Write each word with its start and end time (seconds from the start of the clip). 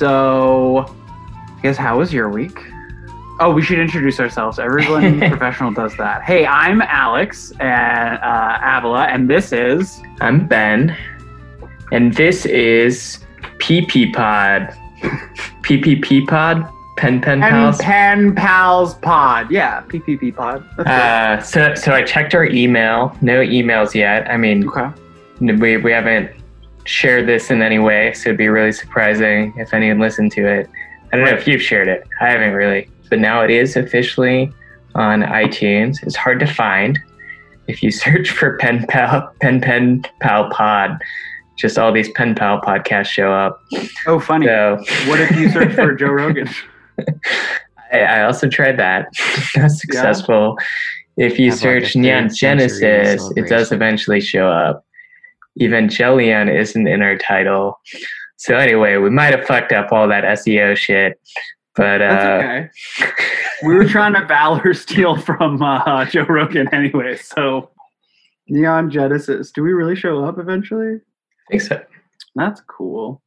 So, 0.00 0.86
I 1.58 1.60
guess 1.62 1.76
how 1.76 1.98
was 1.98 2.10
your 2.10 2.30
week? 2.30 2.58
Oh, 3.38 3.52
we 3.52 3.60
should 3.60 3.78
introduce 3.78 4.18
ourselves. 4.18 4.58
Everyone 4.58 5.18
professional 5.28 5.72
does 5.72 5.94
that. 5.98 6.22
Hey, 6.22 6.46
I'm 6.46 6.80
Alex 6.80 7.52
and 7.60 8.18
uh, 8.22 8.58
Avila, 8.62 9.08
and 9.08 9.28
this 9.28 9.52
is 9.52 10.00
I'm 10.22 10.46
Ben, 10.46 10.96
and 11.92 12.14
this 12.14 12.46
is 12.46 13.18
PP 13.58 14.14
Pod. 14.14 14.74
PPP 15.64 16.26
Pod? 16.26 16.66
Pen 16.96 17.20
Pen 17.20 17.42
Pals? 17.42 17.76
Pen 17.76 18.34
Pals 18.34 18.94
Pod. 18.94 19.50
Yeah, 19.50 19.82
PPP 19.82 20.34
Pod. 20.34 20.66
Uh, 20.78 21.42
so, 21.42 21.74
so 21.74 21.92
I 21.92 22.00
checked 22.04 22.34
our 22.34 22.46
email. 22.46 23.14
No 23.20 23.40
emails 23.40 23.94
yet. 23.94 24.30
I 24.30 24.38
mean, 24.38 24.66
okay. 24.66 24.92
we, 25.40 25.76
we 25.76 25.92
haven't 25.92 26.39
shared 26.84 27.26
this 27.26 27.50
in 27.50 27.62
any 27.62 27.78
way, 27.78 28.12
so 28.12 28.30
it'd 28.30 28.38
be 28.38 28.48
really 28.48 28.72
surprising 28.72 29.54
if 29.56 29.72
anyone 29.74 29.98
listened 29.98 30.32
to 30.32 30.46
it. 30.46 30.68
I 31.12 31.16
don't 31.16 31.24
know 31.26 31.32
if 31.32 31.46
you've 31.46 31.62
shared 31.62 31.88
it. 31.88 32.06
I 32.20 32.30
haven't 32.30 32.52
really. 32.52 32.88
But 33.08 33.18
now 33.18 33.42
it 33.42 33.50
is 33.50 33.76
officially 33.76 34.52
on 34.94 35.22
iTunes. 35.22 36.02
It's 36.02 36.16
hard 36.16 36.40
to 36.40 36.46
find. 36.46 36.98
If 37.66 37.82
you 37.82 37.90
search 38.04 38.30
for 38.30 38.56
Pen 38.58 38.86
Pal, 38.88 39.32
Pen 39.40 39.60
Pen 39.60 40.02
Pal 40.20 40.50
Pod, 40.50 41.00
just 41.56 41.78
all 41.78 41.92
these 41.92 42.10
Pen 42.12 42.34
Pal 42.34 42.60
podcasts 42.60 43.06
show 43.06 43.32
up. 43.32 43.60
Oh, 44.06 44.18
funny. 44.18 44.46
So 44.46 44.76
What 45.06 45.20
if 45.20 45.30
you 45.32 45.50
search 45.50 45.74
for 45.74 45.94
Joe 45.94 46.06
Rogan? 46.10 46.48
I, 47.92 48.00
I 48.00 48.22
also 48.24 48.48
tried 48.48 48.78
that. 48.78 49.08
Not 49.56 49.70
successful. 49.72 50.56
If 51.16 51.38
you 51.38 51.50
Have 51.50 51.62
like 51.62 51.82
a 51.82 51.86
search 51.86 51.96
Neon 51.96 52.30
Genesis, 52.34 53.30
it 53.36 53.48
does 53.48 53.72
eventually 53.72 54.20
show 54.20 54.48
up. 54.48 54.86
Evangelion 55.58 56.54
isn't 56.54 56.86
in 56.86 57.02
our 57.02 57.16
title. 57.16 57.78
So 58.36 58.56
anyway, 58.56 58.96
we 58.96 59.10
might 59.10 59.36
have 59.36 59.46
fucked 59.46 59.72
up 59.72 59.92
all 59.92 60.08
that 60.08 60.24
SEO 60.24 60.76
shit. 60.76 61.20
But 61.76 61.98
That's 61.98 62.24
uh, 62.24 62.46
okay. 62.46 63.14
we 63.62 63.74
were 63.74 63.86
trying 63.86 64.14
to 64.14 64.24
Valor 64.26 64.74
steal 64.74 65.16
from 65.16 65.62
uh, 65.62 66.04
Joe 66.06 66.24
Rogan 66.24 66.68
anyway, 66.74 67.16
so 67.16 67.70
Neon 68.48 68.90
Genesis. 68.90 69.52
Do 69.52 69.62
we 69.62 69.72
really 69.72 69.96
show 69.96 70.24
up 70.24 70.38
eventually? 70.38 70.96
I 70.96 71.50
think 71.50 71.62
so. 71.62 71.82
That's 72.34 72.60
cool. 72.62 73.22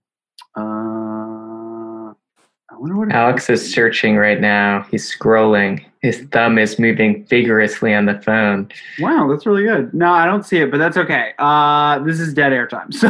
Uh, 0.58 2.12
I 2.12 2.76
wonder 2.78 2.98
what 2.98 3.12
Alex 3.12 3.50
is 3.50 3.74
searching 3.74 4.18
right 4.18 4.40
now. 4.40 4.86
He's 4.92 5.16
scrolling. 5.16 5.86
His 6.04 6.20
thumb 6.32 6.58
is 6.60 6.78
moving 6.78 7.26
vigorously 7.26 7.94
on 7.96 8.06
the 8.06 8.22
phone. 8.22 8.70
Wow, 9.00 9.28
that's 9.30 9.46
really 9.46 9.64
good. 9.64 9.92
No, 9.94 10.12
I 10.12 10.26
don't 10.26 10.46
see 10.46 10.58
it, 10.58 10.70
but 10.70 10.78
that's 10.78 10.98
okay. 10.98 11.32
Uh, 11.40 12.00
this 12.00 12.20
is 12.20 12.34
dead 12.34 12.54
air 12.54 12.68
time, 12.68 12.92
so 12.92 13.10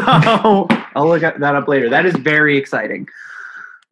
I'll 0.96 1.08
look 1.10 1.24
at 1.24 1.40
that 1.42 1.56
up 1.56 1.68
later. 1.68 1.90
That 1.90 2.06
is 2.06 2.16
very 2.16 2.56
exciting. 2.56 3.08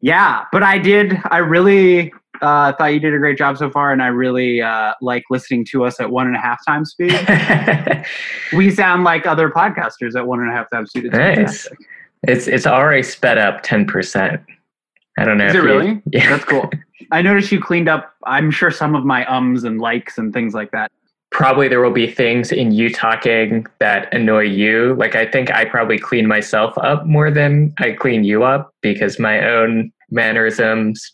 Yeah, 0.02 0.46
but 0.52 0.62
I 0.64 0.78
did. 0.78 1.18
I 1.32 1.40
really 1.40 2.14
uh, 2.44 2.74
thought 2.74 2.94
you 2.94 3.00
did 3.00 3.14
a 3.14 3.18
great 3.18 3.38
job 3.40 3.58
so 3.58 3.70
far, 3.72 3.92
and 3.92 4.02
I 4.04 4.08
really 4.08 4.62
uh, 4.62 4.94
like 5.02 5.24
listening 5.32 5.66
to 5.72 5.84
us 5.86 6.00
at 6.00 6.10
one 6.12 6.28
and 6.28 6.36
a 6.36 6.40
half 6.40 6.64
times 6.66 6.92
speed. 6.92 7.12
we 8.54 8.70
sound 8.72 9.04
like 9.04 9.26
other 9.26 9.50
podcasters 9.50 10.16
at 10.16 10.26
one 10.26 10.40
and 10.42 10.50
a 10.50 10.54
half 10.54 10.70
times 10.70 10.90
speed. 10.92 11.06
It's 11.06 11.14
Nice. 11.16 11.36
fantastic. 11.36 11.78
it's 12.28 12.48
it's 12.48 12.68
already 12.68 13.04
sped 13.04 13.38
up 13.40 13.62
ten 13.64 13.86
percent. 13.86 14.42
I 15.18 15.26
don't 15.26 15.38
know. 15.40 15.48
Is 15.48 15.56
if 15.56 15.64
it 15.64 15.68
you- 15.68 15.74
really? 15.78 16.02
Yeah. 16.12 16.30
That's 16.30 16.46
cool. 16.46 16.70
I 17.12 17.22
noticed 17.22 17.52
you 17.52 17.62
cleaned 17.62 17.90
up. 17.90 18.14
I'm 18.26 18.52
sure 18.52 18.72
some 18.72 18.96
of 18.96 19.06
my 19.06 19.26
ums 19.34 19.64
and 19.64 19.80
likes 19.80 20.18
and 20.18 20.34
things 20.34 20.54
like 20.54 20.72
that. 20.72 20.92
probably 21.32 21.68
there 21.70 21.80
will 21.82 21.92
be 21.94 22.12
things 22.12 22.52
in 22.52 22.72
you 22.74 22.92
talking 22.94 23.66
that 23.80 24.14
annoy 24.14 24.42
you. 24.42 24.94
Like 24.96 25.16
I 25.16 25.26
think 25.26 25.50
I 25.52 25.64
probably 25.66 25.98
clean 25.98 26.28
myself 26.28 26.78
up 26.78 27.06
more 27.06 27.32
than 27.32 27.74
I 27.80 27.92
clean 27.94 28.24
you 28.26 28.44
up 28.44 28.74
because 28.82 29.18
my 29.20 29.46
own 29.48 29.92
mannerisms 30.10 31.12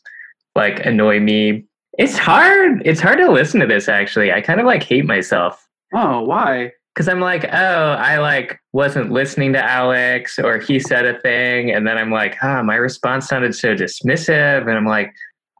like 0.55 0.83
annoy 0.85 1.19
me. 1.19 1.63
It's 1.99 2.17
hard. 2.17 2.81
It's 2.85 2.99
hard 2.99 3.19
to 3.19 3.31
listen 3.31 3.59
to 3.59 3.67
this 3.67 3.87
actually. 3.87 4.31
I 4.31 4.41
kind 4.41 4.59
of 4.59 4.65
like 4.65 4.83
hate 4.83 5.05
myself 5.05 5.63
Oh, 5.93 6.21
why? 6.21 6.71
because 6.93 7.07
I'm 7.07 7.19
like, 7.19 7.45
oh, 7.53 7.91
I 7.91 8.17
like 8.17 8.59
wasn't 8.73 9.11
listening 9.11 9.53
to 9.53 9.63
Alex 9.63 10.39
or 10.39 10.57
he 10.57 10.79
said 10.79 11.05
a 11.05 11.19
thing 11.21 11.69
and 11.69 11.85
then 11.85 11.95
I'm 11.95 12.09
like, 12.11 12.37
ah, 12.41 12.63
my 12.63 12.73
response 12.75 13.27
sounded 13.27 13.53
so 13.53 13.75
dismissive 13.75 14.61
and 14.61 14.71
I'm 14.71 14.87
like 14.87 15.13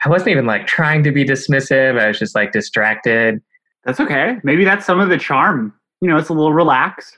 I 0.06 0.10
wasn't 0.10 0.30
even 0.30 0.46
like 0.46 0.68
trying 0.68 1.04
to 1.04 1.12
be 1.12 1.26
dismissive. 1.26 2.00
I 2.00 2.08
was 2.08 2.20
just 2.20 2.36
like 2.36 2.52
distracted. 2.52 3.42
That's 3.84 4.00
okay. 4.00 4.38
Maybe 4.44 4.64
that's 4.64 4.86
some 4.86 5.00
of 5.00 5.10
the 5.10 5.18
charm. 5.18 5.74
You 6.02 6.10
know, 6.10 6.18
it's 6.18 6.30
a 6.30 6.34
little 6.34 6.54
relaxed. 6.54 7.18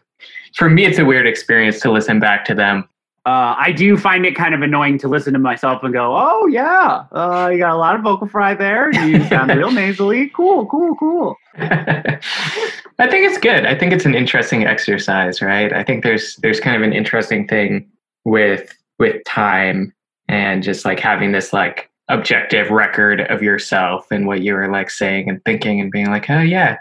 For 0.56 0.70
me, 0.70 0.86
it's 0.86 0.98
a 0.98 1.06
weird 1.06 1.28
experience 1.28 1.80
to 1.82 1.92
listen 1.92 2.20
back 2.20 2.46
to 2.46 2.56
them. 2.56 2.88
Uh, 3.26 3.54
I 3.58 3.72
do 3.72 3.98
find 3.98 4.26
it 4.26 4.36
kind 4.36 4.56
of 4.56 4.62
annoying 4.62 4.98
to 5.00 5.08
listen 5.08 5.34
to 5.34 5.40
myself 5.40 5.84
and 5.84 5.94
go, 5.94 6.16
"Oh 6.18 6.48
yeah, 6.48 7.04
uh, 7.12 7.50
you 7.52 7.60
got 7.60 7.74
a 7.74 7.78
lot 7.78 7.96
of 7.96 8.02
vocal 8.02 8.28
fry 8.28 8.56
there. 8.56 8.92
You 8.92 9.24
sound 9.28 9.52
real 9.52 9.72
nasally. 9.72 10.30
Cool, 10.30 10.66
cool, 10.68 10.96
cool." 10.96 11.36
I 11.58 13.08
think 13.08 13.30
it's 13.30 13.38
good. 13.38 13.66
I 13.66 13.78
think 13.78 13.94
it's 13.94 14.06
an 14.06 14.16
interesting 14.16 14.66
exercise, 14.66 15.42
right? 15.42 15.72
I 15.74 15.84
think 15.84 16.04
there's 16.04 16.38
there's 16.38 16.60
kind 16.60 16.76
of 16.76 16.82
an 16.82 16.94
interesting 16.94 17.48
thing 17.48 17.90
with 18.24 18.74
with 19.00 19.24
time 19.26 19.94
and 20.28 20.64
just 20.64 20.86
like 20.86 21.00
having 21.00 21.32
this 21.32 21.52
like 21.52 21.89
objective 22.10 22.72
record 22.72 23.22
of 23.22 23.42
yourself 23.42 24.08
and 24.12 24.26
what 24.26 24.42
you 24.42 24.54
were 24.54 24.70
like 24.70 24.90
saying 24.90 25.30
and 25.30 25.44
thinking 25.46 25.80
and 25.80 25.92
being 25.92 26.08
like, 26.08 26.30
oh 26.30 26.42
yeah, 26.42 26.78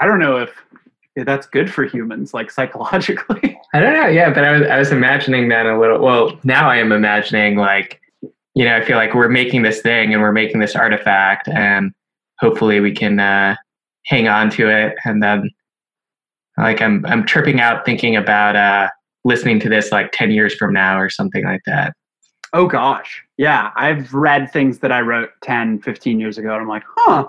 I 0.00 0.06
don't 0.06 0.18
know 0.18 0.38
if, 0.38 0.50
if 1.16 1.26
that's 1.26 1.46
good 1.46 1.72
for 1.72 1.84
humans, 1.84 2.32
like 2.32 2.50
psychologically. 2.50 3.60
I 3.74 3.80
don't 3.80 3.92
know. 3.92 4.06
Yeah, 4.06 4.32
but 4.32 4.44
I 4.44 4.52
was 4.52 4.68
I 4.68 4.78
was 4.78 4.92
imagining 4.92 5.48
that 5.48 5.66
a 5.66 5.78
little. 5.78 6.00
Well, 6.00 6.38
now 6.44 6.68
I 6.68 6.76
am 6.76 6.92
imagining 6.92 7.56
like, 7.56 8.00
you 8.54 8.64
know, 8.64 8.76
I 8.76 8.84
feel 8.84 8.96
like 8.96 9.14
we're 9.14 9.28
making 9.28 9.62
this 9.62 9.80
thing 9.80 10.12
and 10.12 10.22
we're 10.22 10.32
making 10.32 10.60
this 10.60 10.76
artifact, 10.76 11.48
and 11.48 11.92
hopefully 12.38 12.80
we 12.80 12.92
can 12.92 13.18
uh, 13.20 13.56
hang 14.06 14.28
on 14.28 14.50
to 14.50 14.68
it. 14.68 14.96
And 15.04 15.22
then, 15.22 15.50
like, 16.56 16.80
I'm 16.80 17.04
I'm 17.06 17.26
tripping 17.26 17.60
out 17.60 17.84
thinking 17.84 18.16
about 18.16 18.56
uh, 18.56 18.90
listening 19.24 19.58
to 19.60 19.68
this 19.68 19.90
like 19.92 20.12
ten 20.12 20.30
years 20.30 20.54
from 20.54 20.72
now 20.72 20.98
or 20.98 21.10
something 21.10 21.44
like 21.44 21.62
that. 21.66 21.94
Oh 22.54 22.66
gosh, 22.66 23.22
yeah. 23.36 23.70
I've 23.76 24.14
read 24.14 24.50
things 24.50 24.78
that 24.78 24.90
I 24.92 25.00
wrote 25.00 25.30
10, 25.42 25.80
15 25.82 26.18
years 26.20 26.38
ago, 26.38 26.52
and 26.52 26.62
I'm 26.62 26.68
like, 26.68 26.84
huh, 26.96 27.28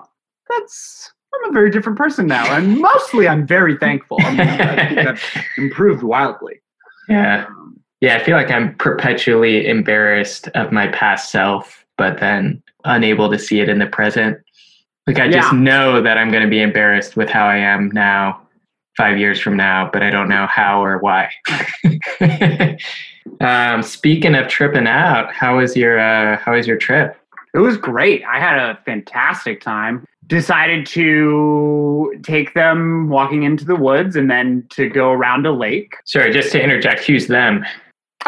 that's. 0.50 1.12
I'm 1.34 1.50
a 1.50 1.54
very 1.54 1.70
different 1.70 1.98
person 1.98 2.28
now, 2.28 2.46
and 2.56 2.80
mostly 2.82 3.28
I'm 3.28 3.46
very 3.46 3.78
thankful. 3.78 4.18
I, 4.22 4.32
mean, 4.32 4.40
I 4.40 4.88
think 4.88 5.08
I've 5.08 5.24
improved 5.58 6.02
wildly. 6.02 6.62
Yeah, 7.10 7.46
Um, 7.50 7.78
yeah. 8.00 8.16
I 8.16 8.24
feel 8.24 8.38
like 8.38 8.50
I'm 8.50 8.74
perpetually 8.76 9.68
embarrassed 9.68 10.48
of 10.56 10.72
my 10.72 10.88
past 10.88 11.32
self, 11.32 11.86
but 11.98 12.22
then 12.22 12.64
unable 12.86 13.30
to 13.30 13.38
see 13.38 13.60
it 13.60 13.68
in 13.68 13.80
the 13.80 13.86
present. 13.86 14.38
Like 15.08 15.20
I 15.20 15.30
just 15.30 15.54
know 15.54 16.02
that 16.02 16.18
I'm 16.18 16.32
going 16.32 16.42
to 16.42 16.50
be 16.50 16.62
embarrassed 16.62 17.16
with 17.16 17.30
how 17.30 17.46
I 17.46 17.58
am 17.58 17.92
now, 17.94 18.42
five 18.98 19.20
years 19.20 19.40
from 19.40 19.56
now, 19.56 19.88
but 19.92 20.02
I 20.02 20.10
don't 20.10 20.30
know 20.30 20.48
how 20.48 20.84
or 20.84 20.98
why. 21.00 21.30
um, 23.42 23.82
speaking 23.82 24.36
of 24.36 24.48
tripping 24.48 24.88
out, 24.88 25.34
how 25.34 25.58
was 25.58 25.76
your 25.76 26.00
uh, 26.00 26.38
how 26.38 26.54
was 26.54 26.68
your 26.68 26.78
trip? 26.78 27.18
It 27.54 27.60
was 27.60 27.78
great. 27.78 28.24
I 28.26 28.40
had 28.40 28.58
a 28.58 28.80
fantastic 28.86 29.62
time. 29.62 30.06
Decided 30.28 30.86
to 30.88 32.20
take 32.24 32.54
them 32.54 33.10
walking 33.10 33.44
into 33.44 33.64
the 33.64 33.76
woods 33.76 34.16
and 34.16 34.30
then 34.30 34.66
to 34.72 34.90
go 34.90 35.12
around 35.12 35.46
a 35.46 35.52
lake. 35.52 35.96
Sorry, 36.04 36.34
just 36.34 36.52
to 36.52 36.62
interject, 36.62 37.06
who's 37.06 37.28
them? 37.28 37.64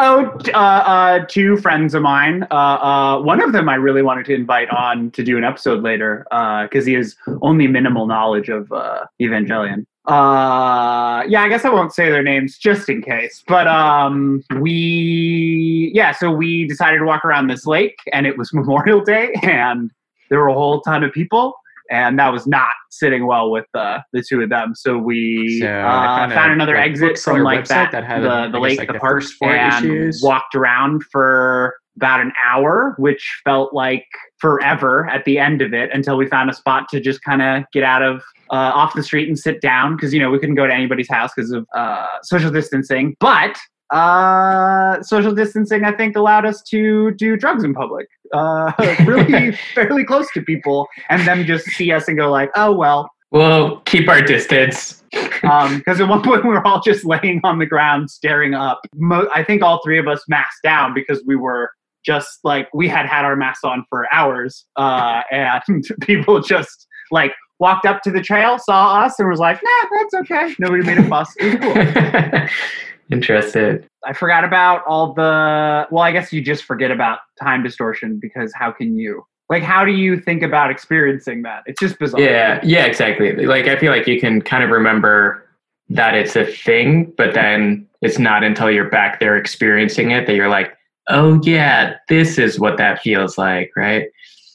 Oh, 0.00 0.38
uh, 0.54 0.58
uh, 0.58 1.26
two 1.26 1.56
friends 1.56 1.92
of 1.92 2.02
mine. 2.02 2.46
Uh, 2.52 2.54
uh, 2.54 3.20
one 3.20 3.42
of 3.42 3.52
them 3.52 3.68
I 3.68 3.74
really 3.74 4.02
wanted 4.02 4.26
to 4.26 4.34
invite 4.34 4.70
on 4.70 5.10
to 5.10 5.24
do 5.24 5.36
an 5.36 5.42
episode 5.42 5.82
later 5.82 6.24
because 6.70 6.86
he 6.86 6.92
has 6.94 7.16
only 7.42 7.66
minimal 7.66 8.06
knowledge 8.06 8.48
of 8.48 8.70
uh, 8.70 9.06
Evangelion. 9.20 9.86
Uh, 10.08 11.22
yeah, 11.28 11.42
I 11.42 11.48
guess 11.48 11.66
I 11.66 11.68
won't 11.68 11.92
say 11.92 12.10
their 12.10 12.22
names 12.22 12.56
just 12.56 12.88
in 12.88 13.02
case. 13.02 13.44
But 13.46 13.66
um, 13.66 14.42
we, 14.58 15.92
yeah, 15.94 16.12
so 16.12 16.30
we 16.30 16.66
decided 16.66 16.98
to 16.98 17.04
walk 17.04 17.26
around 17.26 17.48
this 17.48 17.66
lake, 17.66 17.98
and 18.12 18.26
it 18.26 18.38
was 18.38 18.52
Memorial 18.54 19.02
Day, 19.02 19.32
and 19.42 19.90
there 20.30 20.40
were 20.40 20.48
a 20.48 20.54
whole 20.54 20.80
ton 20.80 21.04
of 21.04 21.12
people. 21.12 21.54
And 21.90 22.18
that 22.18 22.30
was 22.30 22.46
not 22.46 22.68
sitting 22.90 23.26
well 23.26 23.50
with 23.50 23.64
uh, 23.74 24.00
the 24.12 24.22
two 24.22 24.42
of 24.42 24.50
them. 24.50 24.74
So 24.74 24.98
we 24.98 25.60
So 25.62 25.68
uh, 25.68 26.18
found 26.18 26.32
found, 26.34 26.50
a, 26.50 26.54
another 26.54 26.74
like, 26.76 26.90
exit 26.90 27.18
from 27.18 27.42
like 27.42 27.66
that, 27.68 27.92
that 27.92 28.04
had, 28.04 28.22
the, 28.22 28.30
I 28.30 28.48
the 28.48 28.60
lake, 28.60 28.78
like, 28.78 28.88
the 28.88 28.94
the 28.94 28.98
park, 28.98 29.24
and 29.40 29.86
issues. 29.86 30.20
walked 30.22 30.54
around 30.54 31.02
for 31.04 31.74
about 31.96 32.20
an 32.20 32.32
hour, 32.46 32.94
which 32.98 33.40
felt 33.42 33.72
like 33.72 34.04
forever 34.40 35.08
at 35.08 35.24
the 35.24 35.38
end 35.38 35.62
of 35.62 35.74
it 35.74 35.90
until 35.92 36.16
we 36.16 36.26
found 36.26 36.50
a 36.50 36.54
spot 36.54 36.88
to 36.90 37.00
just 37.00 37.22
kind 37.22 37.42
of 37.42 37.64
get 37.72 37.82
out 37.82 38.02
of 38.02 38.22
uh, 38.50 38.72
off 38.74 38.94
the 38.94 39.02
street 39.02 39.28
and 39.28 39.38
sit 39.38 39.60
down 39.60 39.96
because 39.96 40.14
you 40.14 40.20
know 40.20 40.30
we 40.30 40.38
couldn't 40.38 40.54
go 40.54 40.66
to 40.66 40.74
anybody's 40.74 41.08
house 41.08 41.30
because 41.34 41.50
of 41.50 41.66
uh, 41.74 42.06
social 42.22 42.50
distancing. 42.50 43.16
But 43.20 43.58
uh, 43.90 45.02
social 45.02 45.34
distancing, 45.34 45.84
I 45.84 45.92
think, 45.92 46.16
allowed 46.16 46.44
us 46.44 46.62
to 46.64 47.12
do 47.12 47.36
drugs 47.36 47.64
in 47.64 47.74
public, 47.74 48.06
uh, 48.32 48.72
really 49.06 49.52
fairly 49.74 50.04
close 50.04 50.30
to 50.34 50.42
people, 50.42 50.86
and 51.08 51.26
them 51.26 51.44
just 51.44 51.66
see 51.66 51.92
us 51.92 52.08
and 52.08 52.16
go 52.16 52.30
like, 52.30 52.50
"Oh 52.54 52.72
well." 52.72 53.10
We'll 53.30 53.80
keep 53.80 54.08
our 54.08 54.22
distance. 54.22 54.96
Because 55.40 56.00
at 56.00 56.08
one 56.08 56.22
point 56.22 56.42
we 56.42 56.50
were 56.50 56.66
all 56.66 56.82
just 56.82 57.04
laying 57.04 57.40
on 57.44 57.58
the 57.58 57.64
ground 57.64 58.10
staring 58.10 58.52
up. 58.54 58.80
Mo- 58.96 59.28
I 59.34 59.42
think 59.42 59.62
all 59.62 59.80
three 59.82 59.98
of 59.98 60.06
us 60.06 60.22
masked 60.28 60.62
down 60.62 60.92
because 60.92 61.22
we 61.24 61.36
were 61.36 61.70
just 62.04 62.40
like 62.44 62.68
we 62.72 62.88
had 62.88 63.06
had 63.06 63.24
our 63.24 63.36
masks 63.36 63.64
on 63.64 63.84
for 63.88 64.12
hours, 64.12 64.66
uh, 64.76 65.22
and 65.30 65.84
people 66.00 66.40
just 66.40 66.86
like 67.10 67.32
walked 67.58 67.86
up 67.86 68.02
to 68.02 68.10
the 68.10 68.20
trail, 68.20 68.58
saw 68.58 69.04
us, 69.04 69.18
and 69.18 69.28
was 69.28 69.40
like, 69.40 69.60
"Nah, 69.62 69.88
that's 69.98 70.14
okay." 70.14 70.54
Nobody 70.58 70.84
made 70.84 70.98
a 70.98 71.08
fuss. 71.08 71.34
It 71.38 71.60
was 71.60 72.34
cool. 72.34 72.48
Interested. 73.10 73.88
I 74.04 74.12
forgot 74.12 74.44
about 74.44 74.84
all 74.86 75.14
the. 75.14 75.86
Well, 75.90 76.02
I 76.02 76.12
guess 76.12 76.32
you 76.32 76.42
just 76.42 76.64
forget 76.64 76.90
about 76.90 77.20
time 77.40 77.62
distortion 77.62 78.18
because 78.20 78.52
how 78.54 78.70
can 78.70 78.96
you? 78.96 79.24
Like, 79.48 79.62
how 79.62 79.84
do 79.84 79.92
you 79.92 80.20
think 80.20 80.42
about 80.42 80.70
experiencing 80.70 81.42
that? 81.42 81.62
It's 81.64 81.80
just 81.80 81.98
bizarre. 81.98 82.20
Yeah, 82.20 82.60
yeah, 82.62 82.84
exactly. 82.84 83.46
Like 83.46 83.66
I 83.66 83.78
feel 83.78 83.92
like 83.92 84.06
you 84.06 84.20
can 84.20 84.42
kind 84.42 84.62
of 84.62 84.68
remember 84.68 85.48
that 85.88 86.14
it's 86.14 86.36
a 86.36 86.44
thing, 86.44 87.12
but 87.16 87.32
then 87.32 87.86
it's 88.02 88.18
not 88.18 88.44
until 88.44 88.70
you're 88.70 88.90
back 88.90 89.20
there 89.20 89.36
experiencing 89.36 90.10
it 90.10 90.26
that 90.26 90.34
you're 90.34 90.50
like, 90.50 90.76
oh 91.08 91.40
yeah, 91.42 91.96
this 92.08 92.38
is 92.38 92.58
what 92.58 92.76
that 92.78 93.00
feels 93.00 93.38
like, 93.38 93.72
right? 93.76 94.06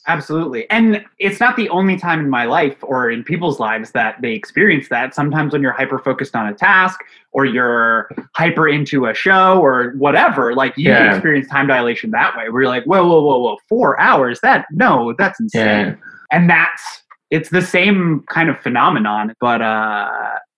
Absolutely. 0.06 0.70
And 0.70 1.04
it's 1.18 1.40
not 1.40 1.56
the 1.56 1.70
only 1.70 1.98
time 1.98 2.20
in 2.20 2.30
my 2.30 2.44
life 2.44 2.76
or 2.82 3.10
in 3.10 3.24
people's 3.24 3.58
lives 3.58 3.92
that 3.92 4.22
they 4.22 4.34
experience 4.34 4.90
that. 4.90 5.16
Sometimes 5.16 5.54
when 5.54 5.62
you're 5.62 5.72
hyper 5.72 5.98
focused 5.98 6.36
on 6.36 6.46
a 6.46 6.54
task 6.54 7.00
or 7.32 7.46
you're 7.46 8.10
hyper 8.36 8.68
into 8.68 9.06
a 9.06 9.14
show 9.14 9.60
or 9.62 9.94
whatever, 9.98 10.54
like 10.56 10.74
you 10.78 10.92
Yeah. 10.92 11.14
experience 11.14 11.48
time 11.48 11.68
dilation 11.68 12.12
that 12.12 12.36
way 12.36 12.50
where 12.50 12.64
you're 12.64 12.70
like, 12.70 12.84
whoa, 12.84 13.08
whoa, 13.08 13.22
whoa, 13.24 13.38
whoa, 13.40 13.58
four 13.70 13.98
hours? 14.00 14.42
That, 14.42 14.66
no, 14.72 15.14
that's 15.18 15.40
insane. 15.40 15.64
Yeah. 15.64 15.96
And 16.34 16.50
that's, 16.50 17.04
it's 17.32 17.50
the 17.50 17.62
same 17.62 18.26
kind 18.30 18.50
of 18.50 18.60
phenomenon, 18.60 19.34
but, 19.40 19.62
uh, 19.62 20.12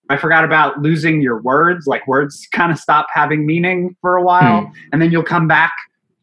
I 0.10 0.18
forgot 0.18 0.44
about 0.44 0.82
losing 0.82 1.22
your 1.22 1.42
words. 1.42 1.88
Like 1.88 2.08
words 2.08 2.48
kind 2.52 2.72
of 2.72 2.78
stop 2.78 3.08
having 3.14 3.46
meaning 3.46 3.96
for 4.02 4.18
a 4.18 4.24
while, 4.24 4.72
and 4.92 5.02
then 5.02 5.12
you'll 5.12 5.24
come 5.24 5.48
back 5.48 5.74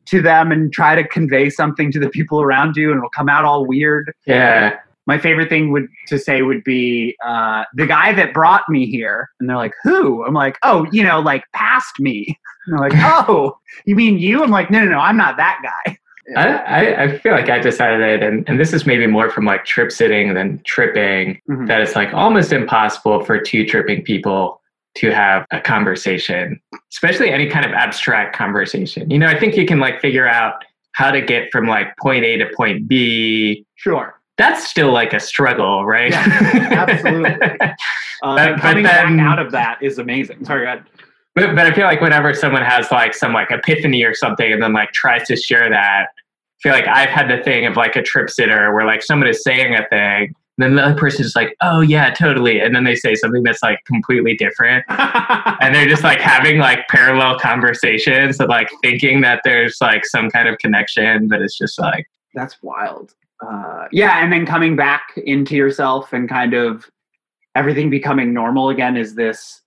to 0.06 0.20
them 0.20 0.52
and 0.52 0.73
try 0.73 0.94
to 0.94 1.06
convey 1.06 1.49
something 1.50 1.90
to 1.93 1.99
the 1.99 2.08
people 2.08 2.40
around 2.40 2.76
you, 2.76 2.90
and 2.90 2.99
it'll 2.99 3.11
come 3.11 3.29
out 3.29 3.44
all 3.44 3.67
weird. 3.67 4.12
Yeah. 4.26 4.79
my 5.06 5.19
favorite 5.19 5.49
thing 5.49 5.73
would 5.73 5.88
to 6.06 6.19
say 6.19 6.43
would 6.43 6.62
be 6.62 7.17
uh, 7.25 7.64
the 7.75 7.87
guy 7.87 8.12
that 8.12 8.32
brought 8.32 8.62
me 8.69 8.87
here 8.87 9.29
and 9.40 9.49
they're 9.49 9.56
like 9.56 9.75
who? 9.82 10.25
I'm 10.25 10.34
like 10.34 10.58
oh 10.62 10.87
you 10.93 11.02
know 11.02 11.20
like 11.20 11.44
past 11.52 11.99
me. 11.99 12.38
And 12.67 12.79
they're 12.79 12.88
like 12.88 12.93
oh 13.29 13.58
you 13.87 13.96
mean 13.96 14.19
you? 14.20 14.44
I'm 14.44 14.50
like 14.50 14.70
no 14.70 14.84
no 14.84 14.90
no 14.93 14.99
i'm 14.99 15.17
not 15.17 15.37
that 15.37 15.61
guy 15.64 15.99
I, 16.37 16.95
I, 17.05 17.19
feel 17.19 17.33
like 17.33 17.51
I 17.51 17.59
decided, 17.59 18.23
and, 18.23 18.49
and 18.49 18.59
this 18.59 18.73
is 18.73 18.87
maybe 18.87 19.07
more 19.07 19.29
from 19.31 19.45
like 19.45 19.65
trip 19.65 19.91
sitting 19.91 20.35
than 20.35 20.61
tripping, 20.65 21.41
Mhm. 21.51 21.67
that 21.67 21.81
it's 21.81 21.97
like 21.97 22.15
almost 22.15 22.53
impossible 22.53 23.25
for 23.25 23.39
two 23.41 23.67
tripping 23.67 24.03
people 24.03 24.61
to 24.97 25.11
have 25.13 25.47
a 25.51 25.61
conversation, 25.61 26.61
especially 26.93 27.31
any 27.31 27.49
kind 27.49 27.67
of 27.67 27.73
abstract 27.73 28.37
conversation. 28.37 29.11
You 29.11 29.19
know, 29.19 29.27
I 29.27 29.39
think 29.39 29.57
you 29.57 29.67
can 29.67 29.79
like 29.81 30.01
figure 30.01 30.29
out 30.29 30.65
how 30.93 31.11
to 31.11 31.21
get 31.21 31.51
from 31.51 31.67
like 31.67 31.97
point 31.99 32.25
A 32.25 32.37
to 32.39 32.47
point 32.57 32.87
B. 32.87 33.65
sure 33.75 34.21
That's 34.39 34.69
still 34.69 34.93
like 34.93 35.13
a 35.13 35.21
struggle, 35.21 35.85
right? 35.85 36.13
absolutely. 36.13 37.31
uh, 37.61 37.75
But- 38.23 38.39
and 38.39 38.57
but 38.57 38.61
coming 38.61 38.85
then- 38.85 39.17
back 39.17 39.27
out 39.27 39.39
of 39.39 39.51
that 39.53 39.83
is 39.83 39.99
amazing 39.99 40.45
sorry 40.45 40.65
go 40.67 40.73
ahead. 40.73 40.85
But, 41.34 41.56
but 41.56 41.67
I 41.67 41.73
feel 41.73 41.84
like 41.84 42.00
whenever 42.00 42.34
someone 42.34 42.62
has 42.62 42.90
like 42.90 43.14
some 43.14 43.32
like 43.32 43.50
epiphany 43.50 44.02
or 44.05 44.14
something 44.14 44.52
and 44.52 44.62
then 44.62 44.73
like 44.73 44.93
tries 44.93 45.26
to 45.29 45.37
share 45.37 45.70
that, 45.70 46.06
I 46.08 46.62
feel 46.62 46.73
like 46.73 46.87
I've 46.87 47.08
had 47.08 47.29
the 47.29 47.43
thing 47.43 47.67
of 47.67 47.76
like 47.76 47.96
a 47.96 48.02
trip 48.02 48.31
sitter 48.31 48.73
where 48.75 48.87
like 48.87 49.02
someone 49.02 49.29
is 49.29 49.43
saying 49.43 49.75
a 49.75 49.87
thing, 49.88 50.34
and 50.58 50.58
then 50.58 50.75
the 50.76 50.84
other 50.84 50.94
person 50.94 51.25
is 51.25 51.34
like, 51.34 51.56
oh 51.62 51.81
yeah, 51.81 52.11
totally. 52.11 52.61
And 52.61 52.75
then 52.75 52.84
they 52.84 52.94
say 52.94 53.14
something 53.14 53.43
that's 53.43 53.62
like 53.62 53.82
completely 53.87 54.37
different. 54.37 54.84
And 55.62 55.73
they're 55.73 55.88
just 55.88 56.02
like 56.02 56.20
having 56.20 56.58
like 56.58 56.88
parallel 56.88 57.38
conversations 57.38 58.40
and 58.40 58.49
like 58.49 58.69
thinking 58.82 59.20
that 59.20 59.43
there's 59.44 59.76
like 59.81 60.05
some 60.05 60.29
kind 60.29 60.49
of 60.49 60.58
connection, 60.58 61.29
but 61.29 61.40
it's 61.40 61.56
just 61.56 61.79
like, 61.79 62.05
that's 62.34 62.61
wild 62.62 63.14
uh, 63.43 63.87
yeah 63.90 64.23
and 64.23 64.32
then 64.32 64.46
coming 64.46 64.76
back 64.76 65.12
into 65.17 65.56
yourself 65.56 66.12
and 66.12 66.29
kind 66.29 66.55
of 66.55 66.90
everything 67.55 67.90
becoming 67.90 68.32
normal 68.32 68.69
again 68.69 68.96
is 68.96 69.14
this 69.14 69.62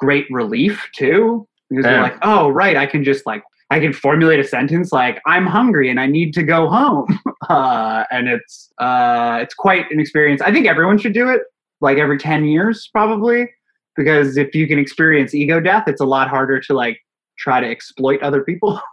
great 0.00 0.26
relief 0.30 0.88
too 0.94 1.46
because 1.68 1.84
you're 1.84 2.00
like 2.00 2.16
oh 2.22 2.48
right 2.48 2.76
i 2.76 2.86
can 2.86 3.04
just 3.04 3.24
like 3.26 3.42
i 3.70 3.78
can 3.78 3.92
formulate 3.92 4.40
a 4.40 4.44
sentence 4.44 4.92
like 4.92 5.20
i'm 5.26 5.46
hungry 5.46 5.88
and 5.90 6.00
i 6.00 6.06
need 6.06 6.32
to 6.34 6.42
go 6.42 6.68
home 6.68 7.20
uh, 7.48 8.04
and 8.10 8.28
it's 8.28 8.72
uh, 8.78 9.38
it's 9.40 9.54
quite 9.54 9.84
an 9.90 10.00
experience 10.00 10.40
i 10.40 10.50
think 10.52 10.66
everyone 10.66 10.98
should 10.98 11.12
do 11.12 11.28
it 11.28 11.42
like 11.80 11.98
every 11.98 12.18
10 12.18 12.44
years 12.46 12.88
probably 12.92 13.48
because 13.96 14.36
if 14.36 14.54
you 14.54 14.66
can 14.66 14.78
experience 14.78 15.34
ego 15.34 15.60
death 15.60 15.84
it's 15.86 16.00
a 16.00 16.06
lot 16.06 16.28
harder 16.28 16.58
to 16.58 16.72
like 16.74 16.98
try 17.38 17.60
to 17.60 17.66
exploit 17.68 18.20
other 18.22 18.42
people 18.42 18.80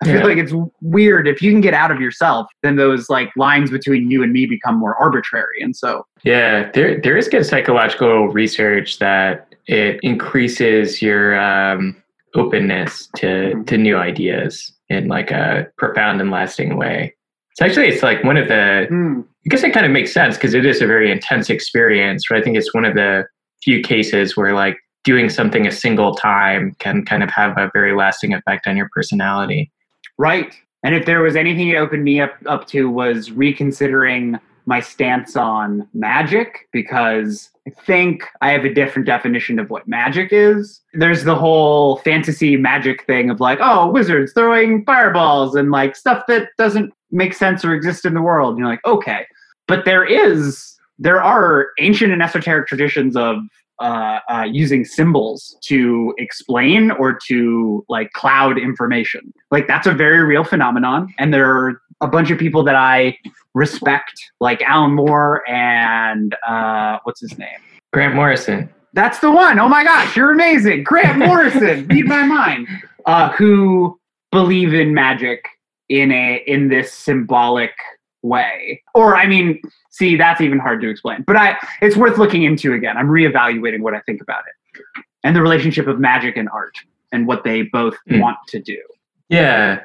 I 0.00 0.06
Yeah. 0.06 0.18
feel 0.18 0.28
like 0.28 0.38
it's 0.38 0.52
weird 0.80 1.26
if 1.26 1.42
you 1.42 1.50
can 1.50 1.60
get 1.60 1.74
out 1.74 1.90
of 1.90 2.00
yourself, 2.00 2.46
then 2.62 2.76
those 2.76 3.10
like 3.10 3.30
lines 3.36 3.68
between 3.68 4.08
you 4.12 4.22
and 4.22 4.32
me 4.32 4.46
become 4.46 4.76
more 4.78 4.94
arbitrary. 4.94 5.60
And 5.60 5.74
so, 5.74 6.06
Yeah, 6.22 6.70
there 6.70 7.00
there 7.00 7.16
is 7.16 7.26
good 7.26 7.44
psychological 7.44 8.28
research 8.28 9.00
that 9.00 9.47
it 9.68 10.00
increases 10.02 11.00
your 11.00 11.38
um, 11.38 11.94
openness 12.34 13.08
to 13.16 13.26
Mhm. 13.54 13.66
to 13.66 13.78
new 13.78 13.96
ideas 13.96 14.72
in 14.88 15.08
like 15.08 15.30
a 15.30 15.66
profound 15.76 16.20
and 16.20 16.30
lasting 16.30 16.76
way. 16.76 17.14
It's 17.52 17.62
actually 17.62 17.88
it's 17.88 18.02
like 18.02 18.24
one 18.24 18.36
of 18.36 18.48
the 18.48 18.86
hmm, 18.88 19.20
I 19.46 19.48
guess 19.50 19.62
it 19.62 19.72
kind 19.72 19.86
of 19.86 19.92
makes 19.92 20.12
sense 20.12 20.36
because 20.36 20.54
it 20.54 20.66
is 20.66 20.82
a 20.82 20.86
very 20.86 21.10
intense 21.10 21.48
experience. 21.50 22.24
But 22.28 22.38
I 22.38 22.42
think 22.42 22.56
it's 22.56 22.74
one 22.74 22.84
of 22.84 22.94
the 22.94 23.24
few 23.62 23.80
cases 23.82 24.36
where 24.36 24.54
like 24.54 24.76
doing 25.04 25.28
something 25.28 25.66
a 25.66 25.70
single 25.72 26.14
time 26.14 26.74
can 26.80 27.04
kind 27.04 27.22
of 27.22 27.30
have 27.30 27.56
a 27.56 27.70
very 27.72 27.94
lasting 27.96 28.34
effect 28.34 28.66
on 28.66 28.76
your 28.76 28.88
personality. 28.94 29.70
right. 30.18 30.54
And 30.84 30.94
if 30.94 31.06
there 31.06 31.20
was 31.22 31.34
anything 31.34 31.68
it 31.68 31.76
opened 31.76 32.04
me 32.04 32.20
up, 32.20 32.34
up 32.46 32.66
to 32.68 32.88
was 32.88 33.32
reconsidering 33.32 34.38
my 34.68 34.80
stance 34.80 35.34
on 35.34 35.88
magic 35.94 36.68
because 36.74 37.48
I 37.66 37.70
think 37.86 38.22
I 38.42 38.50
have 38.50 38.66
a 38.66 38.72
different 38.72 39.06
definition 39.06 39.58
of 39.58 39.70
what 39.70 39.88
magic 39.88 40.28
is. 40.30 40.82
There's 40.92 41.24
the 41.24 41.34
whole 41.34 41.96
fantasy 41.96 42.58
magic 42.58 43.06
thing 43.06 43.30
of 43.30 43.40
like, 43.40 43.60
oh, 43.62 43.90
wizards 43.90 44.32
throwing 44.34 44.84
fireballs 44.84 45.54
and 45.54 45.70
like 45.70 45.96
stuff 45.96 46.24
that 46.28 46.50
doesn't 46.58 46.92
make 47.10 47.32
sense 47.32 47.64
or 47.64 47.72
exist 47.72 48.04
in 48.04 48.12
the 48.12 48.20
world. 48.20 48.50
And 48.50 48.58
you're 48.58 48.68
like, 48.68 48.84
okay. 48.84 49.26
But 49.66 49.86
there 49.86 50.04
is, 50.04 50.76
there 50.98 51.22
are 51.22 51.68
ancient 51.80 52.12
and 52.12 52.22
esoteric 52.22 52.68
traditions 52.68 53.16
of 53.16 53.38
uh, 53.80 54.18
uh, 54.28 54.44
using 54.50 54.84
symbols 54.84 55.56
to 55.62 56.14
explain 56.18 56.90
or 56.90 57.18
to 57.28 57.86
like 57.88 58.12
cloud 58.12 58.58
information. 58.58 59.32
Like 59.50 59.66
that's 59.66 59.86
a 59.86 59.92
very 59.92 60.24
real 60.24 60.44
phenomenon. 60.44 61.14
And 61.18 61.32
there 61.32 61.48
are 61.48 61.80
a 62.00 62.06
bunch 62.08 62.30
of 62.30 62.38
people 62.38 62.62
that 62.64 62.74
I 62.76 63.18
respect, 63.54 64.12
like 64.40 64.62
Alan 64.62 64.92
Moore 64.94 65.48
and 65.48 66.34
uh, 66.46 66.98
what's 67.04 67.20
his 67.20 67.36
name? 67.38 67.58
Grant 67.92 68.14
Morrison. 68.14 68.68
That's 68.94 69.18
the 69.20 69.30
one. 69.30 69.58
Oh 69.58 69.68
my 69.68 69.84
gosh, 69.84 70.16
you're 70.16 70.30
amazing. 70.30 70.84
Grant 70.84 71.18
Morrison, 71.26 71.86
beat 71.86 72.06
my 72.06 72.24
mind. 72.24 72.68
Uh, 73.06 73.30
who 73.32 73.98
believe 74.32 74.74
in 74.74 74.92
magic 74.94 75.44
in 75.88 76.12
a 76.12 76.42
in 76.46 76.68
this 76.68 76.92
symbolic 76.92 77.72
way. 78.22 78.82
Or 78.94 79.16
I 79.16 79.26
mean, 79.26 79.60
see, 79.90 80.16
that's 80.16 80.40
even 80.40 80.58
hard 80.58 80.80
to 80.82 80.88
explain. 80.90 81.22
But 81.26 81.36
I 81.36 81.56
it's 81.80 81.96
worth 81.96 82.18
looking 82.18 82.42
into 82.42 82.74
again. 82.74 82.96
I'm 82.96 83.08
reevaluating 83.08 83.80
what 83.80 83.94
I 83.94 84.00
think 84.00 84.20
about 84.20 84.42
it. 84.46 84.82
And 85.24 85.34
the 85.34 85.42
relationship 85.42 85.86
of 85.86 85.98
magic 85.98 86.36
and 86.36 86.48
art 86.50 86.74
and 87.12 87.26
what 87.26 87.44
they 87.44 87.62
both 87.62 87.96
Hmm. 88.08 88.20
want 88.20 88.38
to 88.48 88.60
do. 88.60 88.78
Yeah. 89.30 89.80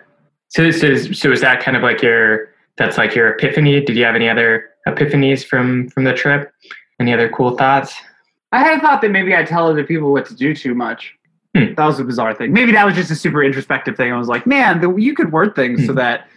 So, 0.53 0.63
this 0.63 0.83
is 0.83 1.19
so 1.19 1.31
is 1.31 1.41
that 1.41 1.61
kind 1.63 1.75
of 1.75 1.83
like 1.83 2.01
your, 2.01 2.49
that's 2.77 2.97
like 2.97 3.15
your 3.15 3.29
epiphany? 3.29 3.81
Did 3.83 3.95
you 3.97 4.03
have 4.05 4.15
any 4.15 4.29
other 4.29 4.69
epiphanies 4.87 5.43
from, 5.43 5.89
from 5.89 6.03
the 6.03 6.13
trip? 6.13 6.51
Any 6.99 7.11
other 7.13 7.27
cool 7.29 7.57
thoughts? 7.57 7.95
I 8.51 8.59
had 8.63 8.81
thought 8.81 9.01
that 9.01 9.09
maybe 9.09 9.35
I 9.35 9.43
tell 9.43 9.67
other 9.67 9.83
people 9.83 10.11
what 10.11 10.25
to 10.27 10.35
do 10.35 10.53
too 10.55 10.75
much. 10.75 11.11
Hmm. 11.55 11.73
That 11.75 11.85
was 11.85 11.99
a 11.99 12.03
bizarre 12.03 12.35
thing. 12.35 12.53
Maybe 12.53 12.71
that 12.73 12.85
was 12.85 12.93
just 12.95 13.09
a 13.09 13.15
super 13.15 13.43
introspective 13.43 13.95
thing. 13.97 14.11
I 14.13 14.17
was 14.17 14.27
like, 14.27 14.45
man, 14.45 14.79
the, 14.81 14.93
you 14.95 15.15
could 15.15 15.31
word 15.31 15.55
things 15.55 15.85
so 15.85 15.93
Hmm. 15.93 15.97
that 15.97 16.27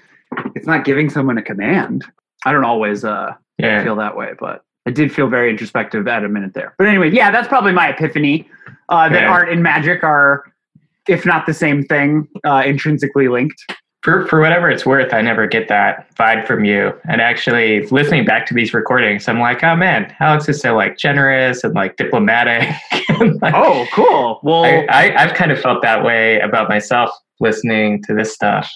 it's 0.54 0.66
not 0.66 0.84
giving 0.84 1.10
someone 1.10 1.36
a 1.38 1.42
command. 1.42 2.04
I 2.46 2.52
don't 2.52 2.64
always 2.64 3.04
uh, 3.04 3.34
Yeah. 3.58 3.82
feel 3.84 3.96
that 3.96 4.16
way, 4.16 4.32
but 4.40 4.64
I 4.86 4.92
did 4.92 5.12
feel 5.12 5.26
very 5.28 5.50
introspective 5.50 6.08
at 6.08 6.24
a 6.24 6.28
minute 6.28 6.54
there. 6.54 6.74
But 6.78 6.86
anyway, 6.86 7.10
yeah, 7.10 7.30
that's 7.30 7.48
probably 7.48 7.72
my 7.72 7.90
epiphany 7.90 8.48
uh, 8.88 9.08
that 9.10 9.22
Yeah. 9.22 9.30
art 9.30 9.50
and 9.50 9.62
magic 9.62 10.02
are, 10.02 10.44
if 11.06 11.26
not 11.26 11.44
the 11.46 11.54
same 11.54 11.82
thing, 11.82 12.28
uh, 12.44 12.62
intrinsically 12.64 13.28
linked. 13.28 13.62
For, 14.06 14.24
for 14.28 14.40
whatever 14.40 14.70
it's 14.70 14.86
worth, 14.86 15.12
I 15.12 15.20
never 15.20 15.48
get 15.48 15.66
that 15.66 16.14
vibe 16.14 16.46
from 16.46 16.64
you. 16.64 16.92
And 17.08 17.20
actually, 17.20 17.88
listening 17.88 18.24
back 18.24 18.46
to 18.46 18.54
these 18.54 18.72
recordings, 18.72 19.26
I'm 19.26 19.40
like, 19.40 19.64
oh 19.64 19.74
man, 19.74 20.14
Alex 20.20 20.48
is 20.48 20.60
so 20.60 20.76
like 20.76 20.96
generous 20.96 21.64
and 21.64 21.74
like 21.74 21.96
diplomatic. 21.96 22.72
And, 23.08 23.40
like, 23.40 23.54
Oh, 23.54 23.86
cool. 23.92 24.40
Well, 24.42 24.64
I, 24.64 25.08
I, 25.08 25.22
I've 25.22 25.34
kind 25.34 25.50
of 25.50 25.58
felt 25.58 25.80
that 25.82 26.04
way 26.04 26.38
about 26.40 26.68
myself 26.68 27.10
listening 27.40 28.02
to 28.04 28.14
this 28.14 28.32
stuff. 28.32 28.70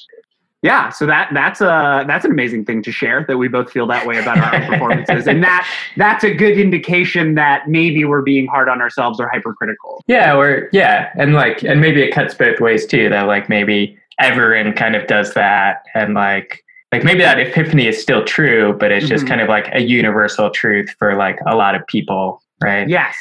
Yeah, 0.62 0.88
so 0.90 1.06
that 1.06 1.30
that's 1.32 1.60
a 1.60 2.04
that's 2.06 2.24
an 2.24 2.32
amazing 2.32 2.64
thing 2.64 2.82
to 2.82 2.92
share 2.92 3.24
that 3.28 3.36
we 3.36 3.48
both 3.48 3.70
feel 3.70 3.86
that 3.86 4.06
way 4.06 4.18
about 4.18 4.38
our 4.38 4.54
own 4.54 4.66
performances, 4.70 5.26
and 5.26 5.42
that 5.42 5.66
that's 5.96 6.24
a 6.24 6.34
good 6.34 6.58
indication 6.58 7.34
that 7.36 7.68
maybe 7.68 8.04
we're 8.04 8.22
being 8.22 8.46
hard 8.46 8.68
on 8.68 8.80
ourselves 8.80 9.20
or 9.20 9.28
hypercritical. 9.28 10.02
Yeah, 10.06 10.36
or 10.36 10.68
yeah, 10.72 11.12
and 11.16 11.34
like, 11.34 11.62
and 11.62 11.80
maybe 11.80 12.02
it 12.02 12.12
cuts 12.12 12.34
both 12.34 12.60
ways 12.60 12.84
too. 12.84 13.08
That 13.08 13.22
like 13.22 13.48
maybe 13.48 13.98
everyone 14.20 14.72
kind 14.74 14.94
of 14.94 15.06
does 15.06 15.34
that 15.34 15.84
and 15.94 16.14
like 16.14 16.62
like 16.92 17.04
maybe 17.04 17.20
that 17.20 17.38
epiphany 17.38 17.86
is 17.86 18.00
still 18.00 18.24
true 18.24 18.74
but 18.78 18.90
it's 18.92 19.08
just 19.08 19.24
Mhm. 19.24 19.28
kind 19.28 19.40
of 19.40 19.48
like 19.48 19.68
a 19.72 19.80
universal 19.80 20.50
truth 20.50 20.94
for 20.98 21.14
like 21.14 21.38
a 21.46 21.56
lot 21.56 21.74
of 21.74 21.86
people 21.86 22.42
right 22.62 22.88
Yes. 22.88 23.16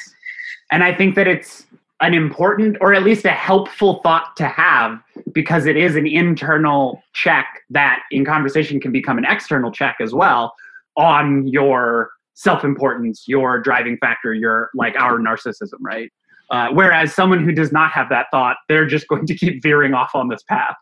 And 0.72 0.84
I 0.84 0.94
think 0.94 1.16
that 1.16 1.28
it's 1.28 1.66
an 2.02 2.14
important 2.14 2.78
or 2.82 2.94
at 2.94 3.04
least 3.04 3.26
a 3.26 3.32
helpful 3.32 4.02
thought 4.04 4.36
to 4.38 4.46
have 4.48 5.00
because 5.34 5.66
it 5.66 5.76
is 5.76 5.96
an 5.96 6.06
internal 6.08 7.02
check 7.14 7.46
that 7.72 8.04
in 8.12 8.24
conversation 8.24 8.80
can 8.80 8.92
become 8.92 9.18
an 9.18 9.26
external 9.26 9.72
check 9.72 9.98
as 10.00 10.14
well 10.14 10.54
on 10.96 11.48
your 11.48 12.12
self-importance, 12.36 13.28
your 13.28 13.60
driving 13.62 13.98
factor, 13.98 14.34
your 14.34 14.70
like 14.76 14.96
our 14.98 15.18
narcissism, 15.20 15.80
right? 15.82 16.12
Uh, 16.52 16.70
whereas 16.74 17.14
someone 17.14 17.44
who 17.44 17.52
does 17.52 17.72
not 17.72 17.92
have 17.92 18.10
that 18.10 18.26
thought, 18.32 18.58
they're 18.68 18.88
just 18.88 19.08
going 19.08 19.26
to 19.28 19.36
keep 19.36 19.62
veering 19.62 19.94
off 19.94 20.12
on 20.16 20.28
this 20.30 20.42
path. 20.44 20.76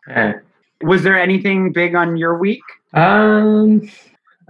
Was 0.82 1.02
there 1.02 1.18
anything 1.18 1.72
big 1.72 1.94
on 1.94 2.16
your 2.16 2.38
week? 2.38 2.62
um 2.94 3.86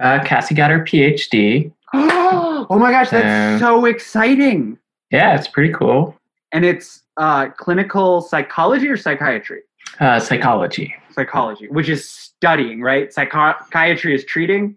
uh 0.01 0.23
cassie 0.25 0.55
got 0.55 0.71
her 0.71 0.79
phd 0.85 1.73
oh 1.93 2.79
my 2.79 2.93
gosh, 2.93 3.11
that's 3.11 3.61
so 3.61 3.85
exciting! 3.85 4.79
yeah 5.11 5.35
it's 5.37 5.49
pretty 5.49 5.73
cool 5.73 6.17
And 6.53 6.65
it's 6.65 7.03
uh, 7.17 7.49
clinical 7.49 8.21
psychology 8.21 8.87
or 8.89 8.97
psychiatry? 8.97 9.63
uh 9.99 10.21
psychology 10.21 10.95
Psychology, 11.15 11.67
which 11.69 11.89
is 11.89 12.09
studying, 12.09 12.81
right? 12.81 13.13
Psychiatry 13.13 14.15
is 14.15 14.25
treating. 14.25 14.77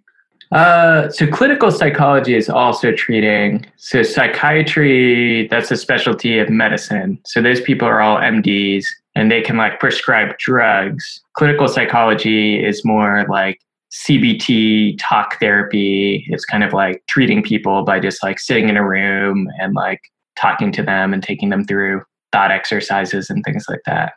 Uh, 0.51 1.10
so 1.10 1.25
clinical 1.27 1.72
psychology 1.72 2.36
is 2.36 2.50
also 2.50 2.91
treating. 2.91 3.65
So 3.77 4.03
psychiatry, 4.03 5.48
that's 5.48 5.72
a 5.72 5.77
specialty 5.77 6.39
of 6.39 6.50
medicine. 6.50 7.20
So 7.25 7.41
those 7.41 7.62
people 7.62 7.88
are 7.88 8.01
all 8.01 8.17
MDs 8.17 8.86
and 9.15 9.31
they 9.31 9.41
can 9.41 9.58
like 9.58 9.79
prescribe 9.79 10.38
drugs. 10.38 11.22
Clinical 11.38 11.67
psychology 11.67 12.63
is 12.63 12.84
more 12.84 13.25
like 13.29 13.60
CBT 13.91 14.98
talk 15.00 15.39
therapy. 15.39 16.25
It's 16.29 16.46
kind 16.46 16.63
of 16.63 16.74
like 16.74 17.03
treating 17.08 17.43
people 17.43 17.84
by 17.84 18.00
just 18.00 18.24
like 18.24 18.39
sitting 18.39 18.70
in 18.70 18.77
a 18.77 18.88
room 18.88 19.50
and 19.60 19.74
like 19.74 20.01
talking 20.38 20.72
to 20.74 20.84
them 20.84 21.13
and 21.13 21.22
taking 21.22 21.50
them 21.50 21.65
through 21.65 22.01
thought 22.31 22.51
exercises 22.51 23.29
and 23.29 23.43
things 23.43 23.65
like 23.70 23.81
that. 23.86 24.13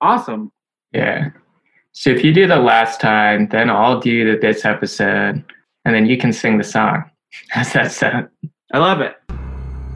Awesome. 0.00 0.52
Yeah. 0.92 1.30
So 1.92 2.10
if 2.10 2.22
you 2.22 2.32
do 2.32 2.46
the 2.46 2.56
last 2.56 3.00
time, 3.00 3.48
then 3.48 3.70
I'll 3.70 3.98
do 4.00 4.32
the, 4.32 4.38
this 4.38 4.66
episode, 4.66 5.42
and 5.86 5.94
then 5.94 6.04
you 6.04 6.18
can 6.18 6.32
sing 6.32 6.58
the 6.58 6.64
song. 6.64 7.04
How's 7.50 7.72
that? 7.72 8.28
I 8.72 8.78
love 8.78 9.00
it. 9.00 9.14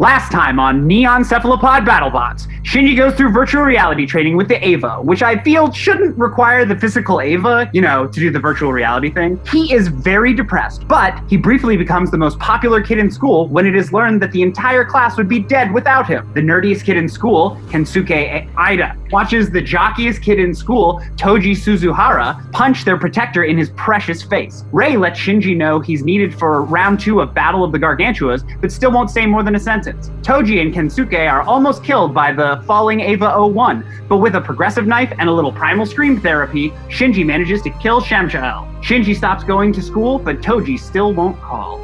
Last 0.00 0.32
time 0.32 0.58
on 0.58 0.86
Neon 0.86 1.24
Cephalopod 1.24 1.84
BattleBots, 1.84 2.46
Shinji 2.62 2.96
goes 2.96 3.14
through 3.16 3.32
virtual 3.32 3.60
reality 3.64 4.06
training 4.06 4.34
with 4.34 4.48
the 4.48 4.66
Eva, 4.66 5.02
which 5.02 5.22
I 5.22 5.38
feel 5.42 5.70
shouldn't 5.70 6.16
require 6.16 6.64
the 6.64 6.74
physical 6.74 7.20
Eva, 7.20 7.68
you 7.74 7.82
know, 7.82 8.06
to 8.06 8.20
do 8.20 8.30
the 8.30 8.38
virtual 8.38 8.72
reality 8.72 9.10
thing. 9.10 9.38
He 9.52 9.74
is 9.74 9.88
very 9.88 10.32
depressed, 10.32 10.88
but 10.88 11.20
he 11.28 11.36
briefly 11.36 11.76
becomes 11.76 12.10
the 12.10 12.16
most 12.16 12.38
popular 12.38 12.82
kid 12.82 12.96
in 12.96 13.10
school 13.10 13.48
when 13.48 13.66
it 13.66 13.76
is 13.76 13.92
learned 13.92 14.22
that 14.22 14.32
the 14.32 14.40
entire 14.40 14.86
class 14.86 15.18
would 15.18 15.28
be 15.28 15.38
dead 15.38 15.70
without 15.70 16.06
him. 16.06 16.32
The 16.32 16.40
nerdiest 16.40 16.86
kid 16.86 16.96
in 16.96 17.06
school, 17.06 17.60
Kensuke 17.68 18.48
Aida, 18.56 18.96
watches 19.10 19.50
the 19.50 19.60
jockiest 19.60 20.22
kid 20.22 20.38
in 20.38 20.54
school, 20.54 21.02
Toji 21.16 21.54
Suzuhara, 21.54 22.50
punch 22.52 22.86
their 22.86 22.96
protector 22.96 23.44
in 23.44 23.58
his 23.58 23.68
precious 23.70 24.22
face. 24.22 24.64
Rei 24.72 24.96
lets 24.96 25.20
Shinji 25.20 25.54
know 25.54 25.78
he's 25.78 26.04
needed 26.04 26.34
for 26.34 26.62
round 26.62 27.00
two 27.00 27.20
of 27.20 27.34
Battle 27.34 27.62
of 27.62 27.72
the 27.72 27.78
Gargantuas, 27.78 28.44
but 28.62 28.72
still 28.72 28.92
won't 28.92 29.10
say 29.10 29.26
more 29.26 29.42
than 29.42 29.56
a 29.56 29.60
sentence. 29.60 29.89
Toji 30.22 30.60
and 30.60 30.74
Kensuke 30.74 31.30
are 31.30 31.42
almost 31.42 31.82
killed 31.84 32.12
by 32.14 32.32
the 32.32 32.62
falling 32.66 33.00
Eva 33.00 33.46
01, 33.46 33.84
but 34.08 34.18
with 34.18 34.34
a 34.34 34.40
progressive 34.40 34.86
knife 34.86 35.12
and 35.18 35.28
a 35.28 35.32
little 35.32 35.52
primal 35.52 35.86
scream 35.86 36.20
therapy, 36.20 36.70
Shinji 36.88 37.24
manages 37.24 37.62
to 37.62 37.70
kill 37.70 38.00
Shamshel. 38.00 38.66
Shinji 38.82 39.16
stops 39.16 39.44
going 39.44 39.72
to 39.72 39.82
school, 39.82 40.18
but 40.18 40.40
Toji 40.40 40.78
still 40.78 41.12
won't 41.12 41.40
call. 41.40 41.78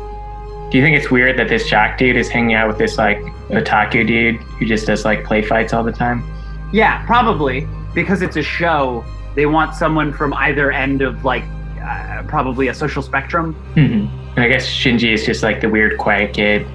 Do 0.71 0.79
you 0.79 0.85
think 0.85 0.97
it's 0.97 1.11
weird 1.11 1.39
that 1.39 1.49
this 1.49 1.69
jock 1.69 1.97
dude 1.97 2.17
is 2.17 2.29
hanging 2.29 2.55
out 2.55 2.67
with 2.69 2.79
this 2.79 2.99
like 2.99 3.19
otaku 3.51 4.07
dude 4.07 4.37
who 4.59 4.67
just 4.67 4.87
does 4.87 5.05
like 5.05 5.25
play 5.25 5.41
fights 5.43 5.73
all 5.73 5.85
the 5.85 5.93
time? 5.93 6.25
Yeah, 6.73 7.05
probably 7.07 7.69
because 7.95 8.21
it's 8.23 8.37
a 8.37 8.43
show. 8.43 9.05
They 9.37 9.47
want 9.47 9.75
someone 9.75 10.13
from 10.13 10.35
either 10.35 10.73
end 10.73 11.03
of 11.03 11.25
like 11.25 11.45
uh, 11.81 12.25
probably 12.27 12.69
a 12.69 12.75
social 12.75 13.03
spectrum. 13.03 13.55
hmm 13.75 14.07
And 14.35 14.41
I 14.41 14.49
guess 14.49 14.67
Shinji 14.67 15.13
is 15.13 15.25
just 15.25 15.43
like 15.45 15.61
the 15.61 15.69
weird 15.69 15.99
quiet 15.99 16.35
kid. 16.35 16.67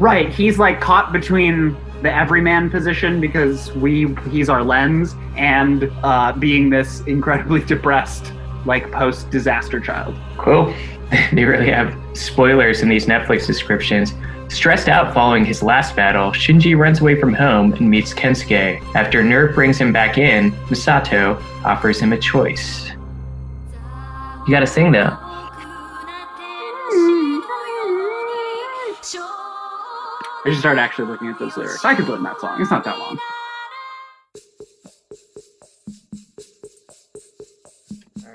Right, 0.00 0.30
he's 0.30 0.58
like 0.58 0.80
caught 0.80 1.12
between 1.12 1.76
the 2.00 2.10
everyman 2.10 2.70
position 2.70 3.20
because 3.20 3.70
we 3.74 4.14
he's 4.30 4.48
our 4.48 4.64
lens 4.64 5.14
and 5.36 5.92
uh, 6.02 6.32
being 6.32 6.70
this 6.70 7.02
incredibly 7.02 7.62
depressed 7.66 8.32
like 8.64 8.90
post 8.90 9.30
disaster 9.30 9.78
child. 9.78 10.16
Cool. 10.38 10.74
they 11.32 11.44
really 11.44 11.70
have 11.70 11.94
spoilers 12.14 12.80
in 12.80 12.88
these 12.88 13.04
Netflix 13.04 13.46
descriptions. 13.46 14.14
Stressed 14.48 14.88
out 14.88 15.12
following 15.12 15.44
his 15.44 15.62
last 15.62 15.94
battle, 15.94 16.30
Shinji 16.32 16.76
runs 16.76 17.00
away 17.00 17.20
from 17.20 17.34
home 17.34 17.74
and 17.74 17.88
meets 17.88 18.12
Kensuke. 18.14 18.82
After 18.94 19.22
NERV 19.22 19.54
brings 19.54 19.78
him 19.78 19.92
back 19.92 20.18
in, 20.18 20.50
Misato 20.68 21.40
offers 21.62 22.00
him 22.00 22.12
a 22.14 22.18
choice. 22.18 22.90
You 24.46 24.50
gotta 24.50 24.66
sing 24.66 24.92
though. 24.92 25.16
I 30.50 30.52
should 30.52 30.60
start 30.62 30.78
actually 30.78 31.06
looking 31.06 31.28
at 31.28 31.38
those 31.38 31.56
lyrics. 31.56 31.84
I 31.84 31.94
could 31.94 32.08
learn 32.08 32.24
that 32.24 32.40
song. 32.40 32.60
It's 32.60 32.72
not 32.72 32.82
that 32.82 32.98
long. 32.98 33.20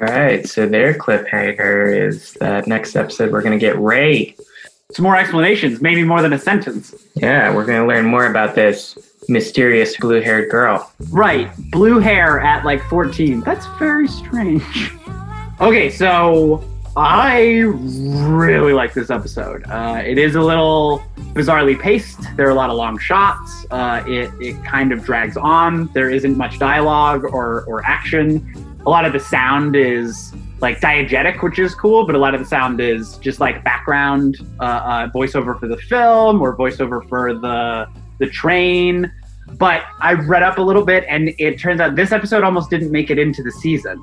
Alright, 0.01 0.47
so 0.47 0.65
their 0.65 0.93
cliffhanger 0.93 2.07
is 2.07 2.31
that 2.35 2.67
next 2.67 2.95
episode 2.95 3.33
we're 3.33 3.41
gonna 3.41 3.57
get 3.57 3.77
Rei. 3.77 4.33
Some 4.93 5.03
more 5.03 5.17
explanations, 5.17 5.81
maybe 5.81 6.05
more 6.05 6.21
than 6.21 6.31
a 6.31 6.39
sentence. 6.39 6.95
Yeah, 7.15 7.53
we're 7.53 7.65
gonna 7.65 7.85
learn 7.85 8.05
more 8.05 8.27
about 8.27 8.55
this 8.55 8.97
mysterious 9.27 9.97
blue 9.97 10.21
haired 10.21 10.49
girl. 10.49 10.89
Right, 11.09 11.51
blue 11.71 11.99
hair 11.99 12.39
at 12.39 12.63
like 12.63 12.81
14. 12.83 13.41
That's 13.41 13.65
very 13.77 14.07
strange. 14.07 14.93
Okay, 15.59 15.89
so 15.89 16.63
I 16.97 17.57
really 17.65 18.71
like 18.71 18.93
this 18.93 19.09
episode. 19.09 19.63
Uh, 19.67 20.01
it 20.05 20.17
is 20.17 20.35
a 20.35 20.41
little 20.41 21.03
bizarrely 21.33 21.77
paced. 21.77 22.21
There 22.37 22.47
are 22.47 22.51
a 22.51 22.55
lot 22.55 22.69
of 22.69 22.77
long 22.77 22.97
shots. 22.97 23.65
Uh, 23.69 24.01
it, 24.07 24.31
it 24.39 24.63
kind 24.63 24.93
of 24.93 25.03
drags 25.03 25.35
on. 25.35 25.87
There 25.93 26.09
isn't 26.09 26.37
much 26.37 26.57
dialogue 26.57 27.25
or, 27.25 27.65
or 27.65 27.83
action. 27.85 28.79
A 28.85 28.89
lot 28.89 29.03
of 29.03 29.11
the 29.11 29.19
sound 29.19 29.75
is 29.75 30.33
like 30.61 30.79
diegetic, 30.79 31.43
which 31.43 31.59
is 31.59 31.75
cool, 31.75 32.05
but 32.05 32.15
a 32.15 32.17
lot 32.17 32.33
of 32.33 32.39
the 32.39 32.45
sound 32.45 32.79
is 32.79 33.17
just 33.17 33.41
like 33.41 33.61
background 33.65 34.37
uh, 34.61 34.63
uh, 34.63 35.09
voiceover 35.09 35.59
for 35.59 35.67
the 35.67 35.77
film 35.77 36.41
or 36.41 36.55
voiceover 36.55 37.07
for 37.09 37.33
the 37.33 37.87
the 38.19 38.27
train. 38.27 39.11
But 39.57 39.83
I 39.99 40.13
read 40.13 40.43
up 40.43 40.59
a 40.59 40.61
little 40.61 40.85
bit, 40.85 41.03
and 41.09 41.33
it 41.37 41.59
turns 41.59 41.81
out 41.81 41.97
this 41.97 42.13
episode 42.13 42.43
almost 42.43 42.69
didn't 42.69 42.91
make 42.91 43.09
it 43.09 43.19
into 43.19 43.43
the 43.43 43.51
season. 43.51 44.01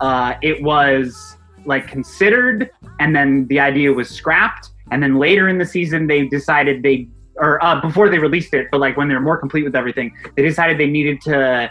Uh, 0.00 0.34
it 0.42 0.62
was 0.62 1.36
like 1.66 1.86
considered, 1.88 2.70
and 3.00 3.14
then 3.14 3.46
the 3.48 3.60
idea 3.60 3.92
was 3.92 4.08
scrapped, 4.08 4.70
and 4.90 5.02
then 5.02 5.16
later 5.16 5.48
in 5.48 5.58
the 5.58 5.66
season 5.66 6.06
they 6.06 6.26
decided 6.26 6.82
they, 6.82 7.08
or 7.36 7.62
uh, 7.64 7.80
before 7.80 8.08
they 8.08 8.18
released 8.18 8.54
it, 8.54 8.68
but 8.70 8.80
like 8.80 8.96
when 8.96 9.08
they're 9.08 9.20
more 9.20 9.36
complete 9.36 9.64
with 9.64 9.76
everything, 9.76 10.14
they 10.36 10.42
decided 10.42 10.78
they 10.78 10.86
needed 10.86 11.20
to 11.22 11.70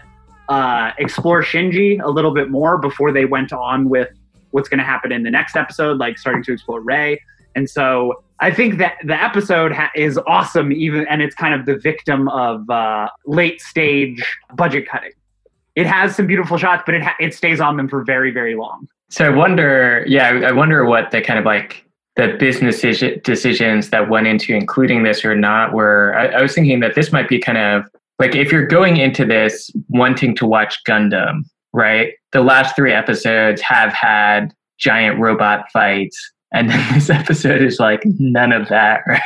uh, 0.50 0.92
explore 1.00 1.42
Shinji 1.42 2.02
a 2.04 2.10
little 2.10 2.34
bit 2.34 2.50
more 2.50 2.78
before 2.78 3.12
they 3.12 3.26
went 3.26 3.52
on 3.54 3.90
with 3.90 4.10
what's 4.52 4.70
going 4.70 4.78
to 4.78 4.86
happen 4.86 5.12
in 5.12 5.24
the 5.24 5.32
next 5.32 5.56
episode, 5.56 5.98
like 5.98 6.18
starting 6.18 6.44
to 6.44 6.54
explore 6.54 6.82
Rei. 6.82 7.20
And 7.56 7.70
so 7.70 8.24
I 8.40 8.52
think 8.52 8.78
that 8.80 8.98
the 9.04 9.22
episode 9.22 9.72
ha- 9.72 9.92
is 9.96 10.20
awesome, 10.28 10.72
even 10.72 11.08
and 11.08 11.22
it's 11.22 11.36
kind 11.36 11.54
of 11.54 11.66
the 11.66 11.78
victim 11.78 12.28
of 12.30 12.70
uh, 12.70 13.10
late 13.26 13.62
stage 13.62 14.24
budget 14.56 14.88
cutting. 14.88 15.12
It 15.76 15.88
has 15.88 16.16
some 16.16 16.28
beautiful 16.28 16.58
shots, 16.58 16.84
but 16.86 16.96
it 16.96 17.04
ha- 17.04 17.16
it 17.20 17.34
stays 17.34 17.60
on 17.60 17.78
them 17.78 17.88
for 17.88 18.04
very 18.04 18.32
very 18.32 18.56
long. 18.56 18.88
So 19.10 19.26
I 19.26 19.30
wonder, 19.30 20.04
yeah, 20.08 20.30
I 20.46 20.52
wonder 20.52 20.86
what 20.86 21.12
the 21.12 21.22
kind 21.22 21.40
of 21.40 21.46
like 21.46 21.86
the 22.16 22.36
business 22.40 22.82
decisions 23.24 23.90
that 23.90 24.10
went 24.10 24.28
into 24.28 24.54
including 24.56 25.04
this 25.04 25.24
or 25.24 25.36
not 25.36 25.74
were. 25.74 26.16
I, 26.18 26.28
I 26.28 26.42
was 26.42 26.54
thinking 26.54 26.80
that 26.80 26.96
this 26.96 27.12
might 27.12 27.30
be 27.30 27.40
kind 27.40 27.58
of 27.58 27.86
like 28.20 28.36
if 28.36 28.52
you're 28.52 28.66
going 28.66 28.98
into 28.98 29.26
this 29.26 29.70
wanting 29.90 30.36
to 30.38 30.46
watch 30.46 30.84
Gundam, 30.88 31.44
right? 31.74 32.14
The 32.32 32.42
last 32.42 32.76
three 32.76 32.94
episodes 32.94 33.62
have 33.62 33.94
had 33.94 34.54
giant 34.78 35.20
robot 35.20 35.66
fights. 35.72 36.32
And 36.54 36.70
then 36.70 36.94
this 36.94 37.10
episode 37.10 37.62
is 37.62 37.80
like 37.80 38.02
none 38.06 38.52
of 38.52 38.70
that, 38.70 39.02
right? 39.08 39.22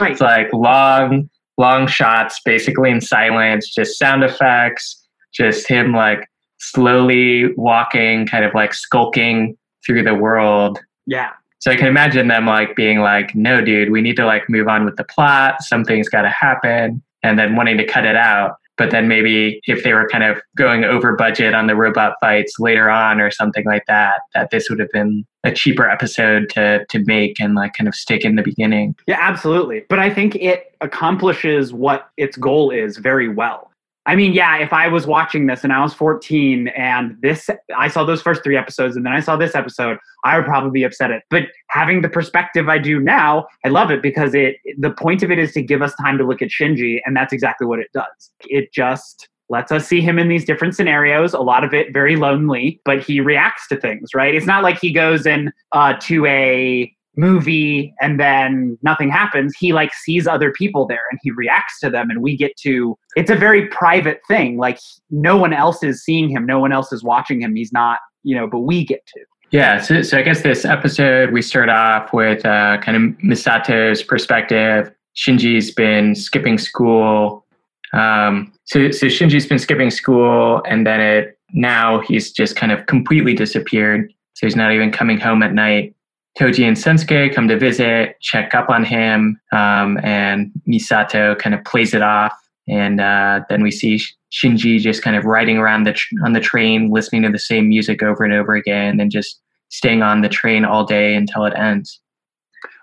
Right. 0.00 0.12
It's 0.12 0.20
like 0.20 0.52
long, 0.52 1.28
long 1.58 1.86
shots, 1.86 2.40
basically 2.44 2.90
in 2.90 3.00
silence, 3.00 3.72
just 3.72 3.98
sound 3.98 4.24
effects, 4.24 5.06
just 5.32 5.68
him 5.68 5.92
like 5.92 6.28
slowly 6.58 7.52
walking, 7.54 8.26
kind 8.26 8.44
of 8.44 8.54
like 8.54 8.74
skulking 8.74 9.56
through 9.84 10.02
the 10.02 10.14
world. 10.14 10.78
yeah. 11.06 11.30
So 11.60 11.70
I 11.72 11.76
can 11.76 11.86
imagine 11.86 12.28
them 12.28 12.46
like 12.46 12.76
being 12.76 12.98
like, 13.00 13.34
no, 13.34 13.60
dude, 13.64 13.90
we 13.90 14.00
need 14.02 14.14
to 14.16 14.26
like 14.26 14.48
move 14.48 14.68
on 14.68 14.84
with 14.84 14.96
the 14.96 15.04
plot. 15.04 15.62
Something's 15.62 16.08
got 16.08 16.22
to 16.22 16.28
happen. 16.28 17.02
And 17.22 17.38
then 17.38 17.56
wanting 17.56 17.76
to 17.78 17.84
cut 17.86 18.04
it 18.04 18.14
out. 18.14 18.56
but 18.76 18.90
then 18.90 19.08
maybe 19.08 19.60
if 19.64 19.82
they 19.82 19.94
were 19.94 20.06
kind 20.08 20.22
of 20.22 20.38
going 20.56 20.84
over 20.84 21.16
budget 21.16 21.54
on 21.54 21.66
the 21.66 21.74
robot 21.74 22.14
fights 22.20 22.54
later 22.60 22.90
on 22.90 23.20
or 23.20 23.30
something 23.30 23.64
like 23.64 23.84
that, 23.86 24.20
that 24.34 24.50
this 24.50 24.68
would 24.68 24.78
have 24.78 24.90
been 24.92 25.24
a 25.44 25.50
cheaper 25.52 25.88
episode 25.88 26.48
to 26.50 26.84
to 26.90 27.02
make 27.06 27.40
and 27.40 27.54
like 27.54 27.72
kind 27.74 27.88
of 27.88 27.94
stick 27.94 28.24
in 28.24 28.36
the 28.36 28.42
beginning. 28.42 28.94
Yeah, 29.06 29.18
absolutely. 29.18 29.84
But 29.88 29.98
I 29.98 30.10
think 30.12 30.36
it 30.36 30.74
accomplishes 30.82 31.72
what 31.72 32.10
its 32.16 32.36
goal 32.36 32.70
is 32.70 32.98
very 32.98 33.28
well. 33.28 33.70
I 34.06 34.14
mean, 34.14 34.32
yeah, 34.32 34.58
if 34.58 34.72
I 34.72 34.86
was 34.86 35.04
watching 35.06 35.46
this 35.46 35.64
and 35.64 35.72
I 35.72 35.82
was 35.82 35.92
14 35.92 36.68
and 36.68 37.16
this, 37.20 37.50
I 37.76 37.88
saw 37.88 38.04
those 38.04 38.22
first 38.22 38.44
three 38.44 38.56
episodes 38.56 38.94
and 38.94 39.04
then 39.04 39.12
I 39.12 39.18
saw 39.18 39.36
this 39.36 39.56
episode, 39.56 39.98
I 40.24 40.36
would 40.36 40.46
probably 40.46 40.70
be 40.70 40.84
upset 40.84 41.10
at. 41.10 41.24
But 41.28 41.44
having 41.70 42.02
the 42.02 42.08
perspective 42.08 42.68
I 42.68 42.78
do 42.78 43.00
now, 43.00 43.48
I 43.64 43.68
love 43.68 43.90
it 43.90 44.02
because 44.02 44.32
it. 44.34 44.56
The 44.78 44.92
point 44.92 45.24
of 45.24 45.32
it 45.32 45.40
is 45.40 45.52
to 45.52 45.62
give 45.62 45.82
us 45.82 45.92
time 45.96 46.18
to 46.18 46.24
look 46.24 46.40
at 46.40 46.50
Shinji, 46.50 47.00
and 47.04 47.16
that's 47.16 47.32
exactly 47.32 47.66
what 47.66 47.80
it 47.80 47.88
does. 47.92 48.30
It 48.44 48.72
just 48.72 49.28
lets 49.48 49.70
us 49.70 49.86
see 49.86 50.00
him 50.00 50.18
in 50.18 50.28
these 50.28 50.44
different 50.44 50.74
scenarios. 50.74 51.32
A 51.32 51.40
lot 51.40 51.64
of 51.64 51.74
it 51.74 51.92
very 51.92 52.16
lonely, 52.16 52.80
but 52.84 53.02
he 53.02 53.20
reacts 53.20 53.66
to 53.68 53.76
things. 53.76 54.10
Right? 54.14 54.34
It's 54.34 54.46
not 54.46 54.62
like 54.62 54.80
he 54.80 54.92
goes 54.92 55.26
in 55.26 55.52
uh, 55.72 55.94
to 56.02 56.26
a 56.26 56.92
movie 57.16 57.94
and 58.00 58.20
then 58.20 58.78
nothing 58.82 59.10
happens 59.10 59.54
he 59.58 59.72
like 59.72 59.92
sees 59.94 60.26
other 60.26 60.52
people 60.52 60.86
there 60.86 61.00
and 61.10 61.18
he 61.22 61.30
reacts 61.30 61.80
to 61.80 61.90
them 61.90 62.10
and 62.10 62.20
we 62.22 62.36
get 62.36 62.54
to 62.56 62.96
it's 63.16 63.30
a 63.30 63.34
very 63.34 63.66
private 63.68 64.20
thing 64.28 64.58
like 64.58 64.78
no 65.10 65.36
one 65.36 65.52
else 65.52 65.82
is 65.82 66.04
seeing 66.04 66.28
him 66.28 66.44
no 66.44 66.58
one 66.58 66.72
else 66.72 66.92
is 66.92 67.02
watching 67.02 67.40
him 67.40 67.56
he's 67.56 67.72
not 67.72 67.98
you 68.22 68.36
know 68.36 68.46
but 68.46 68.60
we 68.60 68.84
get 68.84 69.04
to. 69.06 69.20
Yeah 69.50 69.80
so, 69.80 70.02
so 70.02 70.18
i 70.18 70.22
guess 70.22 70.42
this 70.42 70.64
episode 70.64 71.32
we 71.32 71.40
start 71.40 71.70
off 71.70 72.12
with 72.12 72.44
uh, 72.44 72.78
kind 72.78 72.96
of 72.96 73.22
misato's 73.22 74.02
perspective. 74.02 74.92
Shinji's 75.16 75.70
been 75.70 76.14
skipping 76.14 76.58
school 76.58 77.46
um, 77.94 78.52
so, 78.64 78.90
so 78.90 79.06
shinji's 79.06 79.46
been 79.46 79.58
skipping 79.58 79.90
school 79.90 80.60
and 80.66 80.86
then 80.86 81.00
it 81.00 81.38
now 81.54 82.00
he's 82.00 82.30
just 82.30 82.56
kind 82.56 82.72
of 82.72 82.84
completely 82.84 83.32
disappeared 83.32 84.12
so 84.34 84.46
he's 84.46 84.56
not 84.56 84.72
even 84.72 84.92
coming 84.92 85.18
home 85.18 85.42
at 85.42 85.54
night 85.54 85.95
Toji 86.38 86.64
and 86.64 86.76
Kensuke 86.76 87.34
come 87.34 87.48
to 87.48 87.58
visit, 87.58 88.16
check 88.20 88.54
up 88.54 88.68
on 88.68 88.84
him, 88.84 89.40
um, 89.52 89.98
and 90.02 90.50
Misato 90.68 91.38
kind 91.38 91.54
of 91.54 91.64
plays 91.64 91.94
it 91.94 92.02
off. 92.02 92.32
And 92.68 93.00
uh, 93.00 93.40
then 93.48 93.62
we 93.62 93.70
see 93.70 94.00
Shinji 94.32 94.80
just 94.80 95.02
kind 95.02 95.16
of 95.16 95.24
riding 95.24 95.56
around 95.56 95.84
the 95.84 95.92
tr- 95.94 96.14
on 96.24 96.32
the 96.32 96.40
train, 96.40 96.90
listening 96.90 97.22
to 97.22 97.30
the 97.30 97.38
same 97.38 97.68
music 97.68 98.02
over 98.02 98.24
and 98.24 98.34
over 98.34 98.54
again, 98.54 99.00
and 99.00 99.10
just 99.10 99.40
staying 99.70 100.02
on 100.02 100.20
the 100.20 100.28
train 100.28 100.64
all 100.64 100.84
day 100.84 101.14
until 101.14 101.44
it 101.44 101.54
ends. 101.56 102.00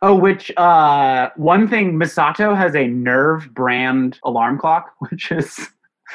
Oh, 0.02 0.16
which 0.16 0.52
uh, 0.58 1.30
one 1.36 1.68
thing 1.68 1.94
Misato 1.94 2.56
has 2.56 2.74
a 2.76 2.86
NERV 2.86 3.54
brand 3.54 4.20
alarm 4.24 4.58
clock, 4.58 4.94
which 5.00 5.32
is 5.32 5.70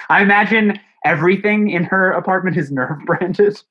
I 0.08 0.22
imagine 0.22 0.80
everything 1.04 1.70
in 1.70 1.84
her 1.84 2.12
apartment 2.12 2.56
is 2.56 2.70
NERV 2.72 3.04
branded. 3.06 3.62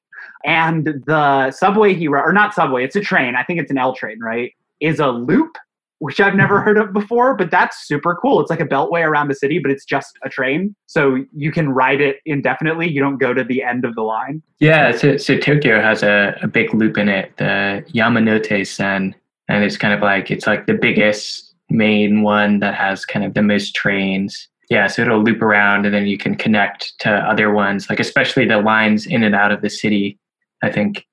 And 0.46 1.03
the 1.06 1.51
subway 1.51 1.94
he 1.94 2.08
or 2.08 2.32
not 2.34 2.53
subway, 2.53 2.84
it's 2.84 2.96
a 2.96 3.01
train. 3.01 3.36
I 3.36 3.44
think 3.44 3.60
it's 3.60 3.72
an 3.72 3.77
L 3.77 3.94
train, 3.94 4.20
right? 4.20 4.53
Is 4.79 5.00
a 5.00 5.08
loop, 5.08 5.58
which 6.00 6.20
I've 6.20 6.36
never 6.36 6.56
mm-hmm. 6.56 6.65
heard 6.65 6.77
of 6.77 6.94
before, 6.94 7.36
but 7.36 7.50
that's 7.50 7.88
super 7.88 8.15
cool. 8.15 8.39
It's 8.39 8.50
like 8.50 8.60
a 8.60 8.65
beltway 8.65 9.03
around 9.03 9.27
the 9.29 9.36
city, 9.36 9.60
but 9.60 9.72
it's 9.72 9.86
just 9.86 10.17
a 10.24 10.29
train. 10.29 10.75
So 10.86 11.25
you 11.36 11.51
can 11.51 11.70
ride 11.70 12.01
it 12.01 12.17
indefinitely. 12.25 12.89
You 12.89 13.01
don't 13.01 13.17
go 13.17 13.34
to 13.34 13.44
the 13.44 13.63
end 13.63 13.86
of 13.86 13.96
the 13.96 14.03
line. 14.03 14.41
Yeah, 14.60 14.96
so, 14.96 15.17
so 15.17 15.38
Tokyo 15.38 15.82
has 15.82 16.03
a, 16.03 16.38
a 16.41 16.48
big 16.48 16.74
loop 16.74 16.98
in 16.98 17.10
it, 17.10 17.36
the 17.38 17.84
Yamanote 17.94 18.67
Sen. 18.67 19.15
And 19.50 19.63
it's 19.63 19.77
kind 19.77 19.94
of 19.94 20.01
like, 20.01 20.29
it's 20.29 20.46
like 20.46 20.65
the 20.67 20.74
biggest 20.74 21.56
main 21.70 22.22
one 22.22 22.60
that 22.60 22.75
has 22.75 23.06
kind 23.06 23.25
of 23.25 23.34
the 23.34 23.41
most 23.41 23.75
trains 23.75 24.48
yeah 24.70 24.88
so 24.88 25.01
it'll 25.01 25.24
loop 25.24 25.41
around 25.41 25.86
and 25.86 25.94
then 25.94 26.06
you 26.06 26.17
can 26.17 26.36
connect 26.36 26.98
to 27.00 27.10
other 27.10 27.51
ones 27.51 27.89
like 27.89 28.00
especially 28.00 28.46
the 28.46 28.58
lines 28.58 29.06
in 29.06 29.24
and 29.24 29.36
out 29.36 29.51
of 29.51 29.62
the 29.62 29.70
city 29.70 30.17
i 30.64 30.72
think 30.72 31.06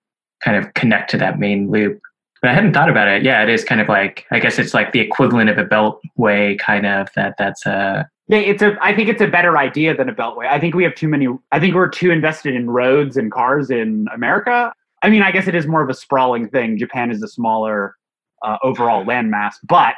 kind 0.43 0.57
of 0.57 0.73
connect 0.75 1.11
to 1.11 1.17
that 1.17 1.39
main 1.39 1.71
loop 1.71 2.01
but 2.41 2.51
i 2.51 2.55
hadn't 2.55 2.73
thought 2.73 2.91
about 2.91 3.09
it 3.09 3.23
yeah 3.23 3.43
it 3.43 3.49
is 3.49 3.65
kind 3.65 3.81
of 3.81 3.89
like 3.89 4.27
i 4.31 4.39
guess 4.39 4.59
it's 4.59 4.75
like 4.75 4.93
the 4.93 5.01
equivalent 5.01 5.51
of 5.51 5.59
a 5.59 5.65
beltway 5.65 6.59
kind 6.59 6.87
of 6.87 7.09
that 7.15 7.35
that's 7.39 7.67
a 7.67 8.09
yeah, 8.29 8.39
it's 8.39 8.63
a. 8.63 8.77
I 8.81 8.95
think 8.95 9.11
it's 9.11 9.21
a 9.21 9.27
better 9.27 9.59
idea 9.59 9.95
than 9.95 10.09
a 10.09 10.15
beltway. 10.15 10.47
I 10.49 10.59
think 10.59 10.75
we 10.75 10.83
have 10.85 10.95
too 10.95 11.09
many. 11.09 11.29
I 11.53 11.61
think 11.61 11.75
we're 11.75 11.91
too 11.91 12.11
invested 12.11 12.55
in 12.55 12.71
roads 12.71 13.19
and 13.19 13.31
cars 13.31 13.71
in 13.71 14.07
America. 14.15 14.73
I 15.03 15.11
mean, 15.11 15.21
I 15.21 15.31
guess 15.31 15.47
it 15.47 15.55
is 15.55 15.67
more 15.67 15.83
of 15.83 15.91
a 15.91 15.95
sprawling 15.95 16.49
thing. 16.49 16.79
Japan 16.79 17.11
is 17.11 17.23
a 17.23 17.29
smaller 17.29 17.95
uh, 18.43 18.57
overall 18.63 19.05
landmass, 19.05 19.55
but 19.69 19.97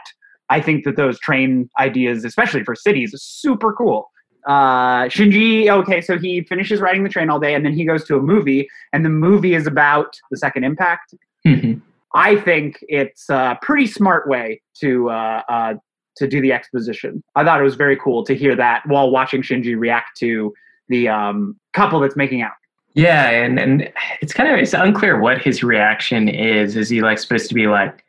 I 0.49 0.61
think 0.61 0.85
that 0.85 0.97
those 0.97 1.19
train 1.21 1.71
ideas, 1.79 2.25
especially 2.25 2.65
for 2.65 2.75
cities, 2.75 3.15
super 3.17 3.73
cool. 3.73 4.11
Uh, 4.47 5.07
Shinji, 5.07 5.69
okay, 5.69 6.01
so 6.01 6.17
he 6.17 6.43
finishes 6.43 6.81
riding 6.81 7.03
the 7.03 7.09
train 7.09 7.29
all 7.29 7.41
day 7.41 7.55
and 7.55 7.65
then 7.65 7.73
he 7.73 7.85
goes 7.85 8.05
to 8.05 8.17
a 8.17 8.23
movie, 8.23 8.69
and 8.93 9.05
the 9.05 9.11
movie 9.11 9.55
is 9.55 9.67
about 9.67 10.19
the 10.31 10.37
second 10.37 10.65
impact. 10.65 11.15
Mm-hmm. 11.45 11.81
I 12.15 12.37
think 12.37 12.79
it's 12.89 13.29
a 13.29 13.59
pretty 13.61 13.87
smart 13.87 14.29
way 14.29 14.63
to 14.81 15.11
uh, 15.11 15.43
uh, 15.49 15.75
to 16.17 16.27
do 16.27 16.41
the 16.41 16.53
exposition. 16.53 17.23
I 17.35 17.45
thought 17.45 17.61
it 17.61 17.65
was 17.65 17.75
very 17.75 17.97
cool 17.97 18.25
to 18.25 18.35
hear 18.35 18.57
that 18.57 18.87
while 18.87 19.11
watching 19.11 19.43
Shinji 19.43 19.79
react 19.79 20.17
to 20.19 20.55
the 20.89 21.09
um, 21.09 21.59
couple 21.75 22.01
that's 22.01 22.17
making 22.17 22.41
out. 22.41 22.55
Yeah, 22.95 23.29
and 23.29 23.59
and 23.59 23.93
it's 24.23 24.33
kind 24.33 24.51
of 24.51 24.59
it's 24.59 24.73
unclear 24.73 25.21
what 25.21 25.43
his 25.43 25.63
reaction 25.63 26.29
is. 26.29 26.77
Is 26.77 26.89
he 26.89 27.03
like 27.03 27.19
supposed 27.19 27.49
to 27.49 27.55
be 27.55 27.67
like 27.67 28.06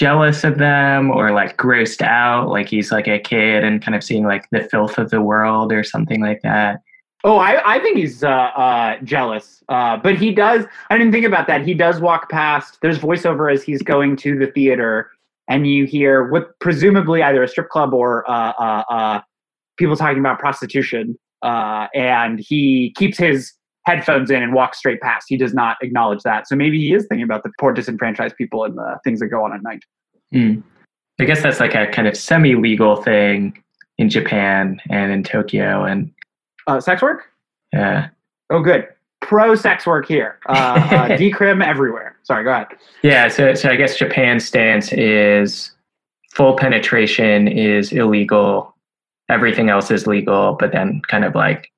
jealous 0.00 0.44
of 0.44 0.56
them 0.56 1.10
or 1.10 1.30
like 1.30 1.58
grossed 1.58 2.00
out 2.00 2.48
like 2.48 2.70
he's 2.70 2.90
like 2.90 3.06
a 3.06 3.18
kid 3.18 3.62
and 3.62 3.82
kind 3.82 3.94
of 3.94 4.02
seeing 4.02 4.24
like 4.24 4.48
the 4.50 4.62
filth 4.70 4.96
of 4.96 5.10
the 5.10 5.20
world 5.20 5.74
or 5.74 5.84
something 5.84 6.22
like 6.22 6.40
that? 6.40 6.80
Oh 7.22 7.36
i, 7.36 7.74
I 7.74 7.80
think 7.80 7.98
he's 7.98 8.24
uh, 8.24 8.28
uh, 8.28 8.96
jealous 9.04 9.62
uh, 9.68 9.98
but 9.98 10.16
he 10.16 10.32
does 10.32 10.64
i 10.88 10.96
didn't 10.96 11.12
think 11.12 11.26
about 11.26 11.46
that. 11.48 11.66
He 11.66 11.74
does 11.74 12.00
walk 12.00 12.30
past 12.30 12.78
there's 12.80 12.98
voiceover 12.98 13.52
as 13.52 13.62
he's 13.62 13.82
going 13.82 14.16
to 14.16 14.38
the 14.38 14.46
theater 14.46 15.10
and 15.48 15.66
you 15.66 15.84
hear 15.84 16.30
what 16.30 16.58
presumably 16.60 17.22
either 17.22 17.42
a 17.42 17.48
strip 17.48 17.68
club 17.68 17.92
or 17.92 18.28
uh, 18.30 18.54
uh, 18.58 18.84
uh, 18.88 19.20
people 19.76 19.96
talking 19.96 20.18
about 20.18 20.38
prostitution 20.38 21.18
and 21.42 22.40
he 22.40 22.94
keeps 22.96 23.18
his 23.18 23.52
headphones 23.90 24.30
in 24.30 24.42
and 24.42 24.54
walks 24.54 24.78
straight 24.78 25.00
past. 25.00 25.26
He 25.28 25.36
does 25.36 25.52
not 25.52 25.76
acknowledge 25.82 26.22
that. 26.22 26.46
So 26.46 26.54
maybe 26.54 26.78
he 26.78 26.94
is 26.94 27.06
thinking 27.08 27.24
about 27.24 27.42
the 27.42 27.50
poor 27.58 27.72
disenfranchised 27.72 28.36
people 28.36 28.64
and 28.64 28.76
the 28.76 28.98
things 29.04 29.20
that 29.20 29.28
go 29.28 29.44
on 29.44 29.52
at 29.52 29.62
night. 29.62 29.82
Mm. 30.32 30.62
I 31.18 31.24
guess 31.24 31.42
that's 31.42 31.60
like 31.60 31.74
a 31.74 31.86
kind 31.88 32.06
of 32.06 32.16
semi-legal 32.16 33.02
thing 33.02 33.62
in 33.98 34.08
Japan 34.08 34.80
and 34.88 35.12
in 35.12 35.22
Tokyo 35.22 35.84
and 35.84 36.10
uh, 36.66 36.80
sex 36.80 37.02
work. 37.02 37.24
Yeah. 37.72 38.08
Oh, 38.48 38.60
good. 38.60 38.88
Pro 39.20 39.54
sex 39.54 39.86
work 39.86 40.06
here. 40.06 40.38
Uh, 40.48 40.52
uh, 40.52 41.08
decrim 41.18 41.64
everywhere. 41.64 42.16
Sorry, 42.22 42.44
go 42.44 42.52
ahead. 42.52 42.68
Yeah. 43.02 43.28
So, 43.28 43.54
so 43.54 43.68
I 43.68 43.76
guess 43.76 43.98
Japan's 43.98 44.46
stance 44.46 44.92
is 44.92 45.72
full 46.32 46.56
penetration 46.56 47.48
is 47.48 47.92
illegal. 47.92 48.74
Everything 49.28 49.68
else 49.68 49.90
is 49.90 50.06
legal, 50.06 50.56
but 50.58 50.72
then 50.72 51.02
kind 51.08 51.24
of 51.24 51.34
like 51.34 51.70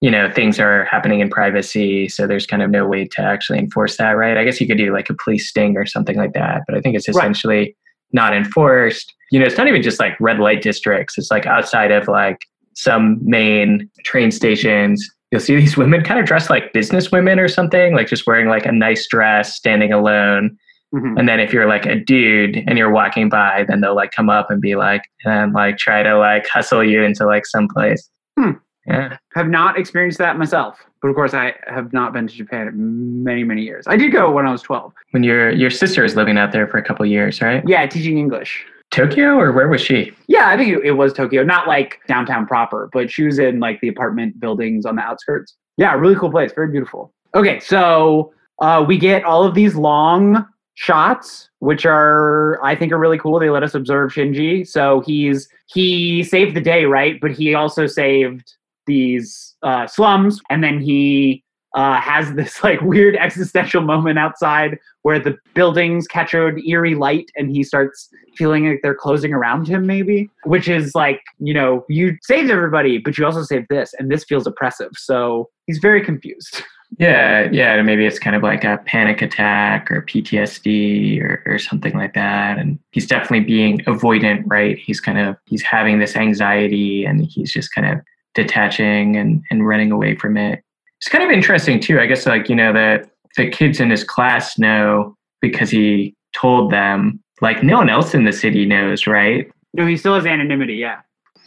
you 0.00 0.10
know 0.10 0.30
things 0.30 0.60
are 0.60 0.84
happening 0.84 1.20
in 1.20 1.28
privacy 1.28 2.08
so 2.08 2.26
there's 2.26 2.46
kind 2.46 2.62
of 2.62 2.70
no 2.70 2.86
way 2.86 3.04
to 3.04 3.20
actually 3.20 3.58
enforce 3.58 3.96
that 3.96 4.12
right 4.12 4.36
i 4.36 4.44
guess 4.44 4.60
you 4.60 4.66
could 4.66 4.78
do 4.78 4.92
like 4.92 5.10
a 5.10 5.14
police 5.14 5.48
sting 5.48 5.76
or 5.76 5.86
something 5.86 6.16
like 6.16 6.32
that 6.32 6.62
but 6.66 6.76
i 6.76 6.80
think 6.80 6.96
it's 6.96 7.08
essentially 7.08 7.58
right. 7.58 7.76
not 8.12 8.34
enforced 8.34 9.14
you 9.30 9.38
know 9.38 9.46
it's 9.46 9.56
not 9.56 9.66
even 9.68 9.82
just 9.82 10.00
like 10.00 10.18
red 10.20 10.38
light 10.38 10.62
districts 10.62 11.18
it's 11.18 11.30
like 11.30 11.46
outside 11.46 11.90
of 11.90 12.08
like 12.08 12.38
some 12.74 13.18
main 13.22 13.90
train 14.04 14.30
stations 14.30 15.08
you'll 15.30 15.40
see 15.40 15.56
these 15.56 15.76
women 15.82 16.02
kind 16.02 16.20
of 16.20 16.26
dressed 16.26 16.50
like 16.50 16.72
business 16.72 17.10
women 17.10 17.38
or 17.38 17.48
something 17.48 17.94
like 17.94 18.08
just 18.08 18.26
wearing 18.26 18.48
like 18.48 18.66
a 18.66 18.72
nice 18.72 19.06
dress 19.08 19.54
standing 19.54 19.92
alone 19.92 20.56
mm-hmm. 20.94 21.18
and 21.18 21.28
then 21.28 21.40
if 21.40 21.52
you're 21.52 21.68
like 21.68 21.86
a 21.86 21.96
dude 21.96 22.56
and 22.68 22.78
you're 22.78 22.92
walking 22.92 23.28
by 23.28 23.64
then 23.68 23.80
they'll 23.80 23.96
like 23.96 24.12
come 24.12 24.30
up 24.30 24.48
and 24.50 24.60
be 24.60 24.76
like 24.76 25.02
and 25.24 25.52
like 25.54 25.76
try 25.76 26.04
to 26.04 26.16
like 26.16 26.46
hustle 26.46 26.84
you 26.84 27.02
into 27.02 27.26
like 27.26 27.46
someplace 27.46 28.08
hmm. 28.38 28.52
Yeah. 28.88 29.16
Have 29.34 29.48
not 29.48 29.78
experienced 29.78 30.18
that 30.18 30.38
myself. 30.38 30.78
But 31.00 31.08
of 31.08 31.14
course, 31.14 31.34
I 31.34 31.54
have 31.66 31.92
not 31.92 32.12
been 32.12 32.26
to 32.26 32.34
Japan 32.34 32.68
in 32.68 33.22
many, 33.22 33.44
many 33.44 33.62
years. 33.62 33.84
I 33.86 33.96
did 33.96 34.12
go 34.12 34.30
when 34.30 34.46
I 34.46 34.52
was 34.52 34.62
12. 34.62 34.92
When 35.12 35.22
your 35.22 35.50
your 35.50 35.70
sister 35.70 36.04
is 36.04 36.16
living 36.16 36.38
out 36.38 36.52
there 36.52 36.66
for 36.66 36.78
a 36.78 36.82
couple 36.82 37.06
years, 37.06 37.40
right? 37.40 37.62
Yeah, 37.66 37.86
teaching 37.86 38.18
English. 38.18 38.64
Tokyo 38.90 39.38
or 39.38 39.52
where 39.52 39.68
was 39.68 39.80
she? 39.80 40.12
Yeah, 40.28 40.48
I 40.48 40.56
think 40.56 40.76
it, 40.76 40.84
it 40.84 40.92
was 40.92 41.12
Tokyo. 41.12 41.44
Not 41.44 41.68
like 41.68 42.00
downtown 42.08 42.46
proper, 42.46 42.88
but 42.92 43.10
she 43.10 43.22
was 43.24 43.38
in 43.38 43.60
like 43.60 43.80
the 43.80 43.88
apartment 43.88 44.40
buildings 44.40 44.86
on 44.86 44.96
the 44.96 45.02
outskirts. 45.02 45.54
Yeah, 45.76 45.94
really 45.94 46.16
cool 46.16 46.30
place. 46.30 46.52
Very 46.52 46.70
beautiful. 46.70 47.12
Okay, 47.34 47.60
so 47.60 48.32
uh, 48.60 48.84
we 48.86 48.98
get 48.98 49.24
all 49.24 49.44
of 49.44 49.54
these 49.54 49.76
long 49.76 50.46
shots 50.74 51.50
which 51.58 51.84
are 51.84 52.60
i 52.62 52.72
think 52.72 52.92
are 52.92 52.98
really 52.98 53.18
cool 53.18 53.40
they 53.40 53.50
let 53.50 53.64
us 53.64 53.74
observe 53.74 54.12
shinji 54.12 54.64
so 54.64 55.00
he's 55.00 55.48
he 55.66 56.22
saved 56.22 56.54
the 56.54 56.60
day 56.60 56.84
right 56.84 57.20
but 57.20 57.32
he 57.32 57.52
also 57.52 57.84
saved 57.84 58.54
these 58.88 59.54
uh, 59.62 59.86
slums, 59.86 60.40
and 60.50 60.64
then 60.64 60.80
he 60.80 61.44
uh, 61.74 62.00
has 62.00 62.32
this 62.34 62.62
like 62.64 62.80
weird 62.80 63.16
existential 63.16 63.82
moment 63.82 64.18
outside 64.18 64.78
where 65.02 65.18
the 65.18 65.36
buildings 65.54 66.06
catch 66.06 66.34
an 66.34 66.62
eerie 66.66 66.94
light 66.94 67.30
and 67.36 67.50
he 67.50 67.62
starts 67.62 68.08
feeling 68.36 68.68
like 68.68 68.80
they're 68.82 68.94
closing 68.94 69.32
around 69.32 69.66
him 69.66 69.86
maybe 69.86 70.30
which 70.44 70.68
is 70.68 70.94
like 70.94 71.20
you 71.38 71.52
know 71.52 71.84
you 71.88 72.16
saved 72.22 72.50
everybody 72.50 72.98
but 72.98 73.16
you 73.16 73.24
also 73.24 73.42
saved 73.42 73.66
this 73.68 73.94
and 73.98 74.10
this 74.10 74.24
feels 74.24 74.46
oppressive 74.46 74.90
so 74.96 75.48
he's 75.66 75.78
very 75.78 76.04
confused 76.04 76.62
Yeah, 76.96 77.50
yeah, 77.52 77.80
maybe 77.82 78.06
it's 78.06 78.18
kind 78.18 78.34
of 78.34 78.42
like 78.42 78.64
a 78.64 78.78
panic 78.86 79.20
attack 79.20 79.90
or 79.90 80.02
PTSD 80.02 81.22
or, 81.22 81.42
or 81.44 81.58
something 81.58 81.92
like 81.92 82.14
that. 82.14 82.58
And 82.58 82.78
he's 82.92 83.06
definitely 83.06 83.40
being 83.40 83.80
avoidant, 83.80 84.44
right? 84.46 84.78
He's 84.78 84.98
kind 84.98 85.18
of 85.18 85.36
he's 85.44 85.62
having 85.62 85.98
this 85.98 86.16
anxiety 86.16 87.04
and 87.04 87.26
he's 87.26 87.52
just 87.52 87.74
kind 87.74 87.86
of 87.86 88.00
detaching 88.42 89.16
and, 89.16 89.42
and 89.50 89.66
running 89.66 89.90
away 89.92 90.14
from 90.16 90.36
it. 90.36 90.62
It's 91.00 91.08
kind 91.08 91.22
of 91.24 91.30
interesting 91.30 91.80
too. 91.80 92.00
I 92.00 92.06
guess 92.06 92.26
like, 92.26 92.48
you 92.48 92.54
know, 92.56 92.72
that 92.72 93.10
the 93.36 93.48
kids 93.50 93.80
in 93.80 93.90
his 93.90 94.04
class 94.04 94.58
know 94.58 95.16
because 95.40 95.70
he 95.70 96.14
told 96.34 96.70
them, 96.72 97.20
like 97.40 97.62
no 97.62 97.76
one 97.76 97.88
else 97.90 98.14
in 98.14 98.24
the 98.24 98.32
city 98.32 98.64
knows, 98.66 99.06
right? 99.06 99.50
no 99.74 99.86
he 99.86 99.96
still 99.98 100.14
has 100.14 100.24
anonymity 100.24 100.74
yeah 100.74 101.00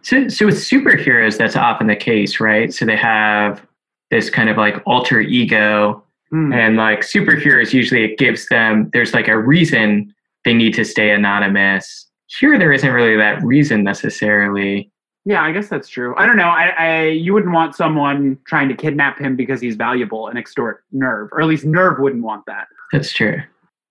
So, 0.04 0.28
so 0.30 0.46
with 0.46 0.56
superheroes, 0.56 1.38
that's 1.38 1.56
often 1.56 1.88
the 1.88 1.96
case, 1.96 2.40
right? 2.40 2.72
So 2.74 2.86
they 2.86 2.96
have 2.98 3.66
this 4.12 4.30
kind 4.30 4.50
of 4.50 4.58
like 4.58 4.76
alter 4.86 5.20
ego, 5.22 6.04
Hmm. 6.30 6.54
and 6.54 6.78
like 6.78 7.02
superheroes, 7.02 7.74
usually 7.74 8.06
it 8.06 8.18
gives 8.18 8.48
them 8.48 8.90
there's 8.94 9.14
like 9.14 9.28
a 9.28 9.38
reason 9.38 10.14
they 10.46 10.54
need 10.54 10.74
to 10.76 10.86
stay 10.86 11.10
anonymous. 11.12 12.08
Here, 12.40 12.58
there 12.58 12.72
isn't 12.72 12.90
really 12.90 13.18
that 13.18 13.44
reason 13.44 13.84
necessarily. 13.84 14.90
Yeah, 15.26 15.44
I 15.44 15.52
guess 15.52 15.68
that's 15.70 15.88
true. 15.88 16.16
I 16.18 16.26
don't 16.26 16.38
know. 16.38 16.50
I, 16.50 16.70
I 16.70 17.04
you 17.08 17.34
wouldn't 17.34 17.54
want 17.54 17.76
someone 17.76 18.40
trying 18.46 18.70
to 18.70 18.76
kidnap 18.76 19.20
him 19.20 19.36
because 19.36 19.62
he's 19.62 19.76
valuable 19.76 20.28
and 20.28 20.38
extort 20.38 20.84
NERV, 20.94 21.30
or 21.32 21.42
at 21.42 21.48
least 21.48 21.66
NERV 21.66 22.00
wouldn't 22.00 22.24
want 22.24 22.46
that. 22.48 22.68
That's 22.92 23.14
true. 23.14 23.42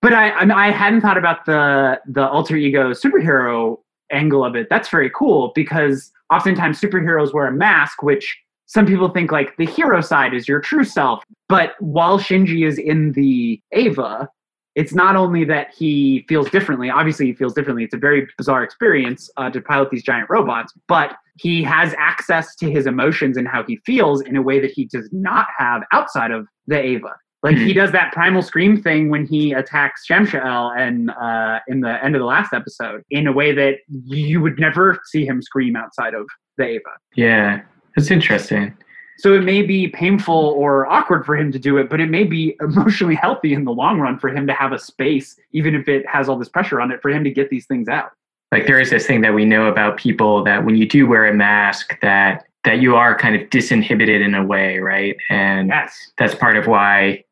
But 0.01 0.13
I 0.13 0.31
I, 0.31 0.41
mean, 0.41 0.51
I 0.51 0.71
hadn't 0.71 1.01
thought 1.01 1.17
about 1.17 1.45
the 1.45 1.99
the 2.05 2.27
alter 2.27 2.57
ego 2.57 2.91
superhero 2.91 3.77
angle 4.11 4.43
of 4.43 4.55
it. 4.55 4.67
That's 4.69 4.89
very 4.89 5.09
cool 5.09 5.53
because 5.55 6.11
oftentimes 6.33 6.81
superheroes 6.81 7.33
wear 7.33 7.47
a 7.47 7.53
mask, 7.53 8.03
which 8.03 8.37
some 8.65 8.85
people 8.85 9.09
think 9.09 9.31
like 9.31 9.55
the 9.57 9.65
hero 9.65 10.01
side 10.01 10.33
is 10.33 10.47
your 10.47 10.59
true 10.59 10.83
self. 10.83 11.23
But 11.47 11.75
while 11.79 12.19
Shinji 12.19 12.67
is 12.67 12.77
in 12.77 13.13
the 13.13 13.61
Eva, 13.73 14.29
it's 14.75 14.93
not 14.93 15.15
only 15.15 15.43
that 15.45 15.73
he 15.75 16.25
feels 16.29 16.49
differently. 16.49 16.89
Obviously, 16.89 17.25
he 17.25 17.33
feels 17.33 17.53
differently. 17.53 17.83
It's 17.83 17.93
a 17.93 17.97
very 17.97 18.27
bizarre 18.37 18.63
experience 18.63 19.29
uh, 19.37 19.49
to 19.49 19.61
pilot 19.61 19.89
these 19.89 20.03
giant 20.03 20.29
robots, 20.29 20.73
but 20.87 21.15
he 21.37 21.63
has 21.63 21.93
access 21.97 22.55
to 22.57 22.69
his 22.71 22.85
emotions 22.85 23.37
and 23.37 23.47
how 23.47 23.63
he 23.63 23.77
feels 23.85 24.21
in 24.21 24.35
a 24.35 24.41
way 24.41 24.59
that 24.59 24.71
he 24.71 24.85
does 24.85 25.09
not 25.11 25.47
have 25.57 25.83
outside 25.91 26.31
of 26.31 26.47
the 26.67 26.81
Eva. 26.81 27.15
Like 27.43 27.57
he 27.57 27.73
does 27.73 27.91
that 27.91 28.13
primal 28.13 28.43
scream 28.43 28.81
thing 28.83 29.09
when 29.09 29.25
he 29.25 29.51
attacks 29.53 30.05
Shamshel 30.07 30.77
and 30.77 31.09
uh, 31.09 31.59
in 31.67 31.81
the 31.81 32.03
end 32.03 32.15
of 32.15 32.19
the 32.19 32.25
last 32.25 32.53
episode 32.53 33.01
in 33.09 33.25
a 33.25 33.31
way 33.31 33.51
that 33.51 33.77
you 33.89 34.41
would 34.41 34.59
never 34.59 34.99
see 35.05 35.25
him 35.25 35.41
scream 35.41 35.75
outside 35.75 36.13
of 36.13 36.27
the 36.57 36.67
Eva. 36.67 36.81
Yeah, 37.15 37.61
that's 37.95 38.11
interesting. 38.11 38.77
So 39.21 39.35
it 39.35 39.43
may 39.43 39.61
be 39.61 39.87
painful 39.87 40.33
or 40.33 40.87
awkward 40.87 41.27
for 41.27 41.37
him 41.37 41.51
to 41.51 41.59
do 41.59 41.77
it, 41.77 41.91
but 41.91 42.01
it 42.01 42.09
may 42.09 42.23
be 42.23 42.55
emotionally 42.59 43.13
healthy 43.13 43.53
in 43.53 43.65
the 43.65 43.71
long 43.71 43.99
run 43.99 44.17
for 44.17 44.29
him 44.29 44.47
to 44.47 44.53
have 44.53 44.71
a 44.71 44.79
space, 44.79 45.39
even 45.51 45.75
if 45.75 45.87
it 45.87 46.03
has 46.07 46.27
all 46.27 46.39
this 46.39 46.49
pressure 46.49 46.81
on 46.81 46.89
it, 46.89 47.03
for 47.03 47.11
him 47.11 47.23
to 47.23 47.29
get 47.29 47.51
these 47.51 47.67
things 47.67 47.87
out. 47.87 48.13
Like 48.51 48.65
there 48.65 48.79
is 48.79 48.89
this 48.89 49.05
thing 49.05 49.21
that 49.21 49.35
we 49.35 49.45
know 49.45 49.67
about 49.67 49.97
people 49.97 50.43
that 50.45 50.65
when 50.65 50.75
you 50.75 50.87
do 50.87 51.05
wear 51.05 51.27
a 51.27 51.35
mask, 51.35 51.99
that 52.01 52.47
that 52.63 52.79
you 52.79 52.95
are 52.95 53.15
kind 53.15 53.35
of 53.35 53.47
disinhibited 53.49 54.25
in 54.25 54.33
a 54.33 54.43
way, 54.43 54.79
right? 54.79 55.15
And 55.29 55.67
Yes. 55.67 56.11
that's 56.17 56.33
part 56.33 56.57
of 56.57 56.65
why 56.65 57.23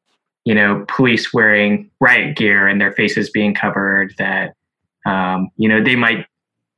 you 0.45 0.54
know 0.54 0.86
police 0.88 1.34
wearing 1.34 1.89
riot 1.99 2.38
gear 2.38 2.67
and 2.67 2.80
their 2.80 2.91
faces 2.93 3.32
being 3.32 3.56
covered 3.56 4.13
that 4.19 4.54
um, 5.08 5.49
you 5.58 5.67
know 5.67 5.84
they 5.84 5.95
might 5.95 6.28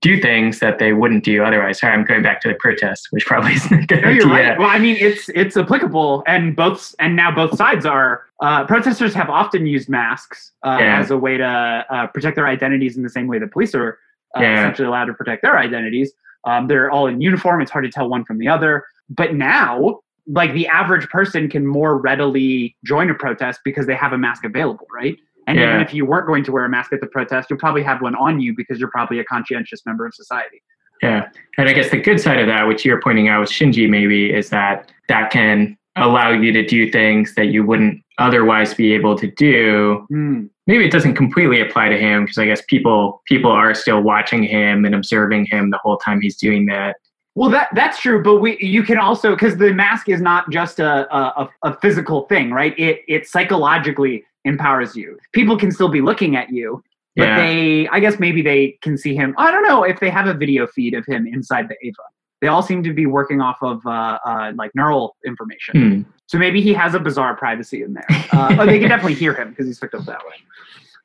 do 0.01 0.19
things 0.19 0.59
that 0.59 0.79
they 0.79 0.93
wouldn't 0.93 1.23
do 1.23 1.43
otherwise 1.43 1.79
sorry 1.79 1.93
i'm 1.93 2.03
going 2.03 2.23
back 2.23 2.41
to 2.41 2.47
the 2.47 2.55
protest 2.55 3.07
which 3.11 3.25
probably 3.25 3.53
isn't 3.53 3.87
good 3.87 4.01
No, 4.01 4.09
you're 4.09 4.31
idea 4.33 4.49
right. 4.49 4.59
Well, 4.59 4.67
I 4.69 4.79
mean, 4.79 4.97
it's 4.99 5.29
it's 5.29 5.55
applicable, 5.55 6.23
and 6.27 6.55
both 6.55 6.93
and 6.99 7.15
now 7.15 7.31
both 7.33 7.55
sides 7.55 7.85
are. 7.85 8.25
Uh, 8.41 8.65
protesters 8.65 9.13
have 9.13 9.29
often 9.29 9.67
used 9.67 9.87
masks 9.87 10.51
uh, 10.65 10.77
Yeah. 10.79 10.99
as 10.99 11.11
a 11.11 11.17
way 11.17 11.37
to 11.37 11.45
uh, 11.89 12.07
protect 12.07 12.35
their 12.35 12.47
identities 12.47 12.97
in 12.97 13.03
the 13.03 13.09
same 13.09 13.27
way 13.27 13.37
that 13.37 13.51
police 13.51 13.75
are 13.75 13.99
uh, 14.35 14.41
Yeah. 14.41 14.59
essentially 14.59 14.87
allowed 14.87 15.05
to 15.05 15.13
protect 15.13 15.43
their 15.43 15.57
identities. 15.59 16.11
Um, 16.45 16.67
they're 16.67 16.89
all 16.89 17.05
in 17.07 17.21
uniform; 17.21 17.61
it's 17.61 17.69
hard 17.71 17.85
to 17.85 17.91
tell 17.91 18.09
one 18.09 18.25
from 18.25 18.39
the 18.39 18.47
other. 18.47 18.83
But 19.09 19.35
now, 19.35 19.99
like 20.27 20.53
the 20.53 20.67
average 20.67 21.07
person 21.09 21.47
can 21.49 21.67
more 21.67 21.97
readily 21.97 22.75
join 22.83 23.09
a 23.11 23.13
protest 23.13 23.59
because 23.63 23.85
they 23.85 23.95
have 23.95 24.13
a 24.13 24.17
mask 24.17 24.43
available, 24.45 24.87
right? 24.93 25.15
And 25.51 25.59
even 25.69 25.81
if 25.81 25.93
you 25.93 26.05
weren't 26.05 26.27
going 26.27 26.43
to 26.45 26.51
wear 26.51 26.65
a 26.65 26.69
mask 26.69 26.93
at 26.93 27.01
the 27.01 27.07
protest, 27.07 27.49
you'll 27.49 27.59
probably 27.59 27.83
have 27.83 28.01
one 28.01 28.15
on 28.15 28.39
you 28.39 28.53
because 28.55 28.79
you're 28.79 28.89
probably 28.91 29.19
a 29.19 29.23
conscientious 29.25 29.81
member 29.85 30.05
of 30.05 30.13
society. 30.13 30.61
yeah 31.01 31.29
and 31.57 31.67
i 31.69 31.73
guess 31.73 31.89
the 31.89 31.97
good 31.99 32.19
side 32.19 32.39
of 32.39 32.47
that 32.47 32.67
which 32.67 32.85
you're 32.85 33.01
pointing 33.01 33.27
out 33.27 33.39
with 33.41 33.49
shinji 33.49 33.89
maybe 33.89 34.31
is 34.31 34.49
that 34.51 34.91
that 35.07 35.31
can 35.31 35.75
allow 35.95 36.29
you 36.31 36.51
to 36.51 36.63
do 36.65 36.91
things 36.91 37.33
that 37.35 37.47
you 37.47 37.65
wouldn't 37.65 37.95
otherwise 38.19 38.73
be 38.75 38.93
able 38.93 39.17
to 39.17 39.27
do 39.31 40.05
Hmm. 40.09 40.45
maybe 40.67 40.85
it 40.85 40.91
doesn't 40.91 41.15
completely 41.15 41.59
apply 41.59 41.89
to 41.89 41.97
him 41.97 42.23
because 42.25 42.37
i 42.37 42.45
guess 42.45 42.61
people 42.73 43.21
people 43.27 43.51
are 43.51 43.73
still 43.73 44.01
watching 44.01 44.43
him 44.43 44.85
and 44.85 44.93
observing 44.93 45.47
him 45.53 45.71
the 45.71 45.79
whole 45.83 45.97
time 45.97 46.21
he's 46.21 46.37
doing 46.37 46.67
that 46.67 46.95
Well, 47.39 47.49
that 47.57 47.67
that's 47.79 47.97
true, 48.03 48.19
but 48.27 48.35
we 48.43 48.51
you 48.77 48.83
can 48.83 48.99
also 49.07 49.27
because 49.35 49.55
the 49.57 49.71
mask 49.73 50.05
is 50.15 50.21
not 50.31 50.43
just 50.51 50.79
a, 50.79 50.93
a 51.19 51.49
a 51.69 51.71
physical 51.83 52.19
thing, 52.31 52.51
right? 52.59 52.73
It 52.87 52.95
it 53.15 53.21
psychologically 53.33 54.15
empowers 54.45 54.95
you. 54.95 55.17
People 55.33 55.57
can 55.57 55.71
still 55.71 55.89
be 55.89 56.01
looking 56.01 56.35
at 56.35 56.49
you, 56.51 56.83
but 57.15 57.23
Yeah. 57.27 57.35
they 57.37 57.87
I 57.89 57.99
guess 57.99 58.19
maybe 58.19 58.41
they 58.41 58.77
can 58.81 58.97
see 58.97 59.15
him. 59.15 59.33
I 59.37 59.51
don't 59.51 59.63
know 59.63 59.83
if 59.83 59.99
they 59.99 60.09
have 60.09 60.27
a 60.27 60.33
video 60.33 60.67
feed 60.67 60.93
of 60.93 61.05
him 61.05 61.27
inside 61.27 61.67
the 61.69 61.75
Eva. 61.85 62.01
They 62.41 62.47
all 62.47 62.63
seem 62.63 62.81
to 62.83 62.93
be 62.93 63.05
working 63.05 63.39
off 63.39 63.57
of 63.61 63.85
uh, 63.85 64.17
uh, 64.25 64.51
like 64.55 64.71
neural 64.73 65.15
information. 65.25 66.03
Hmm. 66.05 66.11
So 66.25 66.39
maybe 66.39 66.59
he 66.61 66.73
has 66.73 66.95
a 66.95 66.99
bizarre 66.99 67.35
privacy 67.35 67.83
in 67.83 67.93
there. 67.93 68.05
Uh, 68.33 68.55
oh, 68.59 68.65
they 68.65 68.79
can 68.79 68.87
definitely 68.87 69.13
hear 69.13 69.33
him 69.33 69.49
because 69.49 69.67
he's 69.67 69.77
hooked 69.77 69.93
up 69.93 70.05
that 70.05 70.19
way. 70.25 70.33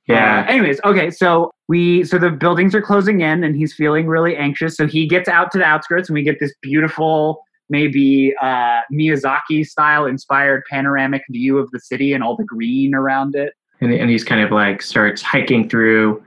yeah 0.06 0.44
Uh, 0.46 0.50
anyways, 0.52 0.80
okay, 0.84 1.10
so 1.10 1.50
we 1.68 2.04
so 2.04 2.18
the 2.18 2.30
buildings 2.30 2.72
are 2.74 2.80
closing 2.80 3.20
in, 3.20 3.42
and 3.42 3.56
he's 3.56 3.74
feeling 3.74 4.06
really 4.06 4.36
anxious. 4.36 4.76
So 4.76 4.86
he 4.86 5.06
gets 5.08 5.28
out 5.28 5.50
to 5.52 5.58
the 5.58 5.64
outskirts, 5.64 6.08
and 6.08 6.14
we 6.14 6.22
get 6.22 6.38
this 6.38 6.54
beautiful, 6.62 7.42
maybe 7.68 8.34
uh, 8.42 8.80
Miyazaki 8.92 9.66
style 9.66 10.06
inspired 10.06 10.62
panoramic 10.70 11.22
view 11.30 11.58
of 11.58 11.70
the 11.70 11.80
city 11.80 12.12
and 12.12 12.22
all 12.22 12.36
the 12.36 12.44
green 12.44 12.94
around 12.94 13.34
it. 13.34 13.54
and, 13.80 13.92
and 13.92 14.10
he's 14.10 14.24
kind 14.24 14.40
of 14.40 14.50
like 14.50 14.82
starts 14.82 15.22
hiking 15.22 15.68
through 15.68 16.22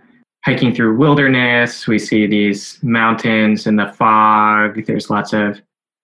hiking 0.45 0.73
through 0.73 0.95
wilderness. 0.95 1.87
We 1.87 1.99
see 1.99 2.25
these 2.25 2.79
mountains 2.81 3.67
in 3.67 3.75
the 3.75 3.91
fog. 3.91 4.85
There's 4.85 5.09
lots 5.09 5.33
of 5.33 5.61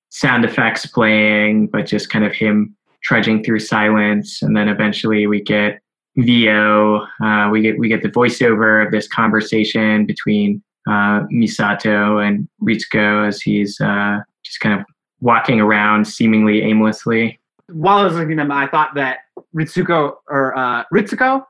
sound 0.09 0.45
effects 0.45 0.85
playing 0.85 1.67
but 1.67 1.85
just 1.85 2.09
kind 2.09 2.25
of 2.25 2.33
him 2.33 2.75
trudging 3.03 3.43
through 3.43 3.59
silence. 3.59 4.41
And 4.41 4.55
then 4.55 4.67
eventually 4.67 5.27
we 5.27 5.41
get 5.41 5.79
vo 6.17 7.05
uh, 7.23 7.49
we 7.51 7.61
get 7.61 7.77
we 7.77 7.89
get 7.89 8.01
the 8.01 8.09
voiceover 8.09 8.85
of 8.85 8.91
this 8.91 9.07
conversation 9.07 10.05
between 10.05 10.63
uh, 10.87 11.21
misato 11.33 12.25
and 12.25 12.47
ritsuko 12.61 13.27
as 13.27 13.41
he's 13.41 13.79
uh, 13.81 14.19
just 14.43 14.59
kind 14.59 14.79
of 14.79 14.85
walking 15.25 15.59
around 15.59 16.07
seemingly 16.07 16.61
aimlessly 16.61 17.39
While 17.69 17.97
I 17.97 18.03
was 18.03 18.13
looking 18.13 18.33
at 18.33 18.43
them, 18.43 18.51
I 18.51 18.67
thought 18.67 18.93
that 18.93 19.19
Ritsuko 19.55 20.17
or 20.29 20.55
uh, 20.55 20.83
Ritsuko 20.93 21.43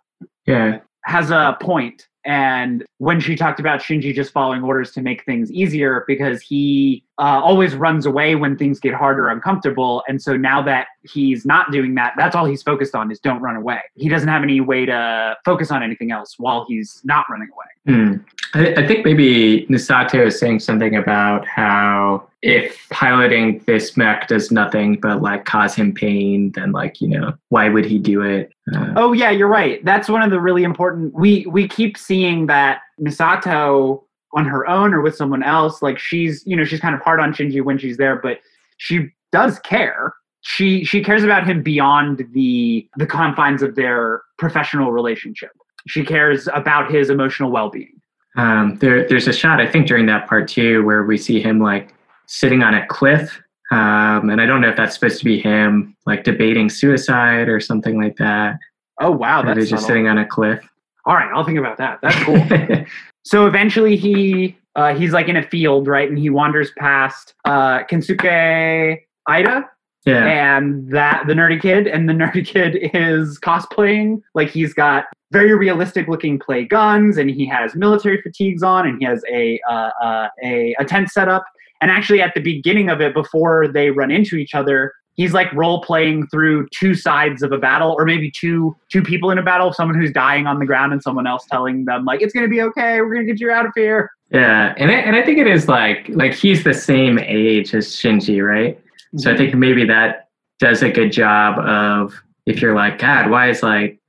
yeah 0.48 0.80
has 1.04 1.30
a 1.30 1.58
point. 1.60 1.62
point 1.62 2.08
and 2.26 2.84
when 2.98 3.20
she 3.20 3.36
talked 3.36 3.60
about 3.60 3.82
shinji 3.82 4.14
just 4.14 4.32
following 4.32 4.64
orders 4.64 4.92
to 4.94 5.02
make 5.02 5.24
things 5.26 5.52
easier 5.52 6.06
because 6.08 6.42
he 6.42 7.04
uh, 7.18 7.42
always 7.44 7.76
runs 7.76 8.06
away 8.06 8.36
when 8.36 8.58
things 8.58 8.80
get 8.80 8.94
hard 8.94 9.20
or 9.20 9.30
uncomfortable 9.30 10.04
and 10.08 10.22
so 10.22 10.36
now 10.36 10.62
that 10.62 10.88
he's 11.04 11.46
not 11.46 11.72
doing 11.72 11.96
that 11.96 12.14
that's 12.18 12.36
all 12.36 12.46
he's 12.46 12.64
focused 12.64 12.96
on 12.96 13.12
is 13.12 13.20
don't 13.20 13.42
run 13.42 13.56
away 13.56 13.80
he 13.96 14.10
doesn't 14.10 14.30
have 14.30 14.44
any 14.44 14.60
way 14.60 14.86
to 14.86 15.36
focus 15.46 15.72
on 15.72 15.82
anything 15.82 16.12
else 16.12 16.36
while 16.38 16.66
he's 16.68 17.02
not 17.04 17.26
running 17.30 17.50
away 17.54 17.66
Hmm. 17.86 18.16
I, 18.56 18.74
I 18.76 18.88
think 18.88 19.06
maybe 19.06 19.68
Misato 19.70 20.26
is 20.26 20.40
saying 20.40 20.62
something 20.62 20.96
about 20.96 21.46
how 21.48 22.28
if 22.42 22.88
piloting 22.90 23.60
this 23.66 23.96
mech 23.96 24.28
does 24.28 24.52
nothing 24.52 25.00
but 25.00 25.22
like 25.22 25.46
cause 25.46 25.76
him 25.76 25.94
pain, 25.94 26.52
then 26.54 26.72
like 26.72 27.00
you 27.00 27.08
know 27.08 27.34
why 27.50 27.70
would 27.70 27.86
he 27.86 28.00
do 28.00 28.22
it? 28.22 28.52
Uh, 28.74 28.94
oh 28.96 29.14
yeah 29.14 29.30
you're 29.30 29.48
right 29.48 29.86
that's 29.86 30.10
one 30.10 30.24
of 30.24 30.32
the 30.32 30.40
really 30.40 30.64
important 30.64 31.14
we 31.14 31.46
we 31.46 31.68
keep 31.68 31.96
seeing 31.96 32.48
that 32.48 32.82
misato 33.00 34.02
on 34.36 34.46
her 34.46 34.68
own 34.68 34.94
or 34.94 35.02
with 35.02 35.16
someone 35.16 35.42
else 35.44 35.82
like 35.82 35.98
she's 35.98 36.44
you 36.46 36.56
know 36.56 36.64
she's 36.64 36.80
kind 36.80 36.94
of 36.94 37.02
hard 37.02 37.20
on 37.20 37.34
shinji 37.34 37.64
when 37.64 37.78
she's 37.78 37.98
there 37.98 38.18
but 38.18 38.40
she 38.78 39.08
does 39.32 39.60
care 39.60 40.14
she 40.42 40.84
she 40.84 41.04
cares 41.04 41.24
about 41.24 41.48
him 41.48 41.64
beyond 41.64 42.26
the 42.34 42.88
the 42.98 43.06
confines 43.08 43.62
of 43.64 43.76
their 43.76 44.22
professional 44.38 44.92
relationship 44.92 45.52
she 45.88 46.04
cares 46.04 46.48
about 46.54 46.92
his 46.92 47.10
emotional 47.10 47.50
well-being 47.52 47.94
Um, 48.38 48.78
there, 48.80 49.08
there's 49.08 49.28
a 49.28 49.34
shot 49.34 49.62
I 49.62 49.68
think 49.72 49.88
during 49.88 50.06
that 50.08 50.28
part 50.28 50.48
too 50.48 50.84
where 50.86 51.04
we 51.04 51.18
see 51.18 51.40
him 51.42 51.60
like 51.60 51.94
sitting 52.28 52.62
on 52.64 52.74
a 52.74 52.86
cliff 52.88 53.42
Um, 53.72 54.30
and 54.30 54.40
I 54.42 54.46
don't 54.46 54.62
know 54.62 54.70
if 54.70 54.76
that's 54.78 54.96
supposed 54.96 55.20
to 55.20 55.26
be 55.26 55.40
him 55.40 55.96
like 56.06 56.24
debating 56.24 56.70
suicide 56.70 57.48
or 57.50 57.60
something 57.60 58.00
like 58.00 58.16
that. 58.18 58.58
Oh 59.02 59.12
wow, 59.12 59.42
Or 59.42 59.46
that's 59.46 59.60
just 59.70 59.70
subtle. 59.72 59.88
sitting 59.88 60.08
on 60.08 60.18
a 60.20 60.26
cliff. 60.26 60.62
All 61.06 61.16
right, 61.16 61.30
I'll 61.34 61.44
think 61.44 61.58
about 61.60 61.78
that. 61.78 62.00
That's 62.02 62.16
cool. 62.24 62.38
so 63.26 63.48
eventually 63.48 63.96
he 63.98 64.58
uh, 64.76 64.94
he's 64.94 65.14
like 65.14 65.28
in 65.28 65.38
a 65.38 65.44
field, 65.44 65.88
right? 65.88 66.10
And 66.10 66.18
he 66.18 66.30
wanders 66.30 66.72
past 66.78 67.34
uh, 67.46 67.84
Kensuke 67.84 69.00
Aida 69.28 69.70
yeah. 70.06 70.58
and 70.58 70.90
that 70.92 71.26
the 71.28 71.34
nerdy 71.34 71.62
kid, 71.62 71.88
and 71.88 72.08
the 72.08 72.14
nerdy 72.22 72.46
kid 72.46 72.78
is 72.94 73.40
cosplaying 73.40 74.22
like 74.34 74.50
he's 74.50 74.74
got 74.74 75.06
very 75.32 75.56
realistic 75.56 76.08
looking 76.08 76.40
play 76.40 76.66
guns, 76.66 77.18
and 77.18 77.30
he 77.30 77.46
has 77.46 77.76
military 77.76 78.22
fatigues 78.22 78.64
on, 78.64 78.88
and 78.88 79.00
he 79.00 79.06
has 79.06 79.24
a 79.32 79.60
uh, 79.70 79.90
uh, 80.02 80.28
a 80.44 80.76
a 80.80 80.86
tent 80.86 81.10
set 81.10 81.28
up. 81.28 81.46
And 81.82 81.92
actually, 81.92 82.22
at 82.22 82.34
the 82.34 82.42
beginning 82.42 82.90
of 82.90 83.02
it, 83.02 83.14
before 83.14 83.68
they 83.68 83.90
run 83.90 84.12
into 84.12 84.38
each 84.38 84.56
other, 84.56 84.94
he's 85.16 85.34
like 85.34 85.52
role 85.54 85.82
playing 85.82 86.28
through 86.28 86.68
two 86.70 86.94
sides 86.94 87.42
of 87.42 87.52
a 87.52 87.58
battle, 87.58 87.96
or 87.98 88.06
maybe 88.06 88.32
two 88.32 88.76
two 88.90 89.02
people 89.02 89.32
in 89.32 89.38
a 89.38 89.44
battle. 89.44 89.74
Someone 89.74 90.00
who's 90.00 90.12
dying 90.12 90.48
on 90.48 90.60
the 90.60 90.66
ground, 90.66 90.94
and 90.94 91.02
someone 91.02 91.28
else 91.28 91.46
telling 91.50 91.86
them 91.86 92.06
like, 92.06 92.22
"It's 92.22 92.34
gonna 92.34 92.48
be 92.48 92.62
okay. 92.62 93.02
We're 93.02 93.14
gonna 93.14 93.26
get 93.26 93.40
you 93.40 93.52
out 93.52 93.66
of 93.66 93.72
here." 93.76 94.12
Yeah, 94.32 94.74
and 94.78 94.92
I, 94.92 94.96
and 94.96 95.16
I 95.16 95.24
think 95.24 95.38
it 95.38 95.48
is 95.48 95.68
like 95.68 96.10
like 96.10 96.34
he's 96.34 96.64
the 96.64 96.74
same 96.74 97.20
age 97.20 97.74
as 97.74 97.88
Shinji, 97.88 98.46
right? 98.46 98.80
So 99.18 99.32
I 99.32 99.34
mhm. 99.34 99.38
think 99.38 99.56
maybe 99.56 99.86
that 99.86 100.30
does 100.60 100.82
a 100.82 100.90
good 100.90 101.12
job 101.12 101.60
of 101.60 102.14
if 102.46 102.62
you're 102.62 102.76
like, 102.76 103.00
God, 103.00 103.30
why 103.30 103.50
is 103.50 103.64
like 103.64 104.00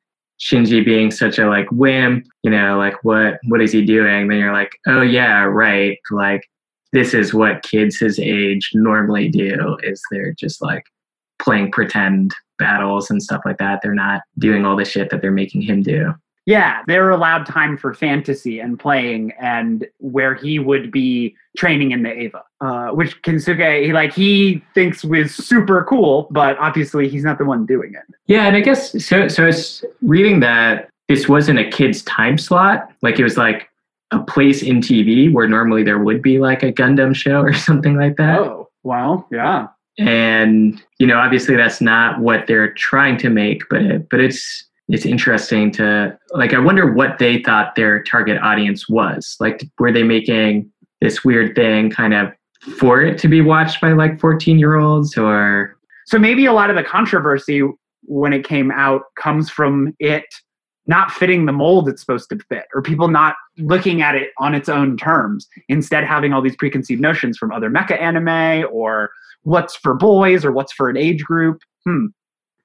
Shinji 0.40 0.84
being 0.84 1.10
such 1.10 1.38
a 1.38 1.48
like 1.48 1.70
wimp? 1.70 2.26
You 2.42 2.50
know, 2.50 2.78
like 2.78 3.02
what 3.04 3.38
what 3.48 3.60
is 3.60 3.72
he 3.72 3.84
doing? 3.84 4.28
Then 4.28 4.38
you're 4.38 4.52
like, 4.52 4.72
oh 4.86 5.02
yeah, 5.02 5.44
right. 5.44 5.98
Like 6.10 6.42
this 6.92 7.14
is 7.14 7.34
what 7.34 7.62
kids 7.62 7.98
his 7.98 8.18
age 8.18 8.70
normally 8.74 9.28
do. 9.28 9.76
Is 9.82 10.02
they're 10.10 10.32
just 10.32 10.62
like 10.62 10.84
playing 11.38 11.72
pretend 11.72 12.34
battles 12.58 13.10
and 13.10 13.22
stuff 13.22 13.42
like 13.44 13.58
that. 13.58 13.80
They're 13.82 13.94
not 13.94 14.22
doing 14.38 14.64
all 14.64 14.76
the 14.76 14.84
shit 14.84 15.10
that 15.10 15.20
they're 15.20 15.30
making 15.30 15.62
him 15.62 15.82
do. 15.82 16.14
Yeah, 16.46 16.82
they're 16.86 17.10
allowed 17.10 17.44
time 17.44 17.76
for 17.76 17.92
fantasy 17.92 18.60
and 18.60 18.78
playing, 18.78 19.32
and 19.40 19.84
where 19.98 20.32
he 20.32 20.60
would 20.60 20.92
be 20.92 21.34
training 21.56 21.90
in 21.90 22.04
the 22.04 22.12
Eva, 22.12 22.44
uh, 22.60 22.90
which 22.90 23.20
Kensuke, 23.22 23.84
he 23.84 23.92
like 23.92 24.14
he 24.14 24.62
thinks 24.72 25.04
was 25.04 25.34
super 25.34 25.84
cool, 25.88 26.28
but 26.30 26.56
obviously 26.58 27.08
he's 27.08 27.24
not 27.24 27.38
the 27.38 27.44
one 27.44 27.66
doing 27.66 27.94
it. 27.94 28.14
Yeah, 28.26 28.46
and 28.46 28.54
I 28.54 28.60
guess 28.60 28.92
so. 29.04 29.26
So 29.26 29.44
it's 29.44 29.84
reading 30.02 30.38
that 30.40 30.88
this 31.08 31.28
wasn't 31.28 31.58
a 31.58 31.68
kid's 31.68 32.02
time 32.02 32.38
slot. 32.38 32.92
Like 33.02 33.18
it 33.18 33.24
was 33.24 33.36
like 33.36 33.68
a 34.12 34.20
place 34.20 34.62
in 34.62 34.80
TV 34.80 35.32
where 35.32 35.48
normally 35.48 35.82
there 35.82 35.98
would 35.98 36.22
be 36.22 36.38
like 36.38 36.62
a 36.62 36.72
Gundam 36.72 37.14
show 37.14 37.40
or 37.40 37.54
something 37.68 37.96
like 37.96 38.16
that. 38.18 38.38
Oh, 38.38 38.68
well, 38.84 39.26
yeah, 39.32 39.66
And 39.98 40.82
you 40.98 41.06
know, 41.06 41.18
obviously 41.18 41.56
that's 41.56 41.80
not 41.80 42.20
what 42.20 42.46
they're 42.46 42.72
trying 42.74 43.16
to 43.18 43.30
make, 43.30 43.62
but 43.70 43.82
it, 43.82 44.08
but 44.10 44.20
it's 44.20 44.64
it's 44.88 45.06
interesting 45.06 45.70
to 45.72 46.16
like. 46.30 46.54
I 46.54 46.58
wonder 46.58 46.92
what 46.92 47.18
they 47.18 47.42
thought 47.42 47.74
their 47.74 48.02
target 48.02 48.38
audience 48.40 48.88
was. 48.88 49.36
Like, 49.40 49.64
were 49.78 49.90
they 49.90 50.02
making 50.02 50.70
this 51.00 51.24
weird 51.24 51.54
thing 51.54 51.90
kind 51.90 52.14
of 52.14 52.32
for 52.78 53.02
it 53.02 53.18
to 53.18 53.28
be 53.28 53.40
watched 53.40 53.80
by 53.80 53.92
like 53.92 54.20
fourteen 54.20 54.58
year 54.58 54.76
olds 54.76 55.16
or? 55.16 55.76
So 56.06 56.18
maybe 56.18 56.46
a 56.46 56.52
lot 56.52 56.70
of 56.70 56.76
the 56.76 56.84
controversy 56.84 57.62
when 58.02 58.32
it 58.32 58.46
came 58.46 58.70
out 58.70 59.02
comes 59.16 59.50
from 59.50 59.94
it 59.98 60.24
not 60.86 61.10
fitting 61.10 61.46
the 61.46 61.52
mold 61.52 61.88
it's 61.88 62.00
supposed 62.00 62.28
to 62.30 62.38
fit, 62.48 62.66
or 62.74 62.82
people 62.82 63.08
not 63.08 63.34
looking 63.58 64.02
at 64.02 64.14
it 64.14 64.30
on 64.38 64.54
its 64.54 64.68
own 64.68 64.96
terms, 64.96 65.48
instead 65.68 66.04
having 66.04 66.32
all 66.32 66.42
these 66.42 66.56
preconceived 66.56 67.00
notions 67.00 67.36
from 67.36 67.52
other 67.52 67.70
mecha 67.70 68.00
anime 68.00 68.68
or 68.72 69.10
what's 69.42 69.76
for 69.76 69.94
boys 69.94 70.44
or 70.44 70.52
what's 70.52 70.72
for 70.72 70.88
an 70.88 70.96
age 70.96 71.24
group. 71.24 71.60
Hmm. 71.84 72.06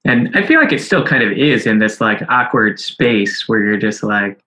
And 0.03 0.35
I 0.35 0.45
feel 0.45 0.59
like 0.59 0.71
it 0.71 0.81
still 0.81 1.05
kind 1.05 1.23
of 1.23 1.31
is 1.31 1.67
in 1.67 1.79
this 1.79 2.01
like 2.01 2.23
awkward 2.27 2.79
space 2.79 3.47
where 3.47 3.59
you're 3.59 3.77
just 3.77 4.01
like 4.01 4.43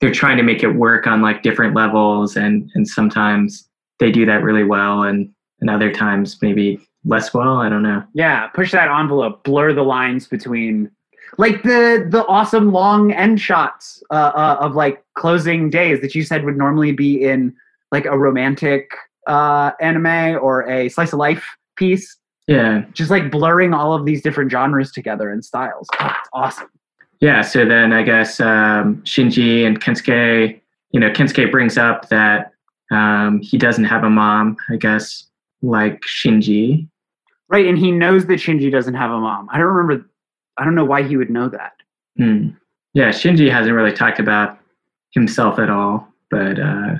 they're 0.00 0.12
trying 0.12 0.36
to 0.36 0.42
make 0.42 0.62
it 0.62 0.72
work 0.72 1.06
on 1.06 1.22
like 1.22 1.42
different 1.42 1.74
levels 1.74 2.36
and 2.36 2.70
and 2.74 2.86
sometimes 2.86 3.68
they 4.00 4.10
do 4.10 4.26
that 4.26 4.42
really 4.42 4.64
well 4.64 5.02
and 5.02 5.30
and 5.60 5.70
other 5.70 5.92
times 5.92 6.38
maybe 6.42 6.80
less 7.04 7.32
well. 7.32 7.58
I 7.58 7.68
don't 7.68 7.82
know. 7.82 8.02
Yeah, 8.14 8.48
push 8.48 8.72
that 8.72 8.88
envelope, 8.88 9.44
blur 9.44 9.72
the 9.72 9.82
lines 9.82 10.26
between 10.26 10.90
like 11.36 11.62
the 11.62 12.06
the 12.08 12.24
awesome 12.26 12.72
long 12.72 13.12
end 13.12 13.40
shots 13.40 14.02
uh, 14.10 14.32
uh, 14.34 14.58
of 14.60 14.74
like 14.74 15.04
closing 15.14 15.70
days 15.70 16.00
that 16.00 16.14
you 16.14 16.22
said 16.22 16.44
would 16.44 16.56
normally 16.56 16.92
be 16.92 17.22
in 17.22 17.54
like 17.92 18.06
a 18.06 18.18
romantic 18.18 18.90
uh, 19.26 19.72
anime 19.80 20.38
or 20.42 20.68
a 20.68 20.88
slice 20.88 21.12
of 21.12 21.18
life 21.18 21.44
piece. 21.76 22.16
Yeah. 22.46 22.84
Just 22.92 23.10
like 23.10 23.30
blurring 23.30 23.74
all 23.74 23.92
of 23.92 24.06
these 24.06 24.22
different 24.22 24.50
genres 24.50 24.90
together 24.90 25.30
and 25.30 25.44
styles. 25.44 25.86
Oh, 26.00 26.06
it's 26.06 26.30
awesome. 26.32 26.70
Yeah. 27.20 27.42
So 27.42 27.66
then 27.66 27.92
I 27.92 28.02
guess 28.02 28.40
um, 28.40 29.02
Shinji 29.04 29.66
and 29.66 29.80
Kensuke, 29.80 30.58
you 30.92 31.00
know, 31.00 31.10
Kensuke 31.10 31.50
brings 31.50 31.76
up 31.76 32.08
that 32.08 32.52
um, 32.90 33.40
he 33.42 33.58
doesn't 33.58 33.84
have 33.84 34.02
a 34.04 34.10
mom, 34.10 34.56
I 34.70 34.76
guess, 34.76 35.24
like 35.62 36.00
Shinji. 36.02 36.88
Right, 37.50 37.66
and 37.66 37.78
he 37.78 37.90
knows 37.90 38.26
that 38.26 38.40
Shinji 38.40 38.70
doesn't 38.70 38.94
have 38.94 39.10
a 39.10 39.18
mom. 39.18 39.48
I 39.50 39.58
don't 39.58 39.68
remember. 39.68 40.07
I 40.58 40.64
don't 40.64 40.74
know 40.74 40.84
why 40.84 41.02
he 41.02 41.16
would 41.16 41.30
know 41.30 41.48
that. 41.48 41.74
Hmm. 42.16 42.50
Yeah, 42.94 43.10
Shinji 43.10 43.50
hasn't 43.50 43.74
really 43.74 43.92
talked 43.92 44.18
about 44.18 44.58
himself 45.12 45.58
at 45.58 45.70
all, 45.70 46.08
but 46.30 46.58
uh, 46.58 46.96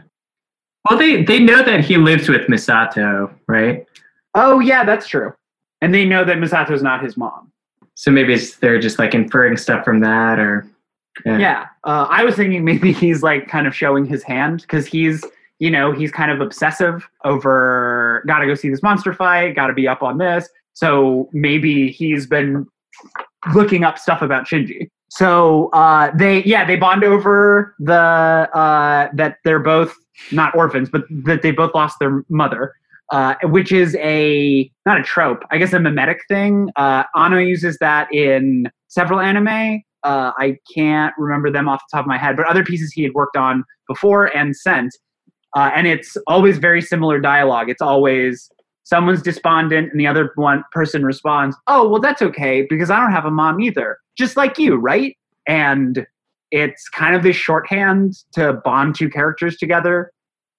well, 0.88 0.98
they 0.98 1.24
they 1.24 1.38
know 1.38 1.62
that 1.62 1.84
he 1.84 1.96
lives 1.96 2.28
with 2.28 2.42
Misato, 2.42 3.32
right? 3.46 3.86
Oh 4.34 4.60
yeah, 4.60 4.84
that's 4.84 5.08
true. 5.08 5.32
And 5.80 5.92
they 5.94 6.04
know 6.04 6.24
that 6.24 6.38
Misato's 6.38 6.82
not 6.82 7.02
his 7.02 7.16
mom. 7.16 7.52
So 7.94 8.10
maybe 8.10 8.32
it's, 8.34 8.56
they're 8.56 8.80
just 8.80 8.98
like 8.98 9.14
inferring 9.14 9.56
stuff 9.56 9.84
from 9.84 10.00
that, 10.00 10.38
or 10.38 10.66
Yeah, 11.38 11.66
uh, 11.84 12.06
I 12.08 12.24
was 12.24 12.36
thinking 12.36 12.64
maybe 12.64 12.92
he's 12.92 13.22
like 13.22 13.48
kind 13.48 13.66
of 13.66 13.74
showing 13.74 14.06
his 14.06 14.22
hand 14.22 14.62
because 14.62 14.86
he's 14.86 15.24
you 15.58 15.70
know 15.70 15.92
he's 15.92 16.12
kind 16.12 16.30
of 16.30 16.40
obsessive 16.40 17.08
over 17.24 18.22
gotta 18.26 18.46
go 18.46 18.54
see 18.54 18.68
this 18.68 18.82
monster 18.82 19.12
fight, 19.12 19.56
gotta 19.56 19.72
be 19.72 19.88
up 19.88 20.02
on 20.02 20.18
this. 20.18 20.48
So 20.74 21.28
maybe 21.32 21.90
he's 21.90 22.26
been 22.26 22.66
looking 23.54 23.84
up 23.84 23.98
stuff 23.98 24.22
about 24.22 24.46
Shinji. 24.46 24.88
So 25.10 25.70
uh, 25.72 26.10
they 26.14 26.42
yeah 26.44 26.66
they 26.66 26.76
bond 26.76 27.04
over 27.04 27.74
the 27.78 27.94
uh, 27.94 29.08
that 29.14 29.38
they're 29.44 29.58
both 29.58 29.94
not 30.32 30.54
orphans, 30.54 30.88
but 30.90 31.02
that 31.24 31.42
they 31.42 31.50
both 31.50 31.74
lost 31.74 31.98
their 31.98 32.24
mother. 32.28 32.74
Uh, 33.10 33.34
which 33.44 33.72
is 33.72 33.96
a 34.00 34.70
not 34.84 35.00
a 35.00 35.02
trope, 35.02 35.42
I 35.50 35.56
guess 35.56 35.72
a 35.72 35.80
mimetic 35.80 36.20
thing. 36.28 36.68
Uh, 36.76 37.04
Anno 37.16 37.38
uses 37.38 37.78
that 37.78 38.12
in 38.12 38.70
several 38.88 39.18
anime. 39.18 39.82
Uh, 40.02 40.32
I 40.36 40.58
can't 40.74 41.14
remember 41.16 41.50
them 41.50 41.70
off 41.70 41.80
the 41.90 41.96
top 41.96 42.04
of 42.04 42.06
my 42.06 42.18
head, 42.18 42.36
but 42.36 42.46
other 42.46 42.62
pieces 42.62 42.92
he 42.92 43.02
had 43.02 43.14
worked 43.14 43.38
on 43.38 43.64
before 43.88 44.26
and 44.36 44.54
sent. 44.54 44.94
Uh, 45.56 45.70
and 45.74 45.86
it's 45.86 46.18
always 46.26 46.58
very 46.58 46.82
similar 46.82 47.18
dialogue. 47.18 47.70
It's 47.70 47.80
always 47.80 48.50
someone's 48.88 49.20
despondent 49.20 49.92
and 49.92 50.00
the 50.00 50.06
other 50.06 50.32
one 50.36 50.64
person 50.72 51.04
responds, 51.04 51.56
"Oh, 51.66 51.88
well, 51.88 52.00
that's 52.00 52.22
okay 52.22 52.66
because 52.68 52.90
I 52.90 52.98
don't 52.98 53.12
have 53.12 53.26
a 53.26 53.30
mom 53.30 53.60
either, 53.60 53.98
just 54.16 54.36
like 54.36 54.58
you, 54.58 54.76
right?" 54.76 55.16
And 55.46 56.06
it's 56.50 56.88
kind 56.88 57.14
of 57.14 57.22
this 57.22 57.36
shorthand 57.36 58.14
to 58.32 58.54
bond 58.64 58.94
two 58.94 59.10
characters 59.10 59.58
together 59.58 60.10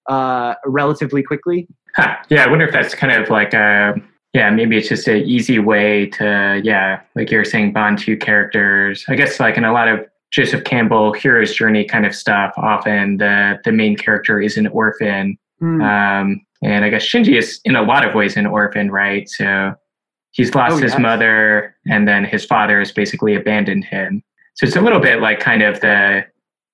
uh, 0.08 0.54
relatively 0.64 1.22
quickly. 1.22 1.66
Huh. 1.96 2.16
Yeah, 2.28 2.44
I 2.44 2.48
wonder 2.48 2.66
if 2.66 2.72
that's 2.72 2.94
kind 2.94 3.12
of 3.12 3.28
like 3.30 3.52
a 3.52 3.94
yeah, 4.32 4.48
maybe 4.50 4.78
it's 4.78 4.88
just 4.88 5.08
an 5.08 5.24
easy 5.24 5.58
way 5.58 6.06
to 6.10 6.60
yeah, 6.62 7.00
like 7.16 7.32
you're 7.32 7.44
saying, 7.44 7.72
bond 7.72 7.98
two 7.98 8.16
characters. 8.16 9.04
I 9.08 9.16
guess 9.16 9.40
like 9.40 9.56
in 9.56 9.64
a 9.64 9.72
lot 9.72 9.88
of 9.88 10.06
Joseph 10.30 10.62
Campbell 10.62 11.12
hero's 11.12 11.52
journey 11.52 11.84
kind 11.84 12.06
of 12.06 12.14
stuff, 12.14 12.52
often 12.56 13.16
the 13.16 13.58
the 13.64 13.72
main 13.72 13.96
character 13.96 14.40
is 14.40 14.56
an 14.56 14.68
orphan, 14.68 15.36
Hmm. 15.60 15.80
um, 15.82 16.46
and 16.62 16.84
I 16.84 16.90
guess 16.90 17.04
Shinji 17.06 17.38
is 17.38 17.60
in 17.64 17.76
a 17.76 17.82
lot 17.82 18.06
of 18.06 18.14
ways 18.14 18.36
an 18.36 18.46
orphan, 18.46 18.90
right? 18.90 19.28
So 19.28 19.74
he's 20.32 20.54
lost 20.54 20.74
Oh, 20.74 20.78
his 20.78 20.92
yes. 20.92 21.00
mother, 21.00 21.74
and 21.86 22.06
then 22.06 22.24
his 22.24 22.44
father 22.44 22.78
has 22.78 22.92
basically 22.92 23.34
abandoned 23.34 23.84
him. 23.84 24.22
So 24.54 24.66
it's 24.66 24.76
a 24.76 24.80
little 24.80 25.00
bit 25.00 25.20
like 25.20 25.40
kind 25.40 25.62
of 25.62 25.80
the 25.80 26.24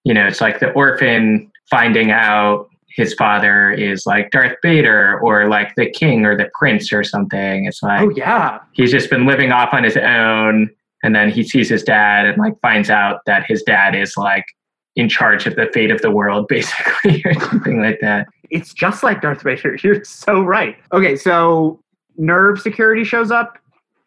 you 0.04 0.14
know, 0.14 0.26
it's 0.26 0.40
like 0.40 0.60
the 0.60 0.70
orphan 0.70 1.50
finding 1.68 2.12
out 2.12 2.68
his 2.88 3.12
father 3.14 3.72
is 3.72 4.06
like 4.06 4.30
Darth 4.30 4.56
Vader 4.62 5.18
or 5.20 5.48
like 5.48 5.74
the 5.76 5.90
king 5.90 6.24
or 6.24 6.36
the 6.36 6.48
prince 6.58 6.92
or 6.92 7.02
something. 7.04 7.66
It's 7.66 7.82
like 7.82 8.00
oh 8.00 8.10
yeah, 8.16 8.58
he's 8.72 8.90
just 8.92 9.10
been 9.10 9.26
living 9.26 9.50
off 9.52 9.72
on 9.74 9.82
his 9.84 9.96
own 9.96 10.70
and 11.02 11.14
then 11.14 11.28
he 11.30 11.42
sees 11.42 11.68
his 11.68 11.82
dad 11.82 12.24
and 12.26 12.38
like 12.38 12.54
finds 12.60 12.88
out 12.90 13.20
that 13.26 13.44
his 13.46 13.62
dad 13.62 13.94
is 13.94 14.16
like 14.16 14.44
in 14.96 15.08
charge 15.08 15.46
of 15.46 15.54
the 15.56 15.68
fate 15.74 15.90
of 15.90 16.00
the 16.02 16.10
world 16.10 16.46
basically 16.48 17.22
or 17.24 17.34
something 17.34 17.80
like 17.82 17.98
that. 18.00 18.26
It's 18.50 18.72
just 18.72 19.02
like 19.02 19.22
Darth 19.22 19.42
Vader. 19.42 19.76
You're 19.82 20.04
so 20.04 20.42
right. 20.42 20.76
Okay, 20.92 21.16
so 21.16 21.80
NERV 22.18 22.60
Security 22.60 23.04
shows 23.04 23.30
up 23.30 23.58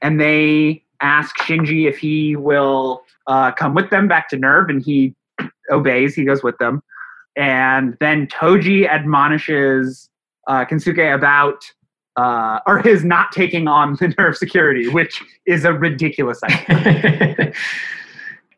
and 0.01 0.19
they 0.19 0.83
ask 1.01 1.37
Shinji 1.37 1.87
if 1.87 1.97
he 1.97 2.35
will 2.35 3.03
uh, 3.27 3.51
come 3.51 3.73
with 3.73 3.89
them 3.89 4.07
back 4.07 4.29
to 4.29 4.37
NERV, 4.37 4.69
and 4.69 4.83
he 4.83 5.15
obeys. 5.71 6.15
He 6.15 6.25
goes 6.25 6.43
with 6.43 6.57
them. 6.57 6.81
And 7.35 7.95
then 7.99 8.27
Toji 8.27 8.87
admonishes 8.87 10.09
uh, 10.47 10.65
Kensuke 10.65 11.13
about 11.13 11.63
uh, 12.17 12.59
or 12.65 12.79
his 12.79 13.05
not 13.05 13.31
taking 13.31 13.67
on 13.67 13.93
the 13.99 14.07
NERV 14.07 14.35
security, 14.35 14.89
which 14.89 15.23
is 15.45 15.63
a 15.63 15.73
ridiculous 15.73 16.41
idea. 16.43 17.53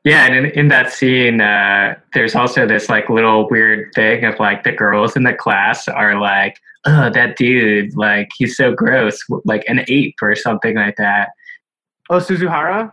yeah, 0.04 0.26
and 0.26 0.36
in, 0.36 0.46
in 0.52 0.68
that 0.70 0.92
scene, 0.92 1.42
uh, 1.42 1.96
there's 2.14 2.34
also 2.34 2.66
this 2.66 2.90
like 2.90 3.10
little 3.10 3.48
weird 3.50 3.94
thing 3.94 4.26
of 4.26 4.40
like 4.40 4.64
the 4.64 4.72
girls 4.72 5.16
in 5.16 5.24
the 5.24 5.34
class 5.34 5.88
are 5.88 6.20
like, 6.20 6.58
"Oh, 6.86 7.10
that 7.12 7.38
dude, 7.38 7.96
like 7.96 8.30
he's 8.36 8.58
so 8.58 8.74
gross, 8.74 9.20
like 9.46 9.64
an 9.68 9.86
ape 9.88 10.16
or 10.22 10.36
something 10.36 10.76
like 10.76 10.96
that." 10.98 11.30
Oh, 12.10 12.18
Suzuhara. 12.18 12.92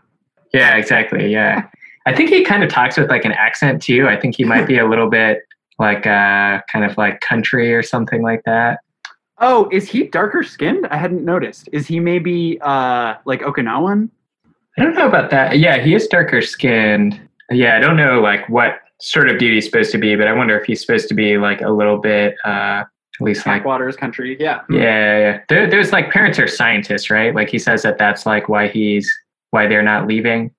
Yeah, 0.53 0.77
exactly. 0.77 1.33
Yeah, 1.33 1.67
I 2.07 2.15
think 2.15 2.29
he 2.29 2.45
kind 2.45 2.63
of 2.63 2.69
talks 2.69 2.99
with 2.99 3.09
like 3.09 3.25
an 3.25 3.33
accent 3.33 3.83
too. 3.83 4.07
I 4.07 4.21
think 4.21 4.37
he 4.37 4.45
might 4.45 4.67
be 4.67 4.79
a 4.79 4.87
little 4.87 5.09
bit 5.09 5.39
like 5.79 6.07
uh, 6.07 6.61
kind 6.71 6.85
of 6.85 6.99
like 6.99 7.21
country 7.21 7.73
or 7.73 7.83
something 7.83 8.23
like 8.23 8.43
that. 8.45 8.81
Oh, 9.41 9.69
is 9.73 9.89
he 9.89 10.05
darker 10.05 10.43
skinned? 10.43 10.87
I 10.89 10.97
hadn't 10.97 11.25
noticed. 11.25 11.69
Is 11.73 11.87
he 11.87 12.01
maybe 12.01 12.59
uh, 12.61 13.15
like 13.25 13.41
Okinawan? 13.41 14.11
I 14.79 14.83
don't 14.83 14.95
know 14.95 15.09
about 15.09 15.31
that. 15.31 15.59
Yeah, 15.59 15.79
he 15.79 15.95
is 15.95 16.07
darker 16.07 16.41
skinned. 16.41 17.21
Yeah, 17.51 17.77
I 17.77 17.81
don't 17.81 17.97
know 17.97 18.21
like 18.21 18.49
what 18.49 18.81
sort 19.01 19.29
of 19.29 19.39
dude 19.39 19.55
he's 19.55 19.65
supposed 19.65 19.91
to 19.93 19.99
be, 19.99 20.17
but 20.17 20.29
I 20.29 20.33
wonder 20.33 20.59
if 20.59 20.67
he's 20.67 20.81
supposed 20.81 21.09
to 21.09 21.15
be 21.15 21.39
like 21.39 21.61
a 21.61 21.71
little 21.71 21.99
bit 21.99 22.37
uh, 22.45 22.85
at 23.21 23.25
least 23.25 23.47
like 23.47 23.63
Backwaters 23.63 23.97
country. 23.97 24.37
Yeah. 24.39 24.61
yeah, 24.71 25.19
yeah. 25.19 25.41
There, 25.49 25.69
there's 25.69 25.93
like 25.93 26.11
parents 26.11 26.39
are 26.39 26.47
scientists, 26.47 27.11
right? 27.11 27.35
Like 27.35 27.49
he 27.49 27.59
says 27.59 27.83
that 27.83 27.99
that's 27.99 28.27
like 28.27 28.49
why 28.49 28.69
he's 28.69 29.11
why 29.51 29.67
they're 29.67 29.83
not 29.83 30.07
leaving. 30.07 30.53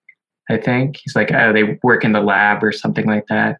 I 0.49 0.57
think 0.57 0.97
he's 0.97 1.15
like, 1.15 1.31
oh, 1.31 1.53
they 1.53 1.79
work 1.83 2.03
in 2.03 2.11
the 2.11 2.21
lab 2.21 2.63
or 2.63 2.71
something 2.71 3.05
like 3.05 3.27
that. 3.27 3.59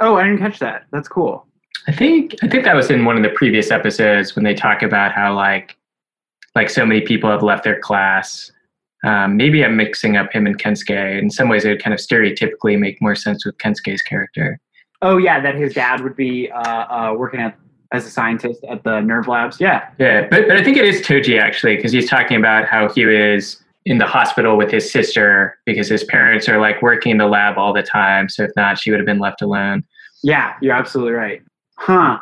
Oh, 0.00 0.16
I 0.16 0.24
didn't 0.24 0.38
catch 0.38 0.58
that. 0.58 0.86
That's 0.90 1.08
cool. 1.08 1.46
I 1.86 1.92
think 1.92 2.34
I 2.42 2.48
think 2.48 2.64
that 2.64 2.74
was 2.74 2.90
in 2.90 3.04
one 3.04 3.16
of 3.16 3.22
the 3.22 3.30
previous 3.30 3.70
episodes 3.70 4.34
when 4.34 4.44
they 4.44 4.54
talk 4.54 4.82
about 4.82 5.12
how 5.12 5.34
like 5.34 5.76
like 6.54 6.70
so 6.70 6.84
many 6.84 7.00
people 7.02 7.30
have 7.30 7.42
left 7.42 7.62
their 7.62 7.78
class. 7.78 8.50
Um, 9.04 9.36
maybe 9.36 9.64
I'm 9.64 9.76
mixing 9.76 10.16
up 10.16 10.32
him 10.32 10.46
and 10.46 10.58
Kensuke. 10.58 11.18
In 11.18 11.30
some 11.30 11.48
ways, 11.48 11.64
it 11.64 11.68
would 11.68 11.82
kind 11.82 11.94
of 11.94 12.00
stereotypically 12.00 12.78
make 12.78 13.00
more 13.00 13.14
sense 13.14 13.46
with 13.46 13.56
Kensuke's 13.58 14.02
character. 14.02 14.60
Oh 15.02 15.16
yeah, 15.16 15.40
that 15.40 15.54
his 15.54 15.74
dad 15.74 16.02
would 16.02 16.16
be 16.16 16.50
uh, 16.50 16.60
uh, 16.60 17.14
working 17.16 17.40
at 17.40 17.56
as 17.92 18.06
a 18.06 18.10
scientist 18.10 18.62
at 18.68 18.84
the 18.84 18.90
NERV 18.90 19.26
labs. 19.28 19.60
Yeah. 19.60 19.88
Yeah, 19.98 20.26
but 20.28 20.48
but 20.48 20.56
I 20.56 20.64
think 20.64 20.76
it 20.76 20.84
is 20.84 21.00
Toji 21.00 21.40
actually 21.40 21.76
because 21.76 21.92
he's 21.92 22.08
talking 22.08 22.36
about 22.36 22.66
how 22.66 22.88
he 22.92 23.06
was 23.06 23.62
in 23.86 23.98
the 23.98 24.06
hospital 24.06 24.56
with 24.56 24.70
his 24.70 24.90
sister 24.90 25.58
because 25.64 25.88
his 25.88 26.04
parents 26.04 26.48
are 26.48 26.60
like 26.60 26.82
working 26.82 27.12
in 27.12 27.18
the 27.18 27.26
lab 27.26 27.56
all 27.56 27.72
the 27.72 27.82
time. 27.82 28.28
So 28.28 28.44
if 28.44 28.50
not, 28.56 28.78
she 28.78 28.90
would 28.90 29.00
have 29.00 29.06
been 29.06 29.20
left 29.20 29.40
alone. 29.40 29.84
Yeah, 30.22 30.54
you're 30.60 30.74
absolutely 30.74 31.12
right. 31.12 31.42
Huh. 31.76 32.18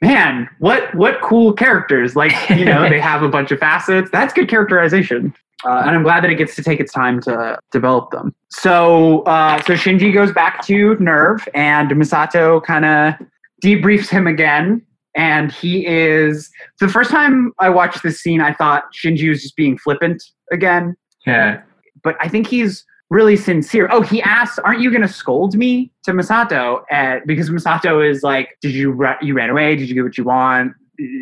Man, 0.00 0.48
what 0.60 0.94
what 0.94 1.20
cool 1.22 1.52
characters! 1.52 2.14
Like 2.14 2.32
you 2.50 2.64
know, 2.64 2.88
they 2.88 3.00
have 3.12 3.24
a 3.24 3.28
bunch 3.28 3.50
of 3.50 3.58
facets. 3.58 4.10
That's 4.12 4.32
good 4.32 4.48
characterization, 4.48 5.34
uh, 5.64 5.82
and 5.86 5.90
I'm 5.90 6.02
glad 6.02 6.22
that 6.24 6.30
it 6.30 6.36
gets 6.36 6.54
to 6.56 6.62
take 6.62 6.80
its 6.80 6.92
time 6.92 7.20
to 7.22 7.58
develop 7.72 8.10
them. 8.10 8.34
So, 8.50 9.22
uh, 9.22 9.60
so 9.62 9.74
Shinji 9.74 10.12
goes 10.12 10.32
back 10.32 10.64
to 10.66 10.96
NERV, 10.96 11.48
and 11.54 11.90
Misato 11.90 12.62
kind 12.62 12.84
of 12.84 13.14
debriefs 13.62 14.08
him 14.08 14.26
again. 14.26 14.82
And 15.14 15.50
he 15.50 15.84
is 15.86 16.48
the 16.78 16.88
first 16.88 17.10
time 17.10 17.52
I 17.58 17.70
watched 17.70 18.02
this 18.02 18.20
scene, 18.20 18.40
I 18.40 18.52
thought 18.52 18.84
Shinji 18.94 19.28
was 19.28 19.42
just 19.42 19.56
being 19.56 19.76
flippant 19.76 20.22
again. 20.52 20.96
Yeah. 21.26 21.62
But 22.04 22.16
I 22.20 22.28
think 22.28 22.46
he's 22.46 22.84
really 23.10 23.36
sincere. 23.36 23.88
Oh, 23.90 24.02
he 24.02 24.22
asks, 24.22 24.58
"Aren't 24.60 24.80
you 24.80 24.90
going 24.90 25.02
to 25.02 25.08
scold 25.08 25.56
me?" 25.56 25.90
to 26.04 26.12
Misato, 26.12 26.82
and 26.90 27.22
because 27.26 27.50
Misato 27.50 28.08
is 28.08 28.22
like, 28.22 28.56
"Did 28.60 28.74
you 28.74 28.92
ra- 28.92 29.16
you 29.20 29.34
ran 29.34 29.50
away? 29.50 29.74
Did 29.76 29.88
you 29.88 29.94
get 29.94 30.04
what 30.04 30.16
you 30.16 30.24
want? 30.24 30.74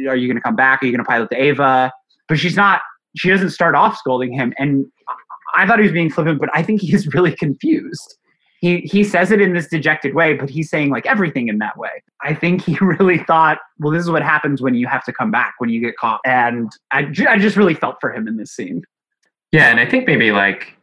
Are 0.09 0.17
you 0.17 0.29
going 0.29 0.37
to 0.37 0.43
come 0.43 0.57
back? 0.57 0.83
Are 0.83 0.87
you 0.87 0.93
going 0.93 1.05
to 1.05 1.09
pilot 1.09 1.31
the 1.31 1.43
Eva?" 1.43 1.93
But 2.29 2.39
she's 2.39 2.57
not. 2.57 2.83
She 3.17 3.31
doesn't 3.31 3.51
start 3.51 3.75
off 3.75 3.97
scolding 3.97 4.33
him, 4.33 4.53
and 4.59 4.87
I 5.55 5.67
thought 5.67 5.79
he 5.79 5.85
was 5.85 5.93
being 5.93 6.11
flippant, 6.11 6.41
but 6.41 6.51
I 6.53 6.63
think 6.63 6.81
he's 6.81 7.07
really 7.15 7.35
confused. 7.35 8.17
He 8.61 8.81
he 8.81 9.05
says 9.05 9.31
it 9.31 9.41
in 9.41 9.53
this 9.53 9.69
dejected 9.69 10.15
way, 10.15 10.35
but 10.35 10.49
he's 10.49 10.71
saying 10.71 10.91
like 10.91 11.07
everything 11.07 11.49
in 11.49 11.59
that 11.59 11.77
way. 11.77 12.03
I 12.23 12.35
think 12.35 12.63
he 12.63 12.77
really 12.81 13.19
thought, 13.19 13.59
well, 13.79 13.93
this 13.93 14.03
is 14.03 14.11
what 14.11 14.23
happens 14.23 14.63
when 14.63 14.75
you 14.75 14.87
have 14.87 15.05
to 15.05 15.13
come 15.13 15.31
back 15.31 15.55
when 15.59 15.71
you 15.71 15.81
get 15.81 15.97
caught, 15.97 16.21
and 16.25 16.71
I, 16.91 17.13
I 17.29 17.39
just 17.39 17.57
really 17.57 17.75
felt 17.75 17.97
for 18.01 18.13
him 18.13 18.27
in 18.29 18.37
this 18.37 18.53
scene. 18.53 18.83
Yeah, 19.53 19.71
and 19.71 19.81
I 19.81 19.87
think 19.87 20.07
maybe 20.07 20.33
like 20.33 20.77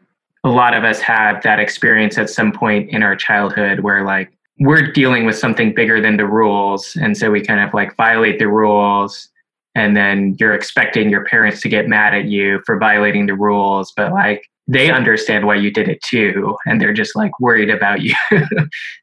a 0.44 0.50
lot 0.50 0.74
of 0.74 0.84
us 0.84 1.00
have 1.00 1.42
that 1.44 1.60
experience 1.60 2.18
at 2.18 2.30
some 2.30 2.52
point 2.52 2.90
in 2.90 3.04
our 3.04 3.16
childhood 3.16 3.80
where 3.82 4.04
like 4.04 4.32
we're 4.60 4.92
dealing 4.92 5.26
with 5.26 5.38
something 5.38 5.74
bigger 5.74 6.02
than 6.02 6.18
the 6.18 6.26
rules 6.26 6.96
and 6.98 7.18
so 7.18 7.32
we 7.32 7.42
kind 7.42 7.60
of 7.60 7.74
like 7.74 7.96
violate 7.96 8.40
the 8.40 8.48
rules 8.48 9.30
and 9.76 9.96
then 9.98 10.36
you're 10.40 10.54
expecting 10.54 11.10
your 11.10 11.26
parents 11.26 11.62
to 11.62 11.70
get 11.70 11.88
mad 11.88 12.14
at 12.14 12.26
you 12.26 12.62
for 12.66 12.78
violating 12.78 13.26
the 13.26 13.36
rules 13.36 13.92
but 13.96 14.12
like 14.12 14.48
they 14.68 14.90
understand 14.92 15.46
why 15.46 15.56
you 15.56 15.70
did 15.72 15.90
it 15.90 16.02
too 16.04 16.56
and 16.66 16.80
they're 16.80 16.94
just 16.94 17.16
like 17.16 17.38
worried 17.40 17.70
about 17.70 18.02
you 18.02 18.16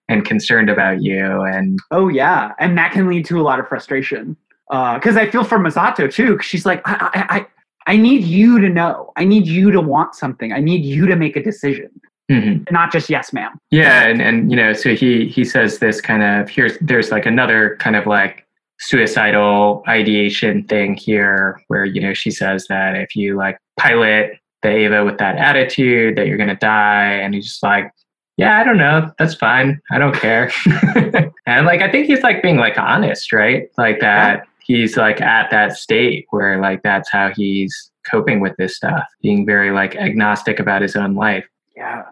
and 0.08 0.24
concerned 0.24 0.70
about 0.70 1.02
you 1.02 1.42
and 1.42 1.78
Oh 1.90 2.08
yeah, 2.08 2.52
and 2.58 2.78
that 2.78 2.92
can 2.92 3.08
lead 3.08 3.24
to 3.26 3.38
a 3.40 3.42
lot 3.42 3.60
of 3.60 3.68
frustration. 3.68 4.36
Because 4.70 5.16
I 5.16 5.28
feel 5.28 5.42
for 5.44 5.58
Misato 5.58 6.10
too. 6.10 6.38
she's 6.40 6.64
like, 6.64 6.80
I, 6.86 7.10
I, 7.12 7.36
I, 7.36 7.46
I 7.88 7.96
need 7.96 8.24
you 8.24 8.60
to 8.60 8.68
know. 8.68 9.12
I 9.16 9.24
need 9.24 9.46
you 9.46 9.70
to 9.72 9.80
want 9.80 10.14
something. 10.14 10.52
I 10.52 10.60
need 10.60 10.84
you 10.84 11.06
to 11.06 11.16
make 11.16 11.34
a 11.36 11.42
decision, 11.42 11.90
Mhm. 12.30 12.70
not 12.70 12.92
just 12.92 13.10
yes, 13.10 13.32
ma'am. 13.32 13.58
Yeah, 13.70 14.04
and, 14.04 14.22
and 14.22 14.48
you 14.50 14.56
know, 14.56 14.72
so 14.72 14.94
he 14.94 15.26
he 15.26 15.44
says 15.44 15.78
this 15.80 16.00
kind 16.00 16.22
of 16.22 16.48
here's 16.48 16.78
there's 16.80 17.10
like 17.10 17.26
another 17.26 17.76
kind 17.80 17.96
of 17.96 18.06
like 18.06 18.46
suicidal 18.80 19.82
ideation 19.86 20.64
thing 20.64 20.94
here 20.94 21.60
where 21.68 21.84
you 21.84 22.00
know 22.00 22.14
she 22.14 22.30
says 22.30 22.66
that 22.68 22.96
if 22.96 23.14
you 23.14 23.36
like 23.36 23.58
pilot 23.78 24.38
the 24.62 24.76
Eva 24.76 25.04
with 25.04 25.18
that 25.18 25.36
attitude 25.36 26.16
that 26.16 26.26
you're 26.26 26.38
gonna 26.38 26.56
die, 26.56 27.12
and 27.12 27.34
he's 27.34 27.46
just 27.46 27.62
like, 27.62 27.90
yeah, 28.36 28.58
I 28.58 28.64
don't 28.64 28.78
know, 28.78 29.10
that's 29.18 29.34
fine, 29.34 29.80
I 29.90 29.98
don't 29.98 30.14
care, 30.14 30.50
and 31.46 31.66
like 31.66 31.82
I 31.82 31.90
think 31.90 32.06
he's 32.06 32.22
like 32.22 32.42
being 32.42 32.56
like 32.56 32.78
honest, 32.78 33.32
right? 33.32 33.68
Like 33.78 34.00
that 34.00 34.46
he's 34.70 34.96
like 34.96 35.20
at 35.20 35.50
that 35.50 35.76
state 35.76 36.26
where 36.30 36.60
like 36.60 36.82
that's 36.82 37.10
how 37.10 37.30
he's 37.34 37.90
coping 38.10 38.40
with 38.40 38.54
this 38.56 38.76
stuff, 38.76 39.04
being 39.22 39.44
very 39.44 39.72
like 39.72 39.96
agnostic 39.96 40.58
about 40.58 40.82
his 40.82 40.96
own 40.96 41.14
life. 41.14 41.44
Yeah. 41.76 42.04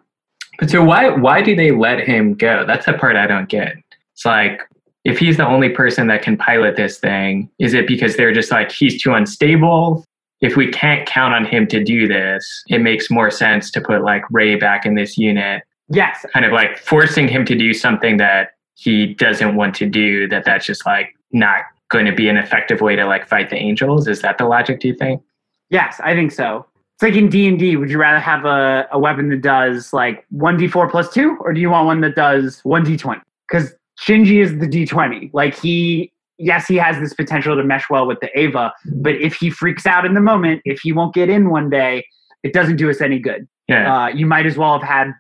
But 0.59 0.71
so 0.71 0.83
why 0.83 1.11
why 1.11 1.41
do 1.41 1.55
they 1.55 1.71
let 1.71 2.01
him 2.01 2.35
go? 2.35 2.65
That's 2.67 2.87
the 2.87 2.95
part 2.95 3.17
I 3.17 3.27
don't 3.27 3.49
get. 3.49 3.77
It's 4.15 4.25
like 4.25 4.63
if 5.09 5.19
he's 5.19 5.37
the 5.37 5.47
only 5.47 5.69
person 5.71 6.07
that 6.09 6.23
can 6.23 6.37
pilot 6.37 6.77
this 6.77 6.99
thing, 6.99 7.49
is 7.59 7.75
it 7.75 7.87
because 7.87 8.17
they're 8.17 8.33
just 8.33 8.51
like 8.51 8.71
he's 8.71 9.03
too 9.03 9.13
unstable? 9.15 10.05
If 10.41 10.57
we 10.57 10.71
can't 10.71 11.07
count 11.07 11.35
on 11.35 11.45
him 11.45 11.67
to 11.69 11.83
do 11.83 12.07
this, 12.07 12.63
it 12.69 12.79
makes 12.81 13.11
more 13.11 13.31
sense 13.31 13.71
to 13.73 13.81
put 13.81 14.03
like 14.03 14.23
Rei 14.31 14.55
back 14.55 14.87
in 14.87 14.95
this 14.95 15.19
unit, 15.19 15.63
Yes. 15.91 16.25
kind 16.33 16.45
of 16.47 16.53
like 16.53 16.79
forcing 16.79 17.27
him 17.27 17.45
to 17.47 17.57
do 17.57 17.73
something 17.73 18.19
that 18.19 18.51
he 18.75 19.15
doesn't 19.15 19.57
want 19.57 19.75
to 19.77 19.87
do. 19.89 20.29
That 20.29 20.45
that's 20.45 20.65
just 20.67 20.87
like 20.87 21.15
not 21.33 21.63
going 21.91 22.05
to 22.07 22.13
be 22.13 22.29
an 22.29 22.37
effective 22.37 22.81
way 22.83 22.95
to 22.95 23.05
like 23.07 23.27
fight 23.27 23.51
the 23.51 23.57
angels. 23.57 24.07
Is 24.07 24.21
that 24.21 24.39
the 24.39 24.45
logic? 24.45 24.81
Do 24.81 24.89
you 24.89 24.95
think? 24.95 25.23
Yes, 25.71 26.01
I 26.05 26.15
think 26.15 26.31
so. 26.33 26.67
It's 26.95 27.03
like 27.03 27.15
in 27.15 27.29
D 27.29 27.49
and 27.49 27.59
D. 27.59 27.77
Would 27.77 27.91
you 27.91 27.99
rather 27.99 28.21
have 28.21 28.45
a, 28.45 28.87
a 28.93 28.99
weapon 28.99 29.29
that 29.31 29.41
does 29.41 29.93
like 29.93 30.25
one 30.31 30.57
D 30.57 30.69
four 30.69 30.89
plus 30.89 31.13
two, 31.13 31.37
or 31.41 31.53
do 31.53 31.61
you 31.61 31.71
want 31.71 31.87
one 31.87 32.01
that 32.03 32.15
does 32.15 32.61
one 32.65 32.85
D 32.85 32.97
twenty? 32.97 33.23
Because 33.49 33.73
Shinji 34.07 34.43
is 34.43 34.59
the 34.59 34.67
D 34.67 34.87
twenty. 34.87 35.31
Like 35.33 35.59
he, 35.59 36.13
yes, 36.39 36.67
he 36.67 36.77
has 36.77 36.99
this 36.99 37.15
potential 37.15 37.57
to 37.57 37.65
mesh 37.65 37.85
well 37.91 38.07
with 38.07 38.21
the 38.21 38.37
Eva, 38.39 38.73
but 38.97 39.15
if 39.17 39.35
he 39.35 39.51
freaks 39.51 39.87
out 39.87 40.05
in 40.05 40.15
the 40.15 40.21
moment, 40.21 40.63
if 40.65 40.81
he 40.81 40.93
won't 40.93 41.15
get 41.15 41.29
in 41.29 41.51
one 41.51 41.71
day, 41.71 42.05
it 42.43 42.53
doesn't 42.53 42.77
do 42.77 42.89
us 42.91 43.01
any 43.01 43.19
good. 43.19 43.49
Yeah. 43.69 44.05
Uh, 44.05 44.09
you 44.09 44.27
might 44.27 44.47
as 44.47 44.57
well 44.57 44.79
have 44.79 44.89
had 44.89 45.13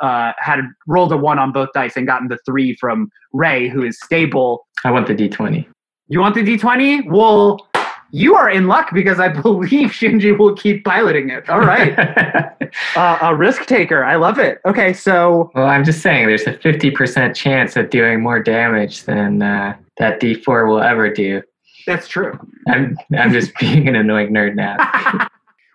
uh, 0.00 0.32
had 0.38 0.60
rolled 0.86 1.12
a 1.12 1.16
one 1.16 1.38
on 1.38 1.52
both 1.52 1.68
dice 1.74 1.96
and 1.96 2.06
gotten 2.06 2.28
the 2.28 2.38
three 2.46 2.76
from 2.76 3.10
Rei, 3.32 3.68
who 3.68 3.82
is 3.82 3.98
stable. 4.00 4.66
I 4.84 4.90
want 4.90 5.06
the 5.06 5.14
D 5.14 5.28
twenty. 5.28 5.68
You 6.10 6.20
want 6.20 6.34
the 6.34 6.42
D20? 6.42 7.10
Well, 7.10 7.67
you 8.10 8.34
are 8.34 8.48
in 8.50 8.66
luck 8.68 8.90
because 8.92 9.20
I 9.20 9.28
believe 9.42 9.90
Shinji 9.90 10.36
will 10.36 10.54
keep 10.54 10.84
piloting 10.84 11.30
it. 11.30 11.48
All 11.48 11.60
right. 11.60 11.98
uh, 12.96 13.18
a 13.22 13.34
risk 13.34 13.66
taker. 13.66 14.04
I 14.04 14.16
love 14.16 14.38
it. 14.38 14.60
Okay, 14.66 14.92
so 14.92 15.50
Well, 15.54 15.66
I'm 15.66 15.84
just 15.84 16.00
saying 16.02 16.26
there's 16.26 16.46
a 16.46 16.54
50% 16.54 17.34
chance 17.34 17.76
of 17.76 17.90
doing 17.90 18.20
more 18.22 18.42
damage 18.42 19.04
than 19.04 19.42
uh, 19.42 19.76
that 19.98 20.20
D4 20.20 20.68
will 20.68 20.80
ever 20.82 21.10
do. 21.12 21.42
that's 21.86 22.08
true. 22.08 22.38
I'm 22.68 22.96
I'm 23.18 23.32
just 23.32 23.52
being 23.60 23.88
an 23.88 23.96
annoying 23.96 24.30
nerd 24.30 24.54
now. 24.54 24.76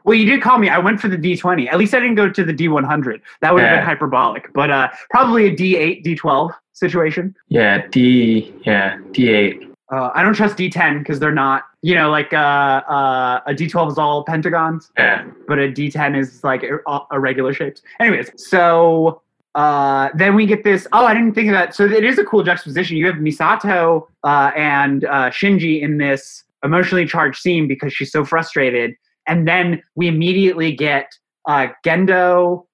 well, 0.06 0.16
you 0.16 0.26
did 0.26 0.42
call 0.42 0.58
me. 0.60 0.70
I 0.70 0.78
went 0.80 1.00
for 1.00 1.08
the 1.08 1.18
D20. 1.18 1.72
At 1.72 1.78
least 1.80 1.94
I 1.94 2.00
didn't 2.00 2.16
go 2.16 2.30
to 2.30 2.44
the 2.44 2.54
D100. 2.54 3.22
That 3.42 3.54
would 3.54 3.62
have 3.64 3.72
Yeah. 3.72 3.78
been 3.78 3.86
hyperbolic, 3.86 4.52
but 4.54 4.70
uh, 4.70 4.90
probably 5.10 5.48
a 5.48 5.52
D8, 5.56 6.04
D12 6.06 6.52
situation. 6.74 7.36
Yeah, 7.50 7.86
D 7.88 8.54
yeah, 8.66 8.98
D8. 9.12 9.73
Uh, 9.92 10.10
I 10.14 10.24
don't 10.24 10.34
trust 10.34 10.58
D10 10.58 11.00
because 11.00 11.20
they're 11.20 11.32
not, 11.32 11.64
you 11.82 11.94
know, 11.94 12.10
like 12.10 12.34
uh, 12.34 12.38
uh, 12.38 13.42
a 13.46 13.54
D12 13.54 13.92
is 13.92 13.98
all 13.98 14.24
pentagons. 14.24 14.92
Yeah. 14.98 15.26
but 15.48 15.60
a 15.60 15.68
D10 15.72 16.18
is 16.18 16.44
like 16.44 16.64
ir- 16.64 16.84
irregular 17.12 17.54
shapes. 17.54 17.82
Anyways, 18.00 18.32
so 18.38 19.22
uh, 19.56 20.10
then 20.16 20.36
we 20.36 20.46
get 20.46 20.64
this. 20.64 20.88
Oh, 20.94 21.06
I 21.06 21.14
didn't 21.14 21.34
think 21.34 21.50
of 21.50 21.54
that. 21.54 21.76
So 21.76 21.86
it 21.86 22.04
is 22.04 22.18
a 22.18 22.24
cool 22.24 22.44
juxtaposition. 22.44 22.98
You 22.98 23.06
have 23.08 23.16
Misato 23.16 24.08
uh, 24.24 24.52
and 24.56 25.06
uh, 25.06 25.30
Shinji 25.30 25.82
in 25.82 25.98
this 25.98 26.44
emotionally 26.64 27.06
charged 27.06 27.38
scene 27.40 27.68
because 27.68 27.94
she's 27.94 28.12
so 28.12 28.26
frustrated. 28.26 28.96
And 29.28 29.48
then 29.48 29.82
we 29.96 30.08
immediately 30.08 30.72
get 30.72 31.12
uh, 31.48 31.68
Gendo, 31.86 32.66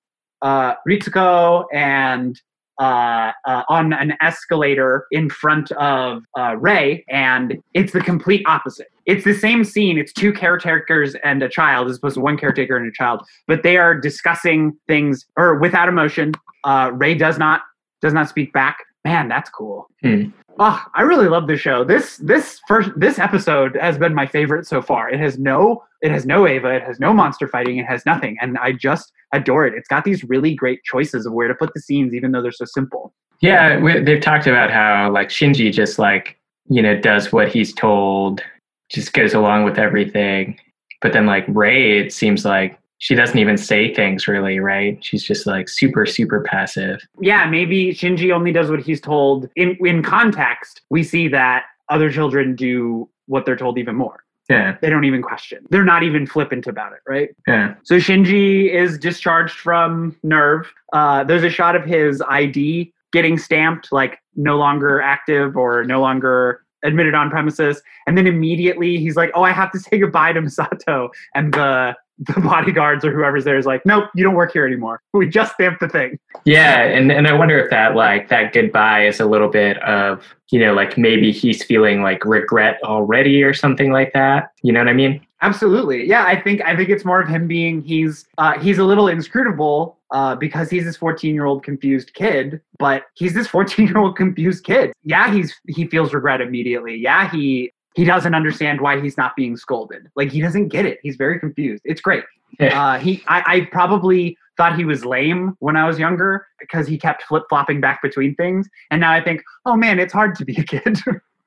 uh, 0.41 0.75
Ritsuko, 0.87 1.65
and 1.73 2.39
uh, 2.79 3.31
uh, 3.45 3.63
on 3.69 3.93
an 3.93 4.13
escalator 4.21 5.05
in 5.11 5.29
front 5.29 5.71
of 5.73 6.23
uh, 6.37 6.55
Rei, 6.57 7.03
and 7.09 7.61
it's 7.73 7.91
the 7.91 7.99
complete 7.99 8.43
opposite. 8.47 8.87
It's 9.05 9.25
the 9.25 9.33
same 9.33 9.63
scene. 9.63 9.97
It's 9.97 10.13
two 10.13 10.31
caretakers 10.31 11.15
and 11.23 11.43
a 11.43 11.49
child, 11.49 11.89
as 11.89 11.97
opposed 11.97 12.15
to 12.15 12.21
one 12.21 12.37
caretaker 12.37 12.77
and 12.77 12.87
a 12.87 12.91
child, 12.91 13.25
but 13.47 13.63
they 13.63 13.77
are 13.77 13.99
discussing 13.99 14.77
things 14.87 15.25
or 15.35 15.55
without 15.59 15.89
emotion. 15.89 16.33
Uh, 16.63 16.91
Rei 16.93 17.15
does 17.15 17.37
not 17.37 17.61
does 18.01 18.13
not 18.13 18.29
speak 18.29 18.53
back. 18.53 18.77
Man, 19.05 19.27
that's 19.27 19.49
cool. 19.49 19.87
Hmm. 20.01 20.29
Oh, 20.61 20.83
I 20.93 21.03
really 21.03 21.29
love 21.29 21.47
the 21.47 21.55
show. 21.55 21.85
This 21.85 22.17
this 22.17 22.59
first 22.67 22.91
this 22.97 23.17
episode 23.17 23.77
has 23.79 23.97
been 23.97 24.13
my 24.13 24.25
favorite 24.25 24.67
so 24.67 24.81
far. 24.81 25.09
It 25.09 25.19
has 25.19 25.39
no 25.39 25.83
it 26.01 26.11
has 26.11 26.25
no 26.25 26.47
Eva, 26.47 26.75
it 26.75 26.83
has 26.83 26.99
no 26.99 27.13
monster 27.13 27.47
fighting, 27.47 27.77
it 27.77 27.85
has 27.85 28.05
nothing, 28.05 28.37
and 28.41 28.57
I 28.57 28.73
just 28.73 29.11
adore 29.33 29.65
it. 29.65 29.73
It's 29.73 29.87
got 29.87 30.03
these 30.03 30.23
really 30.23 30.53
great 30.53 30.83
choices 30.83 31.25
of 31.25 31.33
where 31.33 31.47
to 31.47 31.55
put 31.55 31.73
the 31.73 31.81
scenes, 31.81 32.13
even 32.13 32.31
though 32.31 32.41
they're 32.41 32.51
so 32.51 32.65
simple. 32.65 33.13
Yeah, 33.41 33.79
we, 33.79 33.99
they've 33.99 34.21
talked 34.21 34.47
about 34.47 34.69
how 34.69 35.11
like 35.11 35.29
Shinji 35.29 35.71
just 35.71 35.99
like 35.99 36.37
you 36.67 36.81
know 36.81 36.99
does 36.99 37.31
what 37.31 37.49
he's 37.49 37.73
told, 37.73 38.41
just 38.89 39.13
goes 39.13 39.33
along 39.33 39.63
with 39.63 39.77
everything. 39.77 40.59
But 41.01 41.13
then 41.13 41.25
like 41.25 41.45
Rei, 41.47 41.99
it 41.99 42.11
seems 42.11 42.43
like 42.43 42.78
she 42.99 43.15
doesn't 43.15 43.39
even 43.39 43.57
say 43.57 43.93
things 43.93 44.27
really, 44.27 44.59
right? 44.59 44.97
She's 45.03 45.23
just 45.23 45.47
like 45.47 45.67
super, 45.69 46.05
super 46.05 46.41
passive. 46.41 46.99
Yeah, 47.19 47.49
maybe 47.49 47.91
Shinji 47.93 48.31
only 48.33 48.51
does 48.51 48.69
what 48.69 48.81
he's 48.81 49.01
told. 49.01 49.49
In 49.55 49.77
in 49.85 50.03
context, 50.03 50.81
we 50.89 51.03
see 51.03 51.27
that 51.29 51.63
other 51.89 52.11
children 52.11 52.55
do 52.55 53.09
what 53.25 53.45
they're 53.45 53.55
told 53.55 53.77
even 53.77 53.95
more. 53.95 54.23
Yeah, 54.49 54.77
They 54.81 54.89
don't 54.89 55.03
even 55.05 55.21
question. 55.21 55.59
They're 55.69 55.83
not 55.85 56.01
even 56.01 56.25
flippant 56.25 56.65
about 56.65 56.91
it, 56.93 56.99
right? 57.07 57.29
yeah, 57.47 57.75
So 57.83 57.97
Shinji 57.97 58.71
is 58.73 58.97
discharged 58.97 59.53
from 59.55 60.15
NERV. 60.25 60.65
Uh, 60.91 61.23
there's 61.23 61.43
a 61.43 61.51
shot 61.51 61.75
of 61.75 61.85
his 61.85 62.19
ID 62.27 62.91
getting 63.13 63.37
stamped, 63.37 63.91
like 63.91 64.17
no 64.35 64.57
longer 64.57 65.01
active 65.01 65.55
or 65.55 65.83
no 65.83 66.01
longer 66.01 66.63
admitted 66.83 67.13
on 67.13 67.29
premises. 67.29 67.81
And 68.07 68.17
then 68.17 68.25
immediately 68.25 68.97
he's 68.97 69.15
like, 69.15 69.29
"Oh, 69.35 69.43
I 69.43 69.51
have 69.51 69.71
to 69.73 69.79
say 69.79 69.99
goodbye 69.99 70.33
to 70.33 70.41
Misato." 70.41 71.09
And 71.35 71.53
the 71.53 71.95
the 72.19 72.39
bodyguards 72.43 73.05
or 73.05 73.11
whoever's 73.11 73.45
there 73.45 73.57
is 73.57 73.65
like, 73.65 73.85
"Nope, 73.85 74.05
you 74.15 74.23
don't 74.23 74.35
work 74.35 74.51
here 74.51 74.65
anymore. 74.65 75.01
We 75.13 75.27
just 75.27 75.53
stamped 75.53 75.79
the 75.79 75.89
thing." 75.89 76.19
yeah. 76.45 76.81
And 76.83 77.11
and 77.11 77.27
I 77.27 77.33
wonder 77.33 77.57
if 77.59 77.69
that 77.69 77.95
like 77.95 78.29
that 78.29 78.53
goodbye 78.53 79.05
is 79.07 79.19
a 79.19 79.25
little 79.25 79.49
bit 79.49 79.81
of 79.83 80.23
you 80.51 80.59
know 80.59 80.73
like 80.73 80.97
maybe 80.97 81.31
he's 81.31 81.63
feeling 81.63 82.01
like 82.01 82.25
regret 82.25 82.79
already 82.83 83.43
or 83.43 83.53
something 83.53 83.91
like 83.91 84.13
that. 84.13 84.51
You 84.63 84.73
know 84.73 84.79
what 84.79 84.89
I 84.89 84.93
mean? 84.93 85.25
Absolutely. 85.41 86.05
Yeah, 86.05 86.25
I 86.25 86.39
think 86.41 86.61
I 86.61 86.75
think 86.75 86.89
it's 86.89 87.05
more 87.05 87.21
of 87.21 87.29
him 87.29 87.47
being 87.47 87.81
he's 87.81 88.25
uh, 88.37 88.59
he's 88.59 88.77
a 88.77 88.83
little 88.83 89.07
inscrutable 89.07 89.97
uh, 90.11 90.35
because 90.35 90.69
he's 90.69 90.83
this 90.83 90.97
14 90.97 91.33
year 91.33 91.45
old 91.45 91.63
confused 91.63 92.13
kid, 92.13 92.59
but 92.77 93.03
he's 93.13 93.33
this 93.33 93.47
14 93.47 93.87
year 93.87 93.97
old 93.97 94.15
confused 94.17 94.65
kid. 94.65 94.91
Yeah, 95.03 95.33
he's 95.33 95.55
he 95.67 95.87
feels 95.87 96.13
regret 96.13 96.41
immediately. 96.41 96.95
Yeah, 96.95 97.29
he 97.29 97.71
he 97.99 98.05
doesn't 98.05 98.33
understand 98.33 98.79
why 98.79 98.97
he's 99.01 99.17
not 99.17 99.35
being 99.35 99.57
scolded. 99.57 100.09
Like 100.15 100.31
he 100.31 100.39
doesn't 100.39 100.69
get 100.69 100.85
it. 100.85 100.99
He's 101.03 101.17
very 101.17 101.37
confused. 101.37 101.81
It's 101.83 101.99
great. 101.99 102.23
Uh, 102.57 102.97
he 102.97 103.21
I, 103.27 103.43
I 103.45 103.67
probably 103.73 104.37
thought 104.55 104.77
he 104.77 104.85
was 104.85 105.03
lame 105.03 105.57
when 105.59 105.75
I 105.75 105.85
was 105.85 105.99
younger 105.99 106.47
because 106.61 106.87
he 106.87 106.97
kept 106.97 107.23
flip 107.23 107.43
flopping 107.49 107.81
back 107.81 108.01
between 108.01 108.35
things, 108.35 108.69
and 108.89 109.01
now 109.01 109.11
I 109.11 109.21
think, 109.21 109.43
oh 109.65 109.75
man, 109.75 109.99
it's 109.99 110.13
hard 110.13 110.35
to 110.35 110.45
be 110.45 110.55
a 110.55 110.63
kid. 110.63 110.97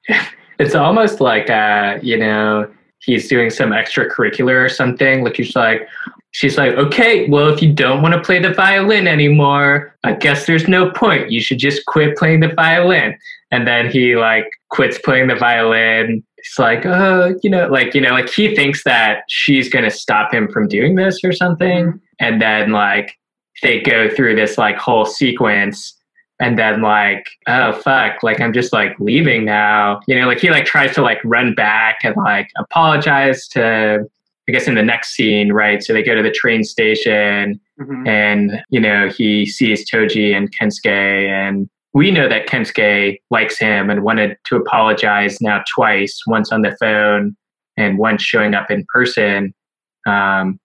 It's 0.59 0.75
almost 0.77 1.21
like 1.21 1.49
uh, 1.49 1.99
you 2.03 2.19
know, 2.19 2.71
he's 3.01 3.27
doing 3.27 3.49
some 3.49 3.71
extracurricular 3.71 4.63
or 4.65 4.69
something. 4.69 5.25
Like 5.25 5.37
he's 5.37 5.57
like 5.57 5.89
she's 6.33 6.59
like, 6.59 6.75
Okay, 6.75 7.29
well 7.29 7.49
if 7.49 7.63
you 7.63 7.73
don't 7.73 8.03
want 8.03 8.15
to 8.15 8.21
play 8.21 8.39
the 8.39 8.53
violin 8.53 9.09
anymore, 9.09 9.97
I 10.05 10.13
guess 10.13 10.47
there's 10.47 10.69
no 10.69 10.91
point. 10.91 11.33
You 11.33 11.41
should 11.41 11.59
just 11.59 11.87
quit 11.87 12.17
playing 12.17 12.41
the 12.41 12.49
violin. 12.49 13.19
And 13.51 13.67
then 13.67 13.91
he 13.91 14.15
like 14.15 14.47
quits 14.69 14.99
playing 14.99 15.29
the 15.29 15.37
violin. 15.37 16.23
It's 16.45 16.59
like, 16.59 16.85
uh, 16.85 17.33
you 17.43 17.51
know, 17.51 17.69
like, 17.69 17.95
you 17.95 18.01
know, 18.01 18.11
like 18.11 18.29
he 18.29 18.55
thinks 18.55 18.85
that 18.85 19.23
she's 19.29 19.69
gonna 19.69 19.91
stop 19.91 20.33
him 20.35 20.49
from 20.49 20.69
doing 20.69 20.97
this 20.97 21.21
or 21.25 21.33
something. 21.33 22.01
And 22.21 22.41
then 22.43 22.71
like 22.73 23.19
they 23.63 23.81
go 23.81 24.09
through 24.11 24.35
this 24.37 24.59
like 24.59 24.77
whole 24.77 25.05
sequence 25.05 25.97
and 26.41 26.59
then 26.59 26.81
like 26.83 27.25
oh 27.47 27.73
fuck 27.73 28.23
like 28.23 28.41
i'm 28.41 28.53
just 28.53 28.73
like 28.73 28.99
leaving 28.99 29.45
now 29.45 30.01
you 30.09 30.19
know 30.19 30.27
like 30.27 30.41
he 30.41 30.51
like 30.51 30.65
tries 30.65 30.93
to 30.95 31.03
like 31.03 31.19
run 31.25 31.55
back 31.55 31.99
and 32.03 32.17
like 32.17 32.49
apologize 32.59 33.47
to 33.47 34.01
i 34.49 34.53
guess 34.53 34.67
in 34.67 34.75
the 34.75 34.83
next 34.83 35.11
scene 35.15 35.53
right 35.53 35.83
so 35.83 35.93
they 35.93 36.03
go 36.03 36.15
to 36.17 36.23
the 36.23 36.31
train 36.33 36.65
station 36.65 37.61
Mhm. 37.79 38.09
and 38.09 38.63
you 38.71 38.81
know 38.81 39.09
he 39.09 39.47
sees 39.47 39.89
toji 39.89 40.35
and 40.35 40.51
kensuke 40.57 40.87
and 41.29 41.69
we 41.95 42.11
know 42.11 42.29
that 42.29 42.47
kensuke 42.47 43.19
likes 43.31 43.59
him 43.59 43.91
and 43.91 44.03
wanted 44.03 44.37
to 44.45 44.57
apologize 44.57 45.41
now 45.41 45.63
twice 45.75 46.21
once 46.27 46.53
on 46.53 46.63
the 46.63 46.77
phone 46.81 47.37
and 47.77 47.99
once 47.99 48.23
showing 48.23 48.55
up 48.55 48.71
in 48.71 48.85
person 48.93 49.53
um, 50.07 50.59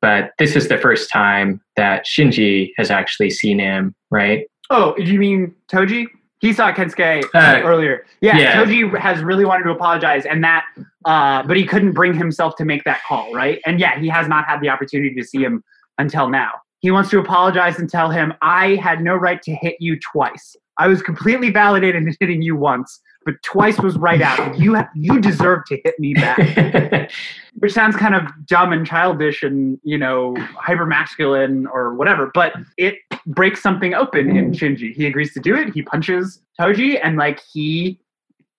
but 0.00 0.32
this 0.38 0.56
is 0.56 0.68
the 0.68 0.78
first 0.78 1.10
time 1.10 1.60
that 1.76 2.04
shinji 2.06 2.70
has 2.76 2.90
actually 2.90 3.30
seen 3.30 3.58
him 3.58 3.94
right 4.10 4.46
Oh, 4.72 4.94
do 4.94 5.04
you 5.04 5.18
mean 5.18 5.54
Toji? 5.70 6.06
He 6.40 6.52
saw 6.54 6.72
Kensuke 6.72 7.22
Uh, 7.34 7.60
earlier. 7.62 8.06
Yeah, 8.22 8.38
yeah. 8.38 8.56
Toji 8.64 8.98
has 8.98 9.22
really 9.22 9.44
wanted 9.44 9.64
to 9.64 9.70
apologize, 9.70 10.24
and 10.24 10.42
that, 10.42 10.64
uh, 11.04 11.42
but 11.42 11.58
he 11.58 11.66
couldn't 11.66 11.92
bring 11.92 12.14
himself 12.14 12.56
to 12.56 12.64
make 12.64 12.82
that 12.84 13.00
call, 13.06 13.32
right? 13.34 13.60
And 13.66 13.78
yeah, 13.78 14.00
he 14.00 14.08
has 14.08 14.28
not 14.28 14.46
had 14.46 14.60
the 14.60 14.70
opportunity 14.70 15.14
to 15.14 15.22
see 15.22 15.42
him 15.42 15.62
until 15.98 16.30
now. 16.30 16.50
He 16.80 16.90
wants 16.90 17.10
to 17.10 17.20
apologize 17.20 17.78
and 17.78 17.88
tell 17.88 18.10
him, 18.10 18.32
"I 18.40 18.76
had 18.76 19.02
no 19.02 19.14
right 19.14 19.40
to 19.42 19.54
hit 19.54 19.76
you 19.78 19.98
twice. 20.00 20.56
I 20.82 20.88
was 20.88 21.00
completely 21.00 21.50
validated 21.50 22.02
in 22.02 22.16
hitting 22.18 22.42
you 22.42 22.56
once, 22.56 23.00
but 23.24 23.34
twice 23.44 23.78
was 23.78 23.96
right 23.96 24.20
out. 24.20 24.58
You 24.58 24.76
you 24.96 25.20
deserve 25.20 25.64
to 25.66 25.80
hit 25.84 25.94
me 26.00 26.14
back." 26.14 27.10
which 27.58 27.72
sounds 27.72 27.94
kind 27.94 28.16
of 28.16 28.24
dumb 28.46 28.72
and 28.72 28.84
childish 28.84 29.44
and 29.44 29.78
you 29.84 29.96
know 29.96 30.34
hyper 30.56 30.84
masculine 30.84 31.66
or 31.68 31.94
whatever 31.94 32.30
but 32.34 32.54
it 32.78 32.96
breaks 33.26 33.62
something 33.62 33.94
open 33.94 34.36
in 34.36 34.50
shinji. 34.50 34.92
He 34.92 35.06
agrees 35.06 35.32
to 35.34 35.40
do 35.40 35.54
it. 35.54 35.72
He 35.72 35.82
punches 35.82 36.40
toji 36.60 36.98
and 37.00 37.16
like 37.16 37.40
he 37.52 38.00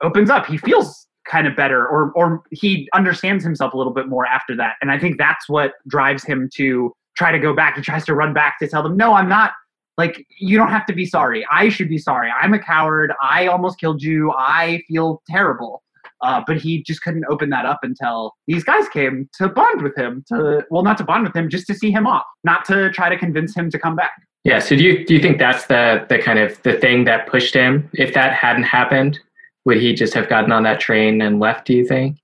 opens 0.01 0.29
up. 0.29 0.45
He 0.45 0.57
feels 0.57 1.07
kind 1.27 1.45
of 1.45 1.57
better 1.57 1.85
or 1.85 2.13
or 2.15 2.43
he 2.51 2.87
understands 2.93 3.43
himself 3.43 3.73
a 3.73 3.77
little 3.77 3.93
bit 3.93 4.07
more 4.07 4.25
after 4.25 4.55
that. 4.55 4.75
And 4.81 4.91
i 4.91 4.97
think 4.97 5.17
that's 5.17 5.49
what 5.49 5.73
drives 5.87 6.23
him 6.23 6.49
to 6.55 6.93
try 7.17 7.33
to 7.33 7.39
go 7.39 7.53
back. 7.53 7.75
He 7.75 7.81
tries 7.81 8.05
to 8.05 8.15
run 8.15 8.33
back 8.33 8.59
to 8.59 8.67
tell 8.69 8.83
them 8.83 8.95
no 8.95 9.13
i'm 9.13 9.27
not 9.27 9.51
like 9.97 10.25
you 10.39 10.57
don't 10.57 10.69
have 10.69 10.85
to 10.85 10.93
be 10.93 11.05
sorry 11.05 11.45
i 11.51 11.69
should 11.69 11.89
be 11.89 11.97
sorry 11.97 12.29
i'm 12.41 12.53
a 12.53 12.59
coward 12.59 13.13
i 13.21 13.47
almost 13.47 13.79
killed 13.79 14.01
you 14.01 14.31
i 14.37 14.81
feel 14.87 15.21
terrible 15.27 15.83
uh, 16.23 16.41
but 16.47 16.57
he 16.57 16.81
just 16.81 17.01
couldn't 17.03 17.25
open 17.29 17.49
that 17.49 17.65
up 17.65 17.79
until 17.83 18.33
these 18.47 18.63
guys 18.63 18.87
came 18.89 19.29
to 19.33 19.49
bond 19.49 19.81
with 19.81 19.95
him. 19.97 20.23
To 20.29 20.65
well, 20.71 20.81
not 20.81 20.97
to 20.99 21.03
bond 21.03 21.25
with 21.25 21.35
him, 21.35 21.49
just 21.49 21.67
to 21.67 21.75
see 21.75 21.91
him 21.91 22.07
off, 22.07 22.23
not 22.45 22.63
to 22.65 22.89
try 22.91 23.09
to 23.09 23.17
convince 23.17 23.53
him 23.53 23.69
to 23.69 23.77
come 23.77 23.95
back. 23.95 24.13
Yeah. 24.45 24.59
So 24.59 24.75
do 24.75 24.83
you 24.83 25.05
do 25.05 25.13
you 25.13 25.21
think 25.21 25.37
that's 25.37 25.65
the 25.65 26.05
the 26.09 26.17
kind 26.19 26.39
of 26.39 26.61
the 26.63 26.73
thing 26.73 27.03
that 27.03 27.27
pushed 27.27 27.53
him? 27.53 27.89
If 27.93 28.13
that 28.13 28.33
hadn't 28.33 28.63
happened, 28.63 29.19
would 29.65 29.77
he 29.77 29.93
just 29.93 30.13
have 30.13 30.29
gotten 30.29 30.51
on 30.51 30.63
that 30.63 30.79
train 30.79 31.21
and 31.21 31.39
left? 31.39 31.67
Do 31.67 31.73
you 31.73 31.85
think? 31.85 32.17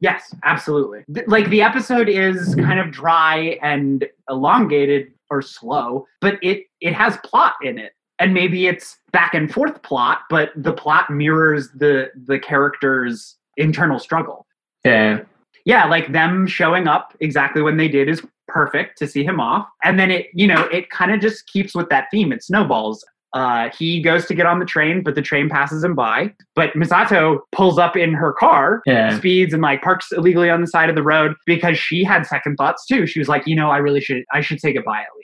Yes, 0.00 0.34
absolutely. 0.44 1.04
Like 1.26 1.50
the 1.50 1.60
episode 1.60 2.08
is 2.08 2.54
kind 2.54 2.80
of 2.80 2.90
dry 2.90 3.58
and 3.62 4.06
elongated 4.30 5.12
or 5.30 5.42
slow, 5.42 6.06
but 6.20 6.38
it 6.42 6.64
it 6.80 6.92
has 6.94 7.16
plot 7.24 7.54
in 7.62 7.78
it. 7.78 7.92
And 8.18 8.34
maybe 8.34 8.66
it's 8.66 8.98
back 9.12 9.32
and 9.32 9.50
forth 9.52 9.82
plot, 9.82 10.20
but 10.28 10.50
the 10.54 10.72
plot 10.72 11.10
mirrors 11.10 11.70
the 11.74 12.10
the 12.26 12.38
character's 12.38 13.36
internal 13.56 13.98
struggle. 13.98 14.46
Yeah. 14.84 15.20
yeah, 15.66 15.84
like 15.84 16.12
them 16.12 16.46
showing 16.46 16.88
up 16.88 17.14
exactly 17.20 17.60
when 17.62 17.76
they 17.76 17.88
did 17.88 18.08
is 18.08 18.22
perfect 18.48 18.96
to 18.98 19.06
see 19.06 19.22
him 19.24 19.38
off. 19.40 19.66
And 19.84 19.98
then 19.98 20.10
it, 20.10 20.28
you 20.34 20.46
know, 20.46 20.62
it 20.72 20.88
kind 20.90 21.12
of 21.12 21.20
just 21.20 21.46
keeps 21.46 21.74
with 21.74 21.88
that 21.90 22.06
theme. 22.10 22.32
It 22.32 22.42
snowballs. 22.42 23.04
Uh, 23.34 23.68
he 23.78 24.00
goes 24.02 24.24
to 24.26 24.34
get 24.34 24.44
on 24.46 24.58
the 24.58 24.64
train, 24.64 25.02
but 25.02 25.14
the 25.14 25.22
train 25.22 25.48
passes 25.50 25.84
him 25.84 25.94
by. 25.94 26.32
But 26.56 26.72
Misato 26.72 27.40
pulls 27.52 27.78
up 27.78 27.94
in 27.96 28.12
her 28.14 28.32
car, 28.32 28.82
Yeah. 28.86 29.16
speeds 29.16 29.52
and 29.52 29.62
like 29.62 29.82
parks 29.82 30.10
illegally 30.12 30.48
on 30.50 30.62
the 30.62 30.66
side 30.66 30.88
of 30.88 30.96
the 30.96 31.02
road 31.02 31.34
because 31.46 31.78
she 31.78 32.02
had 32.04 32.26
second 32.26 32.56
thoughts 32.56 32.86
too. 32.86 33.06
She 33.06 33.18
was 33.18 33.28
like, 33.28 33.46
you 33.46 33.54
know, 33.54 33.70
I 33.70 33.76
really 33.78 34.00
should, 34.00 34.24
I 34.32 34.40
should 34.40 34.60
say 34.60 34.72
goodbye 34.72 35.00
at 35.02 35.08
least. 35.16 35.19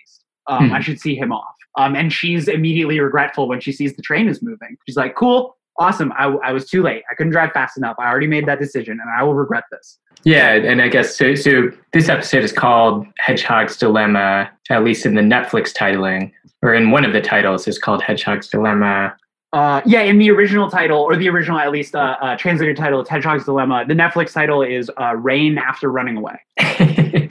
Um, 0.48 0.68
Hmm. 0.68 0.74
I 0.74 0.80
should 0.80 1.00
see 1.00 1.14
him 1.16 1.32
off. 1.32 1.54
Um, 1.76 1.94
and 1.94 2.12
she's 2.12 2.48
immediately 2.48 3.00
regretful 3.00 3.48
when 3.48 3.60
she 3.60 3.72
sees 3.72 3.94
the 3.96 4.02
train 4.02 4.28
is 4.28 4.40
moving. 4.42 4.76
She's 4.86 4.96
like, 4.96 5.14
cool, 5.14 5.56
awesome. 5.78 6.12
I, 6.16 6.26
I 6.44 6.52
was 6.52 6.68
too 6.68 6.82
late. 6.82 7.02
I 7.10 7.14
couldn't 7.14 7.32
drive 7.32 7.52
fast 7.52 7.76
enough. 7.76 7.96
I 7.98 8.08
already 8.08 8.26
made 8.28 8.46
that 8.46 8.58
decision 8.58 8.98
and 9.00 9.10
I 9.10 9.22
will 9.22 9.34
regret 9.34 9.64
this. 9.70 9.98
Yeah, 10.24 10.52
and 10.54 10.80
I 10.80 10.88
guess 10.88 11.14
so. 11.16 11.34
So 11.34 11.70
this 11.92 12.08
episode 12.08 12.42
is 12.42 12.52
called 12.52 13.06
Hedgehog's 13.18 13.76
Dilemma, 13.76 14.50
at 14.70 14.82
least 14.82 15.04
in 15.04 15.14
the 15.14 15.20
Netflix 15.22 15.72
titling, 15.72 16.32
or 16.62 16.74
in 16.74 16.90
one 16.90 17.04
of 17.04 17.12
the 17.12 17.20
titles 17.20 17.68
is 17.68 17.78
called 17.78 18.02
Hedgehog's 18.02 18.48
Dilemma. 18.48 19.14
Uh, 19.52 19.80
yeah, 19.86 20.00
in 20.00 20.18
the 20.18 20.30
original 20.30 20.68
title, 20.70 20.98
or 20.98 21.14
the 21.16 21.28
original 21.28 21.58
at 21.58 21.70
least 21.70 21.94
uh, 21.94 22.16
uh, 22.20 22.36
translated 22.36 22.76
title, 22.76 23.00
it's 23.00 23.08
Hedgehog's 23.10 23.44
Dilemma. 23.44 23.84
The 23.86 23.94
Netflix 23.94 24.32
title 24.32 24.62
is 24.62 24.90
uh, 25.00 25.14
Rain 25.14 25.58
After 25.58 25.92
Running 25.92 26.16
Away, 26.16 26.40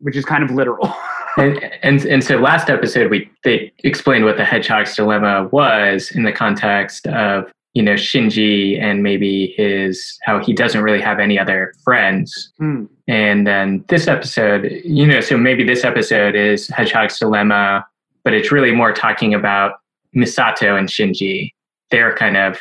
which 0.00 0.16
is 0.16 0.24
kind 0.24 0.44
of 0.44 0.50
literal. 0.50 0.94
and, 1.36 1.62
and 1.82 2.04
and 2.04 2.24
so 2.24 2.38
last 2.38 2.70
episode 2.70 3.10
we 3.10 3.30
they 3.44 3.72
explained 3.84 4.24
what 4.24 4.36
the 4.36 4.44
hedgehog's 4.44 4.96
dilemma 4.96 5.48
was 5.52 6.10
in 6.10 6.24
the 6.24 6.32
context 6.32 7.06
of 7.06 7.50
you 7.74 7.82
know 7.82 7.94
Shinji 7.94 8.80
and 8.80 9.02
maybe 9.02 9.54
his 9.56 10.18
how 10.24 10.42
he 10.42 10.52
doesn't 10.52 10.82
really 10.82 11.00
have 11.00 11.18
any 11.18 11.38
other 11.38 11.74
friends. 11.84 12.52
Hmm. 12.58 12.86
And 13.06 13.46
then 13.46 13.84
this 13.88 14.08
episode, 14.08 14.64
you 14.84 15.06
know, 15.06 15.20
so 15.20 15.36
maybe 15.36 15.62
this 15.62 15.84
episode 15.84 16.34
is 16.34 16.68
Hedgehog's 16.68 17.18
dilemma, 17.18 17.86
but 18.24 18.34
it's 18.34 18.50
really 18.50 18.72
more 18.72 18.92
talking 18.92 19.34
about 19.34 19.74
Misato 20.16 20.76
and 20.76 20.88
Shinji. 20.88 21.52
They're 21.90 22.16
kind 22.16 22.36
of 22.36 22.58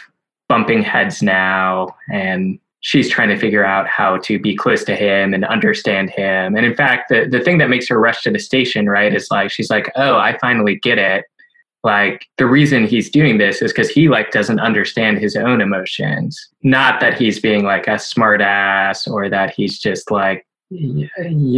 bumping 0.48 0.84
heads 0.84 1.24
now 1.24 1.96
and 2.12 2.60
she's 2.86 3.10
trying 3.10 3.30
to 3.30 3.36
figure 3.36 3.66
out 3.66 3.88
how 3.88 4.16
to 4.18 4.38
be 4.38 4.56
close 4.56 4.84
to 4.84 4.96
him 4.96 5.34
and 5.34 5.44
understand 5.46 6.08
him. 6.12 6.56
And 6.56 6.64
in 6.68 6.76
fact, 6.76 7.10
the, 7.10 7.26
the 7.28 7.40
thing 7.40 7.58
that 7.58 7.68
makes 7.68 7.88
her 7.88 8.00
rush 8.00 8.22
to 8.22 8.32
the 8.32 8.38
station, 8.38 8.88
right, 8.88 9.12
is 9.12 9.32
like 9.32 9.50
she's 9.50 9.72
like, 9.72 9.92
Oh, 9.96 10.18
I 10.18 10.38
finally 10.38 10.76
get 10.76 11.00
it. 11.00 11.26
Like 11.84 12.28
the 12.38 12.46
reason 12.46 12.86
he's 12.86 13.10
doing 13.10 13.40
this 13.40 13.64
is 13.64 13.72
because 13.72 13.90
he 13.90 14.08
like 14.08 14.30
doesn't 14.30 14.60
understand 14.60 15.18
his 15.18 15.36
own 15.36 15.62
emotions. 15.62 16.40
Not 16.62 17.00
that 17.00 17.18
he's 17.18 17.40
being 17.40 17.64
like 17.64 17.88
a 17.88 17.98
smart 17.98 18.40
ass 18.40 19.08
or 19.08 19.30
that 19.30 19.56
he's 19.56 19.80
just 19.80 20.12
like 20.12 20.46
you 20.70 21.10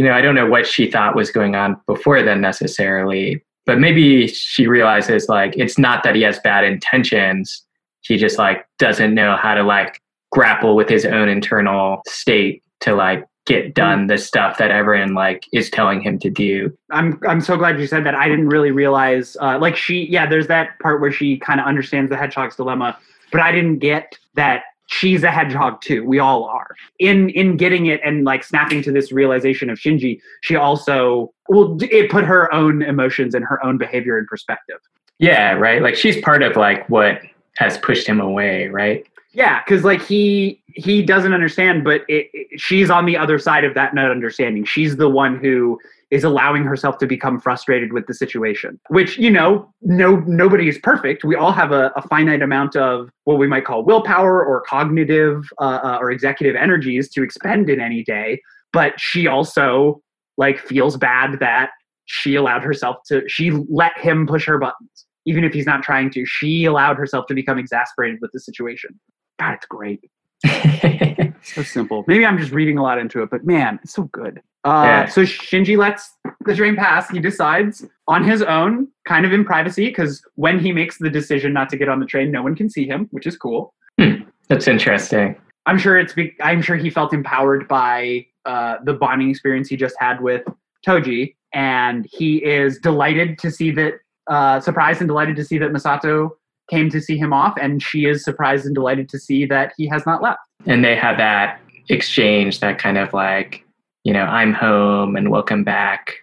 know, 0.04 0.12
I 0.12 0.22
don't 0.22 0.34
know 0.34 0.46
what 0.46 0.66
she 0.66 0.90
thought 0.90 1.14
was 1.14 1.30
going 1.30 1.54
on 1.54 1.78
before 1.86 2.22
then 2.22 2.40
necessarily, 2.40 3.42
but 3.66 3.78
maybe 3.78 4.28
she 4.28 4.66
realizes 4.66 5.28
like 5.28 5.54
it's 5.58 5.78
not 5.78 6.04
that 6.04 6.14
he 6.14 6.22
has 6.22 6.38
bad 6.38 6.64
intentions. 6.64 7.66
He 8.00 8.16
just 8.16 8.38
like 8.38 8.66
doesn't 8.78 9.14
know 9.14 9.36
how 9.36 9.54
to 9.54 9.62
like 9.62 10.00
grapple 10.30 10.76
with 10.76 10.88
his 10.88 11.04
own 11.04 11.28
internal 11.28 12.02
state 12.06 12.62
to 12.80 12.94
like 12.94 13.24
get 13.48 13.74
done 13.74 14.08
the 14.08 14.18
stuff 14.18 14.58
that 14.58 14.70
everyone 14.70 15.14
like 15.14 15.46
is 15.52 15.70
telling 15.70 16.02
him 16.02 16.18
to 16.18 16.28
do. 16.28 16.76
I'm 16.90 17.18
I'm 17.26 17.40
so 17.40 17.56
glad 17.56 17.80
you 17.80 17.86
said 17.86 18.04
that. 18.04 18.14
I 18.14 18.28
didn't 18.28 18.48
really 18.48 18.70
realize 18.70 19.36
uh, 19.40 19.58
like 19.58 19.74
she 19.74 20.06
yeah, 20.08 20.26
there's 20.26 20.48
that 20.48 20.78
part 20.80 21.00
where 21.00 21.10
she 21.10 21.38
kind 21.38 21.58
of 21.58 21.66
understands 21.66 22.10
the 22.10 22.16
hedgehog's 22.16 22.56
dilemma, 22.56 22.98
but 23.32 23.40
I 23.40 23.50
didn't 23.50 23.78
get 23.78 24.18
that 24.34 24.64
she's 24.88 25.22
a 25.22 25.30
hedgehog 25.30 25.80
too. 25.80 26.04
We 26.04 26.18
all 26.18 26.44
are. 26.44 26.74
In 26.98 27.30
in 27.30 27.56
getting 27.56 27.86
it 27.86 28.00
and 28.04 28.24
like 28.24 28.44
snapping 28.44 28.82
to 28.82 28.92
this 28.92 29.12
realization 29.12 29.70
of 29.70 29.78
Shinji, 29.78 30.20
she 30.42 30.56
also 30.56 31.32
well 31.48 31.78
it 31.80 32.10
put 32.10 32.24
her 32.24 32.52
own 32.52 32.82
emotions 32.82 33.34
and 33.34 33.44
her 33.44 33.64
own 33.64 33.78
behavior 33.78 34.18
in 34.18 34.26
perspective. 34.26 34.78
Yeah, 35.18 35.52
right. 35.52 35.82
Like 35.82 35.96
she's 35.96 36.20
part 36.20 36.42
of 36.42 36.56
like 36.56 36.88
what 36.90 37.22
has 37.56 37.78
pushed 37.78 38.06
him 38.06 38.20
away, 38.20 38.68
right? 38.68 39.06
Yeah, 39.32 39.62
because 39.62 39.84
like 39.84 40.00
he 40.00 40.62
he 40.68 41.02
doesn't 41.02 41.34
understand, 41.34 41.84
but 41.84 42.02
it, 42.08 42.28
it, 42.32 42.60
she's 42.60 42.88
on 42.88 43.04
the 43.04 43.16
other 43.16 43.38
side 43.38 43.64
of 43.64 43.74
that 43.74 43.94
not 43.94 44.10
understanding. 44.10 44.64
She's 44.64 44.96
the 44.96 45.08
one 45.08 45.38
who 45.38 45.78
is 46.10 46.24
allowing 46.24 46.64
herself 46.64 46.96
to 46.96 47.06
become 47.06 47.38
frustrated 47.38 47.92
with 47.92 48.06
the 48.06 48.14
situation. 48.14 48.80
Which 48.88 49.18
you 49.18 49.30
know, 49.30 49.70
no 49.82 50.16
nobody 50.26 50.66
is 50.68 50.78
perfect. 50.78 51.24
We 51.24 51.36
all 51.36 51.52
have 51.52 51.72
a, 51.72 51.92
a 51.94 52.02
finite 52.08 52.40
amount 52.40 52.74
of 52.74 53.10
what 53.24 53.38
we 53.38 53.46
might 53.46 53.66
call 53.66 53.84
willpower 53.84 54.42
or 54.42 54.62
cognitive 54.62 55.44
uh, 55.60 55.80
uh, 55.84 55.98
or 56.00 56.10
executive 56.10 56.56
energies 56.56 57.10
to 57.10 57.22
expend 57.22 57.68
in 57.68 57.80
any 57.80 58.02
day. 58.02 58.40
But 58.72 58.98
she 58.98 59.26
also 59.26 60.02
like 60.38 60.58
feels 60.58 60.96
bad 60.96 61.38
that 61.40 61.70
she 62.06 62.34
allowed 62.34 62.62
herself 62.62 62.96
to 63.08 63.28
she 63.28 63.50
let 63.50 63.98
him 63.98 64.26
push 64.26 64.46
her 64.46 64.56
buttons 64.56 65.04
even 65.26 65.44
if 65.44 65.52
he's 65.52 65.66
not 65.66 65.82
trying 65.82 66.10
to. 66.10 66.24
She 66.24 66.64
allowed 66.64 66.96
herself 66.96 67.26
to 67.26 67.34
become 67.34 67.58
exasperated 67.58 68.18
with 68.22 68.32
the 68.32 68.40
situation. 68.40 68.98
God, 69.38 69.54
it's 69.54 69.66
great. 69.66 70.10
so 71.42 71.62
simple. 71.62 72.04
Maybe 72.06 72.24
I'm 72.24 72.38
just 72.38 72.52
reading 72.52 72.78
a 72.78 72.82
lot 72.82 72.98
into 72.98 73.22
it, 73.22 73.30
but 73.30 73.44
man, 73.44 73.78
it's 73.82 73.92
so 73.92 74.04
good. 74.04 74.40
Uh, 74.64 74.82
yeah. 74.84 75.06
So 75.06 75.22
Shinji 75.22 75.76
lets 75.76 76.10
the 76.44 76.54
train 76.54 76.76
pass. 76.76 77.08
He 77.08 77.20
decides 77.20 77.84
on 78.06 78.24
his 78.24 78.42
own, 78.42 78.88
kind 79.06 79.24
of 79.24 79.32
in 79.32 79.44
privacy, 79.44 79.86
because 79.86 80.22
when 80.34 80.58
he 80.58 80.72
makes 80.72 80.98
the 80.98 81.10
decision 81.10 81.52
not 81.52 81.68
to 81.70 81.76
get 81.76 81.88
on 81.88 82.00
the 82.00 82.06
train, 82.06 82.30
no 82.30 82.42
one 82.42 82.54
can 82.54 82.68
see 82.68 82.86
him, 82.86 83.08
which 83.10 83.26
is 83.26 83.36
cool. 83.36 83.74
Hmm. 83.98 84.22
That's 84.48 84.68
interesting. 84.68 85.36
I'm 85.66 85.78
sure 85.78 85.98
it's. 85.98 86.12
Be- 86.12 86.34
I'm 86.40 86.62
sure 86.62 86.76
he 86.76 86.90
felt 86.90 87.12
empowered 87.12 87.68
by 87.68 88.26
uh, 88.46 88.76
the 88.84 88.94
bonding 88.94 89.30
experience 89.30 89.68
he 89.68 89.76
just 89.76 89.96
had 89.98 90.20
with 90.20 90.42
Toji, 90.86 91.34
and 91.52 92.06
he 92.10 92.42
is 92.44 92.78
delighted 92.78 93.38
to 93.40 93.50
see 93.50 93.70
that. 93.72 93.94
Uh, 94.26 94.60
surprised 94.60 95.00
and 95.00 95.08
delighted 95.08 95.34
to 95.36 95.42
see 95.42 95.56
that 95.56 95.70
Misato 95.70 96.32
came 96.68 96.90
to 96.90 97.00
see 97.00 97.16
him 97.16 97.32
off, 97.32 97.54
and 97.60 97.82
she 97.82 98.06
is 98.06 98.24
surprised 98.24 98.66
and 98.66 98.74
delighted 98.74 99.08
to 99.10 99.18
see 99.18 99.46
that 99.46 99.72
he 99.76 99.86
has 99.88 100.04
not 100.06 100.22
left. 100.22 100.40
And 100.66 100.84
they 100.84 100.96
have 100.96 101.16
that 101.18 101.60
exchange, 101.88 102.60
that 102.60 102.78
kind 102.78 102.98
of 102.98 103.12
like, 103.12 103.64
you 104.04 104.12
know, 104.12 104.24
I'm 104.24 104.52
home 104.52 105.16
and 105.16 105.30
welcome 105.30 105.64
back. 105.64 106.14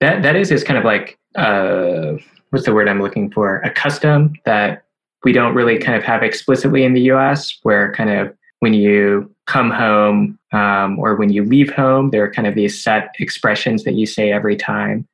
That 0.00 0.22
that 0.22 0.36
is 0.36 0.50
is 0.50 0.64
kind 0.64 0.78
of 0.78 0.84
like 0.84 1.18
uh, 1.36 2.14
what's 2.50 2.66
the 2.66 2.74
word 2.74 2.88
I'm 2.88 3.02
looking 3.02 3.30
for? 3.30 3.58
A 3.58 3.70
custom 3.70 4.34
that 4.44 4.84
we 5.24 5.32
don't 5.32 5.54
really 5.54 5.78
kind 5.78 5.96
of 5.96 6.04
have 6.04 6.22
explicitly 6.22 6.84
in 6.84 6.92
the 6.92 7.00
U.S., 7.02 7.58
where 7.62 7.92
kind 7.92 8.10
of 8.10 8.34
when 8.60 8.74
you 8.74 9.34
come 9.46 9.70
home 9.70 10.38
um, 10.52 10.98
or 10.98 11.16
when 11.16 11.30
you 11.30 11.44
leave 11.44 11.72
home, 11.72 12.10
there 12.10 12.22
are 12.24 12.30
kind 12.30 12.46
of 12.46 12.54
these 12.54 12.82
set 12.82 13.10
expressions 13.18 13.84
that 13.84 13.94
you 13.94 14.06
say 14.06 14.32
every 14.32 14.56
time. 14.56 15.06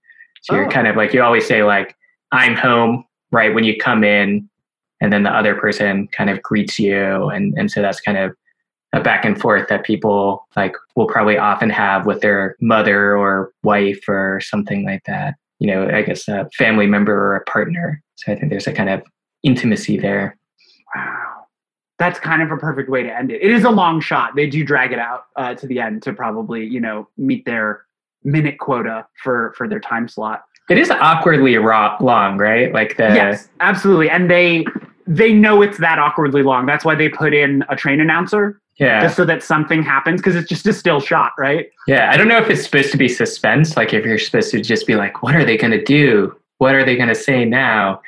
So 0.43 0.55
oh. 0.55 0.59
you're 0.59 0.71
kind 0.71 0.87
of 0.87 0.97
like 0.97 1.15
you 1.15 1.23
always 1.23 1.47
say 1.47 1.63
like 1.63 1.97
I'm 2.33 2.57
home 2.57 3.05
right 3.33 3.55
when 3.55 3.65
you 3.65 3.77
come 3.77 4.05
in 4.05 4.50
and 5.01 5.13
then 5.13 5.23
the 5.23 5.31
other 5.31 5.55
person 5.55 6.09
kind 6.09 6.31
of 6.31 6.43
greets 6.43 6.79
you 6.79 7.29
and 7.29 7.55
and 7.59 7.71
so 7.71 7.81
that's 7.83 8.01
kind 8.01 8.19
of 8.19 8.35
a 8.93 9.01
back 9.01 9.25
and 9.25 9.41
forth 9.41 9.69
that 9.69 9.85
people 9.85 10.47
like 10.57 10.75
will 10.97 11.07
probably 11.07 11.39
often 11.39 11.71
have 11.71 12.07
with 12.07 12.21
their 12.21 12.57
mother 12.61 13.17
or 13.17 13.53
wife 13.63 14.09
or 14.09 14.41
something 14.41 14.85
like 14.85 15.05
that. 15.05 15.35
You 15.59 15.67
know 15.67 15.89
i 15.91 16.03
guess 16.03 16.27
a 16.27 16.49
family 16.57 16.87
member 16.87 17.15
or 17.15 17.37
a 17.37 17.45
partner. 17.45 18.03
So 18.17 18.33
i 18.33 18.37
think 18.37 18.51
there's 18.51 18.67
a 18.67 18.73
kind 18.73 18.91
of 18.91 19.03
intimacy 19.43 19.99
there. 19.99 20.37
Wow. 20.95 21.47
That's 21.99 22.19
kind 22.19 22.43
of 22.43 22.51
a 22.51 22.57
perfect 22.57 22.89
way 22.89 23.03
to 23.03 23.15
end 23.15 23.31
it. 23.31 23.43
It 23.43 23.51
is 23.51 23.65
a 23.65 23.71
long 23.71 24.01
shot. 24.01 24.35
They 24.35 24.47
do 24.47 24.65
drag 24.65 24.93
it 24.93 24.99
out 24.99 25.25
uh, 25.37 25.55
to 25.55 25.67
the 25.67 25.81
end 25.81 26.03
to 26.05 26.13
probably 26.13 26.67
you 26.67 26.81
know 26.81 27.09
meet 27.17 27.45
their 27.45 27.85
minute 28.25 28.59
quota 28.59 29.07
for 29.23 29.55
for 29.57 29.69
their 29.69 29.81
time 29.81 30.09
slot. 30.09 30.45
It 30.69 30.79
is 30.79 30.91
awkwardly 30.91 31.57
raw, 31.57 31.97
long 32.01 32.39
right? 32.39 32.73
Like 32.73 32.97
the 32.97 33.05
yes 33.05 33.49
absolutely. 33.61 34.09
And 34.09 34.31
they 34.31 34.65
they 35.07 35.33
know 35.33 35.63
it's 35.63 35.79
that 35.79 35.99
awkwardly 35.99 36.43
long. 36.43 36.67
That's 36.67 36.85
why 36.85 36.95
they 36.95 37.09
put 37.09 37.35
in 37.35 37.65
a 37.69 37.77
train 37.77 38.01
announcer. 38.01 38.61
Yeah. 38.77 39.01
Just 39.03 39.17
so 39.17 39.25
that 39.27 39.43
something 39.43 39.83
happens 39.83 40.21
because 40.21 40.37
it's 40.37 40.49
just 40.49 40.67
a 40.67 40.73
still 40.73 41.01
shot, 41.01 41.33
right? 41.39 41.71
Yeah. 41.87 42.11
I 42.11 42.17
don't 42.17 42.29
know 42.29 42.39
if 42.39 42.49
it's 42.49 42.65
supposed 42.65 42.91
to 42.93 42.97
be 42.97 43.09
suspense. 43.09 43.77
Like 43.77 43.93
if 43.93 44.07
you're 44.07 44.19
supposed 44.19 44.51
to 44.53 44.61
just 44.61 44.87
be 44.87 44.95
like, 44.95 45.23
what 45.23 45.37
are 45.37 45.45
they 45.45 45.59
going 45.59 45.73
to 45.73 45.85
do? 45.85 46.35
What 46.59 46.75
are 46.75 46.85
they 46.85 46.97
going 46.97 47.09
to 47.09 47.15
say 47.15 47.45
now? 47.45 48.01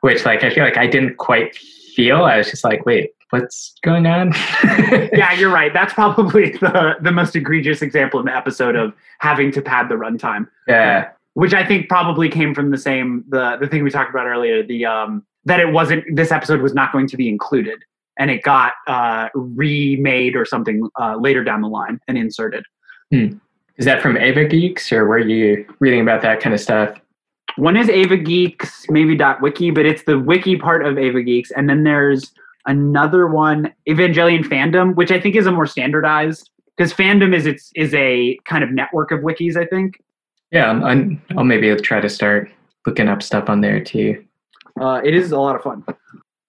Which, 0.00 0.24
like, 0.24 0.42
I 0.42 0.50
feel 0.50 0.64
like 0.64 0.76
I 0.76 0.86
didn't 0.86 1.18
quite 1.18 1.56
feel. 1.56 2.24
I 2.24 2.38
was 2.38 2.50
just 2.50 2.64
like, 2.64 2.84
wait, 2.86 3.12
what's 3.30 3.74
going 3.82 4.06
on? 4.06 4.32
yeah, 5.12 5.32
you're 5.32 5.50
right. 5.50 5.72
That's 5.72 5.92
probably 5.92 6.50
the, 6.60 6.96
the 7.00 7.12
most 7.12 7.36
egregious 7.36 7.82
example 7.82 8.20
in 8.20 8.26
the 8.26 8.36
episode 8.36 8.76
of 8.76 8.94
having 9.18 9.50
to 9.52 9.62
pad 9.62 9.88
the 9.88 9.94
runtime. 9.94 10.48
Yeah. 10.68 11.10
Which 11.34 11.52
I 11.52 11.66
think 11.66 11.88
probably 11.88 12.28
came 12.28 12.54
from 12.54 12.70
the 12.70 12.78
same 12.78 13.24
the 13.28 13.56
the 13.60 13.66
thing 13.66 13.82
we 13.82 13.90
talked 13.90 14.10
about 14.10 14.26
earlier, 14.26 14.62
the 14.62 14.86
um 14.86 15.24
that 15.44 15.60
it 15.60 15.72
wasn't 15.72 16.04
this 16.14 16.32
episode 16.32 16.60
was 16.60 16.74
not 16.74 16.92
going 16.92 17.06
to 17.08 17.16
be 17.16 17.28
included 17.28 17.82
and 18.18 18.30
it 18.30 18.42
got 18.42 18.74
uh, 18.86 19.28
remade 19.34 20.36
or 20.36 20.44
something 20.44 20.88
uh, 21.00 21.16
later 21.16 21.42
down 21.42 21.60
the 21.60 21.68
line 21.68 22.00
and 22.08 22.16
inserted. 22.16 22.64
Hmm. 23.10 23.38
Is 23.76 23.84
that 23.86 24.00
from 24.00 24.14
EvaGeeks 24.14 24.92
or 24.92 25.06
were 25.06 25.18
you 25.18 25.66
reading 25.80 26.00
about 26.00 26.22
that 26.22 26.40
kind 26.40 26.54
of 26.54 26.60
stuff? 26.60 26.96
One 27.56 27.76
is 27.76 27.88
EvaGeeks, 27.88 28.90
maybe 28.90 29.16
dot 29.16 29.40
.wiki, 29.40 29.70
but 29.70 29.86
it's 29.86 30.04
the 30.04 30.18
wiki 30.18 30.56
part 30.56 30.84
of 30.84 30.94
EvaGeeks, 30.94 31.50
and 31.56 31.68
then 31.68 31.84
there's 31.84 32.32
another 32.66 33.26
one, 33.26 33.72
Evangelion 33.88 34.42
Fandom, 34.44 34.94
which 34.94 35.12
I 35.12 35.20
think 35.20 35.36
is 35.36 35.46
a 35.46 35.52
more 35.52 35.66
standardized 35.66 36.50
because 36.76 36.92
fandom 36.92 37.34
is 37.34 37.46
it's 37.46 37.70
is 37.76 37.94
a 37.94 38.38
kind 38.44 38.64
of 38.64 38.70
network 38.70 39.12
of 39.12 39.20
wikis. 39.20 39.56
I 39.56 39.66
think. 39.66 40.00
Yeah, 40.50 40.72
i 40.72 41.18
I'll 41.36 41.44
maybe 41.44 41.74
try 41.76 42.00
to 42.00 42.08
start 42.08 42.50
looking 42.86 43.08
up 43.08 43.22
stuff 43.22 43.48
on 43.48 43.60
there 43.60 43.80
too. 43.80 44.24
Uh, 44.80 45.00
it 45.04 45.14
is 45.14 45.32
a 45.32 45.38
lot 45.38 45.56
of 45.56 45.62
fun. 45.62 45.84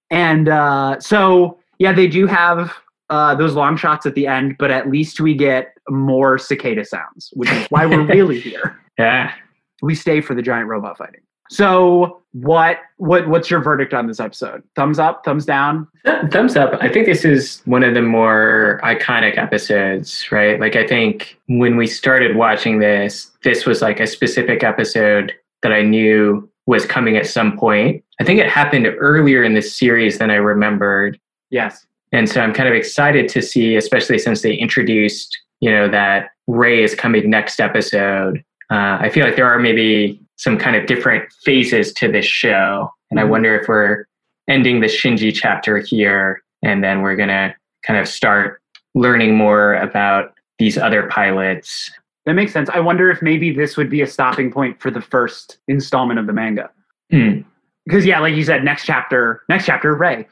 And 0.09 0.49
uh, 0.49 0.99
so, 0.99 1.59
yeah, 1.79 1.93
they 1.93 2.07
do 2.07 2.27
have 2.27 2.73
uh, 3.09 3.35
those 3.35 3.53
long 3.53 3.77
shots 3.77 4.05
at 4.05 4.15
the 4.15 4.27
end, 4.27 4.55
but 4.57 4.71
at 4.71 4.89
least 4.89 5.19
we 5.19 5.35
get 5.35 5.73
more 5.89 6.37
cicada 6.37 6.85
sounds, 6.85 7.29
which 7.33 7.51
is 7.51 7.67
why 7.67 7.85
we're 7.85 8.05
really 8.07 8.39
here. 8.39 8.79
Yeah. 8.97 9.33
We 9.81 9.95
stay 9.95 10.21
for 10.21 10.33
the 10.33 10.41
giant 10.41 10.67
robot 10.67 10.97
fighting. 10.97 11.21
So, 11.49 12.21
what 12.31 12.79
what 12.97 13.27
what's 13.27 13.51
your 13.51 13.61
verdict 13.61 13.93
on 13.93 14.07
this 14.07 14.19
episode? 14.19 14.63
Thumbs 14.75 14.97
up, 14.97 15.23
thumbs 15.23 15.45
down? 15.45 15.87
Thumbs 16.31 16.55
up. 16.55 16.73
I 16.81 16.89
think 16.89 17.05
this 17.05 17.23
is 17.23 17.61
one 17.65 17.83
of 17.83 17.93
the 17.93 18.01
more 18.01 18.79
iconic 18.83 19.37
episodes, 19.37 20.31
right? 20.31 20.59
Like 20.59 20.75
I 20.75 20.87
think 20.87 21.37
when 21.47 21.77
we 21.77 21.85
started 21.85 22.35
watching 22.35 22.79
this, 22.79 23.31
this 23.43 23.65
was 23.65 23.81
like 23.81 23.99
a 23.99 24.07
specific 24.07 24.63
episode 24.63 25.33
that 25.61 25.71
I 25.71 25.83
knew 25.83 26.49
was 26.65 26.85
coming 26.85 27.15
at 27.15 27.27
some 27.27 27.57
point 27.57 28.03
I 28.19 28.23
think 28.23 28.39
it 28.39 28.49
happened 28.49 28.87
earlier 28.99 29.43
in 29.43 29.53
this 29.53 29.77
series 29.77 30.17
than 30.19 30.31
I 30.31 30.35
remembered. 30.35 31.19
Yes. 31.49 31.85
And 32.11 32.29
so 32.29 32.41
I'm 32.41 32.53
kind 32.53 32.69
of 32.69 32.75
excited 32.75 33.27
to 33.29 33.41
see, 33.41 33.75
especially 33.75 34.19
since 34.19 34.41
they 34.41 34.53
introduced, 34.53 35.37
you 35.59 35.69
know, 35.69 35.89
that 35.89 36.29
Rei 36.47 36.83
is 36.83 36.95
coming 36.95 37.29
next 37.29 37.59
episode. 37.59 38.43
Uh, 38.71 38.97
I 38.99 39.09
feel 39.09 39.25
like 39.25 39.35
there 39.35 39.47
are 39.47 39.59
maybe 39.59 40.21
some 40.37 40.57
kind 40.57 40.75
of 40.75 40.85
different 40.85 41.31
phases 41.43 41.93
to 41.93 42.11
this 42.11 42.25
show. 42.25 42.89
And 43.11 43.19
mm-hmm. 43.19 43.27
I 43.27 43.29
wonder 43.29 43.59
if 43.59 43.67
we're 43.67 44.05
ending 44.47 44.79
the 44.79 44.87
Shinji 44.87 45.33
chapter 45.33 45.79
here 45.79 46.43
and 46.63 46.83
then 46.83 47.01
we're 47.01 47.15
going 47.15 47.29
to 47.29 47.53
kind 47.83 47.99
of 47.99 48.07
start 48.07 48.61
learning 48.93 49.35
more 49.35 49.75
about 49.75 50.33
these 50.57 50.77
other 50.77 51.07
pilots. 51.07 51.91
That 52.25 52.33
makes 52.33 52.53
sense. 52.53 52.69
I 52.69 52.79
wonder 52.79 53.11
if 53.11 53.21
maybe 53.21 53.51
this 53.51 53.77
would 53.77 53.89
be 53.89 54.01
a 54.01 54.07
stopping 54.07 54.51
point 54.51 54.79
for 54.79 54.89
the 54.89 55.01
first 55.01 55.57
installment 55.67 56.19
of 56.19 56.27
the 56.27 56.33
manga. 56.33 56.69
Hmm. 57.11 57.41
Because 57.85 58.05
yeah, 58.05 58.19
like 58.19 58.35
you 58.35 58.43
said, 58.43 58.63
next 58.63 58.85
chapter, 58.85 59.43
next 59.49 59.65
chapter, 59.65 59.95
Rei. 59.95 60.27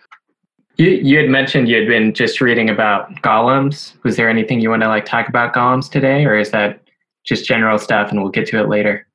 You, 0.78 0.89
you 0.89 1.18
had 1.20 1.30
mentioned 1.30 1.70
you 1.70 1.78
had 1.78 1.88
been 1.88 2.14
just 2.14 2.41
reading 2.41 2.70
about 2.70 3.14
golems. 3.22 3.93
Was 4.04 4.16
there 4.16 4.28
anything 4.28 4.60
you 4.60 4.72
want 4.72 4.82
to 4.82 4.88
like 4.88 5.06
talk 5.06 5.30
about 5.30 5.54
golems 5.54 5.89
today, 5.89 6.26
or 6.26 6.36
is 6.36 6.49
that 6.51 6.82
just 7.24 7.45
general 7.45 7.78
stuff 7.78 8.10
and 8.12 8.22
we'll 8.22 8.32
get 8.32 8.47
to 8.47 8.60
it 8.60 8.68
later? 8.68 9.08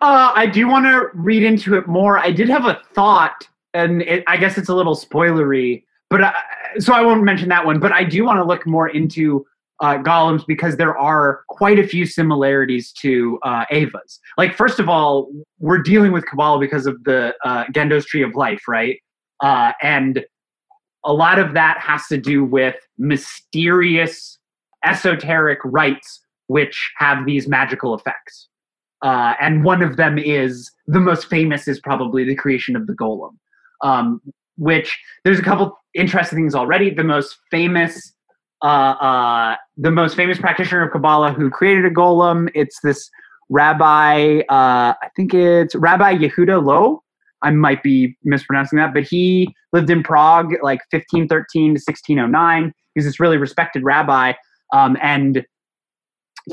Uh, 0.00 0.32
I 0.34 0.46
do 0.46 0.68
want 0.68 0.86
to 0.86 1.08
read 1.14 1.42
into 1.42 1.76
it 1.76 1.86
more. 1.86 2.18
I 2.18 2.30
did 2.30 2.48
have 2.48 2.64
a 2.64 2.80
thought, 2.92 3.48
and 3.74 4.02
it, 4.02 4.24
I 4.26 4.36
guess 4.36 4.58
it's 4.58 4.68
a 4.68 4.74
little 4.74 4.96
spoilery, 4.96 5.84
but 6.10 6.22
I, 6.22 6.34
so 6.78 6.92
I 6.92 7.02
won't 7.02 7.24
mention 7.24 7.48
that 7.50 7.64
one. 7.64 7.78
But 7.78 7.92
I 7.92 8.04
do 8.04 8.24
want 8.24 8.38
to 8.38 8.44
look 8.44 8.66
more 8.66 8.88
into 8.88 9.46
uh, 9.80 9.98
golems 9.98 10.46
because 10.46 10.76
there 10.76 10.96
are 10.96 11.42
quite 11.48 11.78
a 11.78 11.86
few 11.86 12.06
similarities 12.06 12.92
to 12.92 13.38
uh, 13.42 13.64
Evas. 13.70 14.18
Like, 14.38 14.54
first 14.54 14.78
of 14.78 14.88
all, 14.88 15.30
we're 15.58 15.82
dealing 15.82 16.12
with 16.12 16.26
Kabbalah 16.26 16.58
because 16.58 16.86
of 16.86 17.02
the 17.04 17.34
uh, 17.44 17.64
Gendo's 17.72 18.06
Tree 18.06 18.22
of 18.22 18.34
Life, 18.34 18.62
right? 18.68 18.98
Uh, 19.42 19.72
and 19.82 20.24
a 21.04 21.12
lot 21.12 21.38
of 21.38 21.54
that 21.54 21.78
has 21.78 22.06
to 22.08 22.16
do 22.16 22.44
with 22.44 22.74
mysterious, 22.98 24.38
esoteric 24.84 25.58
rites 25.64 26.20
which 26.48 26.92
have 26.96 27.26
these 27.26 27.48
magical 27.48 27.94
effects. 27.94 28.48
Uh, 29.02 29.34
and 29.40 29.64
one 29.64 29.82
of 29.82 29.96
them 29.96 30.18
is 30.18 30.70
the 30.86 31.00
most 31.00 31.26
famous 31.26 31.68
is 31.68 31.78
probably 31.80 32.24
the 32.24 32.34
creation 32.34 32.76
of 32.76 32.86
the 32.86 32.94
golem, 32.94 33.36
um, 33.82 34.20
which 34.56 34.98
there's 35.24 35.38
a 35.38 35.42
couple 35.42 35.78
interesting 35.94 36.38
things 36.38 36.54
already. 36.54 36.90
The 36.90 37.04
most 37.04 37.36
famous, 37.50 38.14
uh, 38.62 38.66
uh, 38.66 39.56
the 39.76 39.90
most 39.90 40.16
famous 40.16 40.38
practitioner 40.38 40.84
of 40.84 40.92
Kabbalah 40.92 41.32
who 41.32 41.50
created 41.50 41.84
a 41.84 41.90
golem. 41.90 42.48
It's 42.54 42.78
this 42.82 43.10
rabbi. 43.48 44.40
Uh, 44.48 44.94
I 45.00 45.08
think 45.14 45.34
it's 45.34 45.74
Rabbi 45.74 46.16
Yehuda 46.16 46.64
Loew, 46.64 47.00
I 47.42 47.50
might 47.50 47.82
be 47.82 48.16
mispronouncing 48.24 48.78
that, 48.78 48.94
but 48.94 49.04
he 49.04 49.54
lived 49.72 49.90
in 49.90 50.02
Prague 50.02 50.54
like 50.62 50.80
1513 50.90 51.68
to 51.68 51.70
1609. 51.72 52.72
He's 52.94 53.04
this 53.04 53.20
really 53.20 53.36
respected 53.36 53.84
rabbi, 53.84 54.32
um, 54.72 54.96
and 55.02 55.44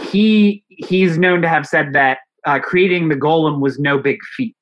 he 0.01 0.63
he's 0.67 1.17
known 1.17 1.41
to 1.41 1.47
have 1.47 1.65
said 1.65 1.93
that 1.93 2.19
uh, 2.45 2.59
creating 2.59 3.09
the 3.09 3.15
golem 3.15 3.61
was 3.61 3.79
no 3.79 3.97
big 3.97 4.19
feat, 4.35 4.57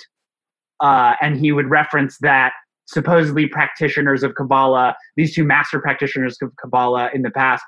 uh, 0.80 1.16
and 1.22 1.38
he 1.38 1.52
would 1.52 1.70
reference 1.70 2.18
that 2.20 2.54
supposedly 2.92 3.48
practitioners 3.48 4.24
of 4.24 4.36
Kabbalah, 4.36 4.96
these 5.16 5.34
two 5.34 5.44
master 5.44 5.80
practitioners 5.80 6.38
of 6.42 6.52
Kabbalah 6.58 7.10
in 7.14 7.22
the 7.22 7.32
past, 7.32 7.64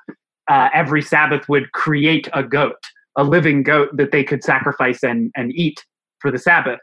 uh, 0.48 0.68
every 0.74 1.02
Sabbath 1.02 1.48
would 1.48 1.72
create 1.72 2.28
a 2.32 2.42
goat, 2.42 2.82
a 3.16 3.24
living 3.24 3.62
goat 3.62 3.88
that 3.96 4.12
they 4.12 4.24
could 4.24 4.42
sacrifice 4.44 5.02
and 5.02 5.30
and 5.36 5.52
eat 5.54 5.84
for 6.20 6.30
the 6.30 6.38
Sabbath 6.38 6.80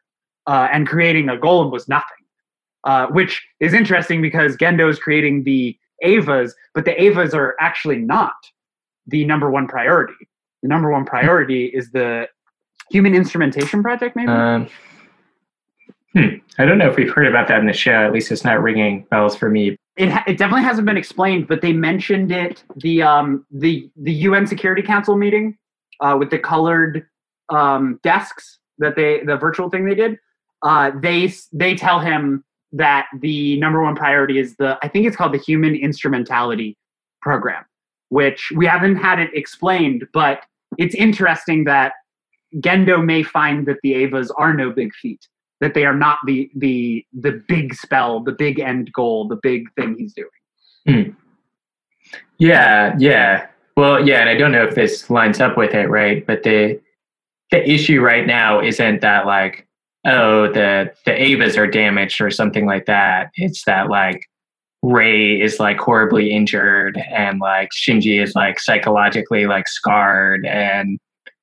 uh, 0.47 0.67
and 0.71 0.87
creating 0.87 1.29
a 1.29 1.35
golem 1.35 1.71
was 1.71 1.87
nothing. 1.87 2.17
Uh, 2.83 3.05
which 3.07 3.45
is 3.59 3.75
interesting 3.75 4.23
because 4.23 4.57
Gendo 4.57 4.89
is 4.89 4.97
creating 4.97 5.43
the 5.43 5.77
Evas, 6.03 6.51
but 6.73 6.83
the 6.83 6.93
Evas 6.93 7.35
are 7.35 7.55
actually 7.59 7.97
not 7.97 8.33
the 9.05 9.23
number 9.25 9.51
one 9.51 9.67
priority. 9.67 10.15
The 10.63 10.67
number 10.67 10.89
one 10.89 11.05
priority 11.05 11.65
is 11.65 11.91
the 11.91 12.27
Human 12.89 13.13
Instrumentation 13.13 13.83
Project, 13.83 14.15
maybe. 14.15 14.31
Um, 14.31 14.67
hmm. 16.13 16.35
I 16.57 16.65
don't 16.65 16.77
know 16.77 16.89
if 16.89 16.95
we've 16.95 17.11
heard 17.11 17.27
about 17.27 17.47
that 17.47 17.59
in 17.59 17.65
the 17.65 17.73
show. 17.73 17.91
At 17.91 18.11
least 18.11 18.31
it's 18.31 18.43
not 18.43 18.61
ringing 18.61 19.05
bells 19.09 19.35
for 19.35 19.49
me. 19.49 19.77
It, 19.97 20.09
it 20.27 20.37
definitely 20.37 20.63
hasn't 20.63 20.85
been 20.85 20.97
explained, 20.97 21.47
but 21.47 21.61
they 21.61 21.73
mentioned 21.73 22.31
it 22.31 22.63
the 22.77 23.01
um, 23.01 23.45
the 23.51 23.89
the 23.97 24.13
UN 24.13 24.47
Security 24.47 24.81
Council 24.81 25.15
meeting 25.17 25.57
uh, 25.99 26.15
with 26.19 26.29
the 26.29 26.39
colored 26.39 27.07
um, 27.49 27.99
desks 28.03 28.59
that 28.77 28.95
they 28.95 29.23
the 29.23 29.37
virtual 29.37 29.69
thing 29.69 29.85
they 29.85 29.95
did 29.95 30.17
uh, 30.63 30.91
they 31.01 31.31
they 31.51 31.75
tell 31.75 31.99
him 31.99 32.43
that 32.73 33.07
the 33.19 33.59
number 33.59 33.81
one 33.81 33.95
priority 33.95 34.39
is 34.39 34.55
the 34.57 34.77
I 34.81 34.87
think 34.87 35.05
it's 35.05 35.15
called 35.15 35.33
the 35.33 35.39
Human 35.39 35.75
Instrumentality 35.75 36.77
Program, 37.21 37.65
which 38.09 38.51
we 38.55 38.65
haven't 38.65 38.95
had 38.97 39.19
it 39.19 39.31
explained, 39.33 40.07
but 40.13 40.43
it's 40.77 40.95
interesting 40.95 41.65
that 41.65 41.93
Gendo 42.55 43.03
may 43.03 43.23
find 43.23 43.65
that 43.67 43.77
the 43.83 43.93
Evas 43.93 44.29
are 44.37 44.53
no 44.53 44.71
big 44.71 44.93
feat, 44.93 45.27
that 45.61 45.75
they 45.75 45.85
are 45.85 45.95
not 45.95 46.17
the 46.25 46.51
the 46.55 47.05
the 47.13 47.41
big 47.47 47.73
spell, 47.73 48.19
the 48.19 48.33
big 48.33 48.59
end 48.59 48.91
goal, 48.91 49.27
the 49.27 49.39
big 49.41 49.71
thing 49.75 49.95
he's 49.97 50.13
doing. 50.13 50.29
Hmm. 50.87 51.11
Yeah, 52.39 52.95
yeah. 52.99 53.47
Well, 53.77 54.05
yeah, 54.05 54.19
and 54.19 54.29
I 54.29 54.35
don't 54.35 54.51
know 54.51 54.63
if 54.63 54.75
this 54.75 55.09
lines 55.09 55.39
up 55.39 55.55
with 55.55 55.73
it, 55.73 55.87
right? 55.87 56.25
But 56.25 56.43
the 56.43 56.81
the 57.51 57.69
issue 57.69 58.01
right 58.01 58.25
now 58.25 58.61
isn't 58.61 59.01
that 59.01 59.25
like 59.25 59.67
oh 60.05 60.51
the 60.51 60.91
the 61.05 61.11
Evas 61.11 61.57
are 61.57 61.67
damaged 61.67 62.19
or 62.19 62.31
something 62.31 62.65
like 62.65 62.87
that. 62.87 63.29
It's 63.35 63.63
that 63.65 63.89
like 63.89 64.25
Rei 64.81 65.39
is 65.39 65.59
like 65.59 65.77
horribly 65.77 66.31
injured 66.31 66.97
and 67.11 67.39
like 67.39 67.69
Shinji 67.71 68.21
is 68.21 68.33
like 68.33 68.59
psychologically 68.59 69.45
like 69.45 69.67
scarred 69.67 70.45
and 70.45 70.99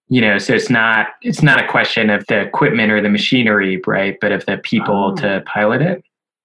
you 0.08 0.20
know 0.20 0.38
so 0.38 0.54
it's 0.54 0.70
not 0.70 1.08
it's 1.22 1.42
not 1.42 1.62
a 1.62 1.66
question 1.66 2.10
of 2.10 2.24
the 2.28 2.40
equipment 2.40 2.90
or 2.90 3.00
the 3.00 3.08
machinery 3.08 3.80
right 3.86 4.16
but 4.20 4.32
of 4.32 4.44
the 4.46 4.58
people 4.58 5.12
oh. 5.12 5.16
to 5.16 5.42
pilot 5.46 5.82
it 5.82 6.02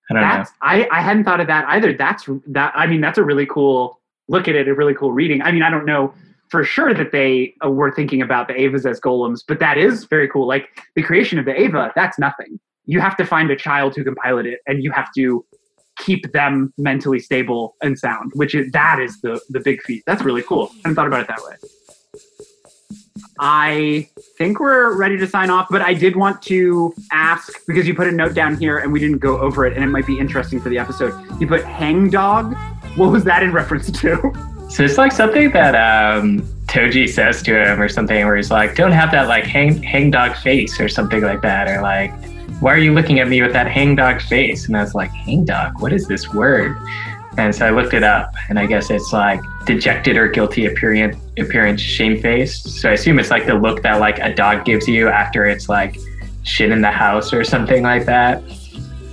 i 0.09 0.13
don't 0.13 0.21
that's, 0.23 0.49
know 0.49 0.55
I, 0.61 0.87
I 0.91 1.01
hadn't 1.01 1.23
thought 1.23 1.39
of 1.39 1.47
that 1.47 1.65
either 1.67 1.93
that's 1.93 2.27
that 2.47 2.73
i 2.75 2.85
mean 2.87 3.01
that's 3.01 3.17
a 3.17 3.23
really 3.23 3.45
cool 3.45 3.99
look 4.27 4.47
at 4.47 4.55
it 4.55 4.67
a 4.67 4.73
really 4.73 4.93
cool 4.93 5.11
reading 5.11 5.41
i 5.41 5.51
mean 5.51 5.63
i 5.63 5.69
don't 5.69 5.85
know 5.85 6.13
for 6.53 6.63
sure 6.63 6.93
that 6.93 7.11
they 7.11 7.51
uh, 7.65 7.69
were 7.71 7.91
thinking 7.91 8.21
about 8.21 8.47
the 8.47 8.53
evas 8.53 8.85
as 8.85 8.99
golems, 8.99 9.39
but 9.47 9.59
that 9.59 9.75
is 9.75 10.03
very 10.03 10.27
cool. 10.27 10.45
Like 10.45 10.69
the 10.95 11.01
creation 11.01 11.39
of 11.39 11.45
the 11.45 11.59
eva 11.59 11.91
that's 11.95 12.19
nothing. 12.19 12.59
You 12.85 12.99
have 12.99 13.17
to 13.17 13.25
find 13.25 13.49
a 13.49 13.55
child 13.55 13.95
who 13.95 14.03
can 14.03 14.13
pilot 14.13 14.45
it, 14.45 14.59
and 14.67 14.83
you 14.83 14.91
have 14.91 15.07
to 15.15 15.43
keep 15.97 16.31
them 16.31 16.71
mentally 16.77 17.19
stable 17.19 17.75
and 17.81 17.97
sound, 17.97 18.33
which 18.35 18.53
is 18.53 18.71
that 18.71 18.99
is 18.99 19.19
the 19.21 19.41
the 19.49 19.61
big 19.61 19.81
feat. 19.81 20.03
That's 20.05 20.21
really 20.21 20.43
cool. 20.43 20.69
I 20.71 20.89
hadn't 20.89 20.95
thought 20.95 21.07
about 21.07 21.21
it 21.21 21.27
that 21.29 21.41
way. 21.43 21.55
I 23.45 24.07
think 24.37 24.61
we're 24.61 24.95
ready 24.95 25.17
to 25.17 25.27
sign 25.27 25.49
off, 25.49 25.67
but 25.69 25.81
I 25.81 25.93
did 25.93 26.15
want 26.15 26.41
to 26.43 26.93
ask 27.11 27.51
because 27.67 27.85
you 27.85 27.93
put 27.93 28.07
a 28.07 28.11
note 28.11 28.33
down 28.33 28.55
here 28.55 28.77
and 28.77 28.93
we 28.93 29.01
didn't 29.01 29.17
go 29.17 29.37
over 29.37 29.65
it, 29.65 29.73
and 29.73 29.83
it 29.83 29.87
might 29.87 30.07
be 30.07 30.17
interesting 30.17 30.61
for 30.61 30.69
the 30.69 30.77
episode. 30.77 31.13
You 31.41 31.47
put 31.47 31.65
hang 31.65 32.09
dog. 32.09 32.55
What 32.95 33.11
was 33.11 33.25
that 33.25 33.43
in 33.43 33.51
reference 33.51 33.91
to? 33.99 34.33
So 34.69 34.83
it's 34.83 34.97
like 34.97 35.11
something 35.11 35.51
that 35.51 35.75
um, 35.75 36.41
Toji 36.67 37.09
says 37.09 37.43
to 37.43 37.61
him 37.61 37.81
or 37.81 37.89
something 37.89 38.25
where 38.25 38.37
he's 38.37 38.49
like, 38.49 38.75
don't 38.75 38.93
have 38.93 39.11
that 39.11 39.27
like 39.27 39.43
hang, 39.43 39.83
hang 39.83 40.09
dog 40.09 40.37
face 40.37 40.79
or 40.79 40.87
something 40.87 41.21
like 41.21 41.41
that. 41.41 41.67
Or 41.67 41.81
like, 41.81 42.13
why 42.61 42.73
are 42.73 42.77
you 42.77 42.93
looking 42.93 43.19
at 43.19 43.27
me 43.27 43.41
with 43.41 43.51
that 43.51 43.67
hang 43.67 43.97
dog 43.97 44.21
face? 44.21 44.67
And 44.67 44.77
I 44.77 44.83
was 44.83 44.95
like, 44.95 45.11
hang 45.11 45.43
dog, 45.43 45.81
what 45.81 45.91
is 45.91 46.07
this 46.07 46.33
word? 46.33 46.77
And 47.37 47.53
so 47.53 47.65
I 47.65 47.71
looked 47.71 47.93
it 47.93 48.03
up 48.03 48.35
and 48.49 48.59
I 48.59 48.65
guess 48.65 48.89
it's 48.89 49.11
like 49.11 49.41
dejected 49.65 50.17
or 50.17 50.27
guilty 50.27 50.65
appearance, 50.65 51.17
appearance 51.37 51.81
shamefaced. 51.81 52.69
So 52.79 52.89
I 52.89 52.93
assume 52.93 53.19
it's 53.19 53.31
like 53.31 53.45
the 53.45 53.55
look 53.55 53.81
that 53.83 53.99
like 53.99 54.19
a 54.19 54.33
dog 54.33 54.65
gives 54.65 54.87
you 54.87 55.09
after 55.09 55.45
it's 55.45 55.67
like 55.67 55.97
shit 56.43 56.71
in 56.71 56.81
the 56.81 56.91
house 56.91 57.33
or 57.33 57.43
something 57.43 57.83
like 57.83 58.05
that. 58.05 58.43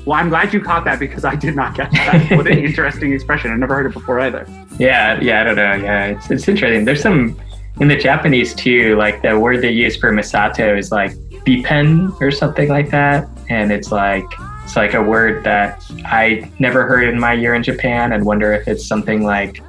Well, 0.04 0.18
I'm 0.18 0.28
glad 0.28 0.52
you 0.52 0.60
caught 0.60 0.84
that 0.84 0.98
because 0.98 1.24
I 1.24 1.36
did 1.36 1.54
not 1.54 1.74
get 1.74 1.90
that. 1.92 2.36
what 2.36 2.46
an 2.46 2.58
interesting 2.64 3.12
expression. 3.12 3.52
I've 3.52 3.58
never 3.58 3.74
heard 3.74 3.86
it 3.86 3.94
before 3.94 4.20
either. 4.20 4.46
Yeah, 4.78 5.20
yeah, 5.20 5.40
I 5.40 5.44
don't 5.44 5.56
know. 5.56 5.74
Yeah, 5.74 6.06
it's, 6.06 6.30
it's 6.30 6.48
interesting. 6.48 6.84
There's 6.84 7.02
some 7.02 7.40
in 7.80 7.88
the 7.88 7.96
Japanese 7.96 8.54
too, 8.54 8.96
like 8.96 9.22
the 9.22 9.38
word 9.38 9.62
they 9.62 9.70
use 9.70 9.96
for 9.96 10.12
Misato 10.12 10.78
is 10.78 10.90
like 10.90 11.12
bipen 11.44 12.12
or 12.20 12.30
something 12.30 12.68
like 12.68 12.90
that. 12.90 13.28
And 13.48 13.72
it's 13.72 13.92
like 13.92 14.24
it's 14.70 14.76
like 14.76 14.94
a 14.94 15.02
word 15.02 15.42
that 15.42 15.84
I 16.04 16.48
never 16.60 16.86
heard 16.86 17.08
in 17.08 17.18
my 17.18 17.32
year 17.32 17.54
in 17.54 17.62
Japan 17.64 18.12
and 18.12 18.24
wonder 18.24 18.52
if 18.52 18.68
it's 18.68 18.86
something 18.86 19.24
like 19.24 19.60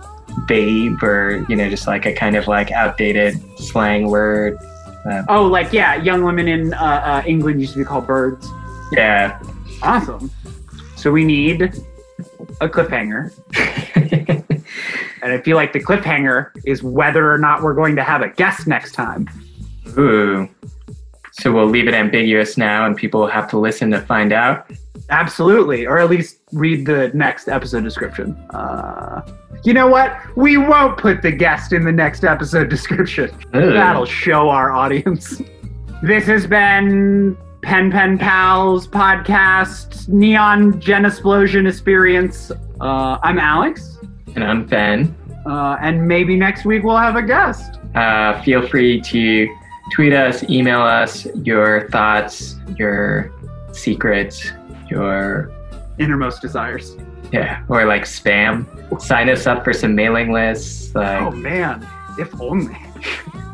babe 0.47 1.01
or, 1.01 1.43
you 1.49 1.55
know, 1.55 1.67
just 1.71 1.87
like 1.87 2.05
a 2.05 2.13
kind 2.13 2.35
of 2.35 2.47
like 2.47 2.69
outdated 2.69 3.41
slang 3.57 4.11
word. 4.11 4.59
Uh, 5.09 5.23
oh, 5.27 5.47
like 5.47 5.73
yeah, 5.73 5.95
young 5.95 6.23
women 6.23 6.47
in 6.47 6.75
uh, 6.75 6.77
uh, 7.03 7.23
England 7.25 7.59
used 7.59 7.73
to 7.73 7.79
be 7.79 7.83
called 7.83 8.05
birds. 8.05 8.47
Yeah, 8.91 9.41
Awesome. 9.81 10.29
So 10.97 11.11
we 11.11 11.25
need 11.25 11.63
a 12.61 12.69
cliffhanger. 12.69 13.33
and 15.23 15.33
I 15.33 15.41
feel 15.41 15.55
like 15.55 15.73
the 15.73 15.83
cliffhanger 15.83 16.51
is 16.63 16.83
whether 16.83 17.33
or 17.33 17.39
not 17.39 17.63
we're 17.63 17.73
going 17.73 17.95
to 17.95 18.03
have 18.03 18.21
a 18.21 18.29
guest 18.29 18.67
next 18.67 18.91
time. 18.91 19.27
Ooh. 19.97 20.47
So 21.31 21.51
we'll 21.51 21.65
leave 21.65 21.87
it 21.87 21.95
ambiguous 21.95 22.55
now 22.55 22.85
and 22.85 22.95
people 22.95 23.21
will 23.21 23.27
have 23.27 23.49
to 23.49 23.57
listen 23.57 23.89
to 23.91 24.01
find 24.01 24.31
out. 24.31 24.69
Absolutely, 25.12 25.86
or 25.86 25.97
at 25.99 26.09
least 26.09 26.39
read 26.53 26.86
the 26.86 27.12
next 27.14 27.47
episode 27.49 27.84
description. 27.84 28.34
Uh, 28.51 29.22
you 29.64 29.74
know 29.74 29.88
what? 29.88 30.18
We 30.38 30.57
won't 30.57 30.97
put 30.97 31.22
the 31.22 31.32
guest 31.32 31.74
in 31.74 31.84
the 31.84 31.91
next 31.91 32.24
episode 32.24 32.70
description. 32.70 33.30
Ooh. 33.55 33.74
That'll 33.74 34.05
show 34.05 34.49
our 34.49 34.72
audience. 34.72 35.41
This 36.01 36.26
has 36.26 36.47
been 36.47 37.38
Pen 37.62 37.91
Pen 37.91 38.18
Pals 38.18 38.88
podcast, 38.88 40.07
Neon 40.07 40.80
Gen 40.80 41.05
Explosion 41.05 41.68
Experience. 41.68 42.51
Uh, 42.80 43.20
I'm 43.22 43.38
Alex, 43.38 43.99
And 44.36 44.43
I'm 44.43 44.66
Ben. 44.66 45.16
uh, 45.45 45.78
and 45.82 46.07
maybe 46.07 46.36
next 46.38 46.66
week 46.66 46.84
we'll 46.84 46.97
have 46.97 47.16
a 47.18 47.22
guest. 47.22 47.80
Uh, 47.93 48.41
feel 48.43 48.66
free 48.68 48.99
to 49.01 49.47
tweet 49.91 50.14
us, 50.14 50.41
email 50.49 50.82
us 50.82 51.28
your 51.43 51.89
thoughts, 51.89 52.55
your 52.78 53.32
secrets, 53.74 54.51
your 54.91 55.51
Innermost 55.97 56.41
desires. 56.41 56.95
yeah, 57.31 57.63
or 57.69 57.85
like 57.85 58.03
spam. 58.03 58.65
Sign 59.01 59.29
us 59.29 59.47
up 59.47 59.63
for 59.63 59.73
some 59.73 59.95
mailing 59.95 60.31
lists. 60.31 60.93
Like 60.93 61.21
Oh 61.21 61.31
man, 61.31 61.87
if 62.19 62.39
only. 62.41 62.77